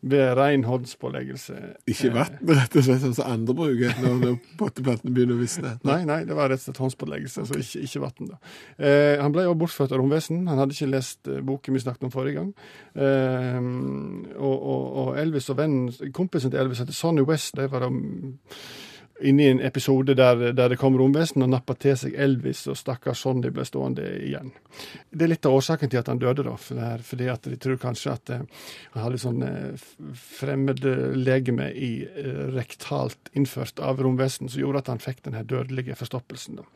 ved 0.00 0.32
ren 0.38 0.64
håndspåleggelse. 0.64 1.56
Ikke 1.90 2.10
vann, 2.14 2.38
rett 2.46 2.76
og 2.76 2.86
slett, 2.86 3.02
sånn 3.02 3.16
som 3.16 3.30
andre 3.32 3.56
bruker 3.58 3.98
når, 4.04 4.38
potteplantene 4.60 5.14
begynner 5.14 5.38
å 5.38 5.42
visne. 5.42 5.74
Nei, 5.88 6.00
nei, 6.08 6.20
det 6.28 6.36
var 6.38 6.52
rett 6.52 6.62
og 6.62 6.68
slett 6.68 6.82
håndspåleggelse, 6.84 7.46
så 7.48 7.58
ikke, 7.58 7.84
ikke 7.86 8.02
vann. 8.04 8.32
Eh, 8.78 9.16
han 9.18 9.34
ble 9.34 9.48
jo 9.48 9.56
bortført 9.58 9.94
av 9.94 10.02
romvesen. 10.02 10.44
Han 10.50 10.62
hadde 10.62 10.76
ikke 10.76 10.90
lest 10.92 11.30
eh, 11.30 11.42
boken 11.44 11.76
vi 11.76 11.84
snakket 11.84 12.08
om 12.08 12.14
forrige 12.14 12.42
gang. 12.42 12.52
Eh, 12.94 13.62
og, 14.38 14.56
og, 14.56 14.84
og 15.04 15.22
Elvis 15.22 15.50
og 15.52 15.60
vennen, 15.62 16.12
kompisen 16.14 16.54
til 16.54 16.62
Elvis 16.62 16.84
heter 16.84 16.96
Sonny 16.96 17.26
West. 17.26 17.56
De 17.58 17.66
var 17.70 17.86
da 17.86 17.90
inne 19.20 19.42
i 19.42 19.50
en 19.50 19.60
episode 19.60 20.14
der, 20.14 20.52
der 20.52 20.68
det 20.72 20.78
kom 20.80 20.96
romvesen 20.98 21.42
og 21.44 21.50
nappa 21.52 21.74
til 21.78 21.96
seg 21.98 22.14
Elvis, 22.18 22.64
og 22.70 22.78
stakkars 22.78 23.22
Sonny 23.24 23.50
ble 23.54 23.64
stående 23.66 24.04
igjen. 24.22 24.52
Det 25.10 25.26
er 25.26 25.32
litt 25.32 25.48
av 25.48 25.58
årsaken 25.58 25.90
til 25.90 26.00
at 26.00 26.10
han 26.12 26.22
døde, 26.22 26.44
da. 26.46 26.54
For 26.60 26.78
det 26.78 26.86
er 26.86 27.04
fordi 27.10 27.28
at 27.32 27.48
de 27.48 27.58
tror 27.60 27.80
kanskje 27.82 28.14
at 28.14 28.32
eh, 28.34 28.46
han 28.94 29.04
hadde 29.06 29.22
sånn 29.22 29.44
eh, 29.46 29.88
fremmedlegeme 30.38 31.70
i 31.74 31.92
eh, 32.06 32.46
rektalt 32.54 33.32
innført 33.34 33.82
av 33.82 34.02
romvesen, 34.04 34.50
som 34.50 34.62
gjorde 34.62 34.84
at 34.84 34.92
han 34.94 35.02
fikk 35.02 35.24
den 35.26 35.38
her 35.38 35.46
dødelige 35.48 35.98
forstoppelsen. 35.98 36.62
da. 36.62 36.68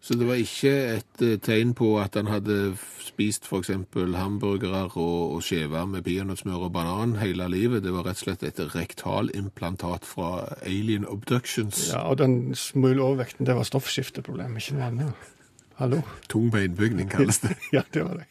Så 0.00 0.16
det 0.16 0.24
var 0.26 0.38
ikke 0.40 0.70
et 0.96 1.22
eh, 1.22 1.36
tegn 1.44 1.74
på 1.76 1.90
at 2.00 2.14
han 2.16 2.30
hadde 2.32 2.72
spist 3.04 3.44
f.eks. 3.44 3.68
hamburgere 4.16 4.86
og, 4.96 5.34
og 5.36 5.42
skjever 5.44 5.84
med 5.90 6.06
peanøttsmør 6.06 6.70
og 6.70 6.72
banan 6.72 7.18
hele 7.20 7.48
livet. 7.52 7.84
Det 7.84 7.92
var 7.92 8.06
rett 8.08 8.22
og 8.22 8.30
slett 8.30 8.46
et 8.48 8.62
rektalimplantat 8.74 10.08
fra 10.08 10.30
Alien 10.64 11.04
Abductions. 11.04 11.90
Ja, 11.92 12.06
Og 12.08 12.18
den 12.18 12.54
smule 12.56 13.02
overvekten, 13.04 13.46
det 13.46 13.56
var 13.58 13.68
stoffskifteproblem, 13.68 14.56
ikke 14.56 14.78
noe 14.78 14.88
annet. 14.88 15.30
Hallo? 15.80 16.00
Tung 16.32 16.48
beinbygning 16.52 17.10
kalles 17.12 17.42
det. 17.44 17.56
Ja, 17.76 17.84
det 17.92 18.04
var 18.04 18.22
det. 18.22 18.28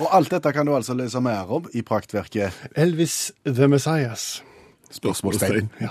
Og 0.00 0.08
alt 0.16 0.30
dette 0.32 0.50
kan 0.54 0.66
du 0.66 0.74
altså 0.74 0.94
lese 0.98 1.20
mer 1.22 1.50
om 1.52 1.66
i 1.74 1.82
praktverket 1.86 2.54
Elvis 2.74 3.32
the 3.44 3.68
Messias. 3.68 4.42
Spørsmålstegn. 4.90 5.70
Ja. 5.80 5.90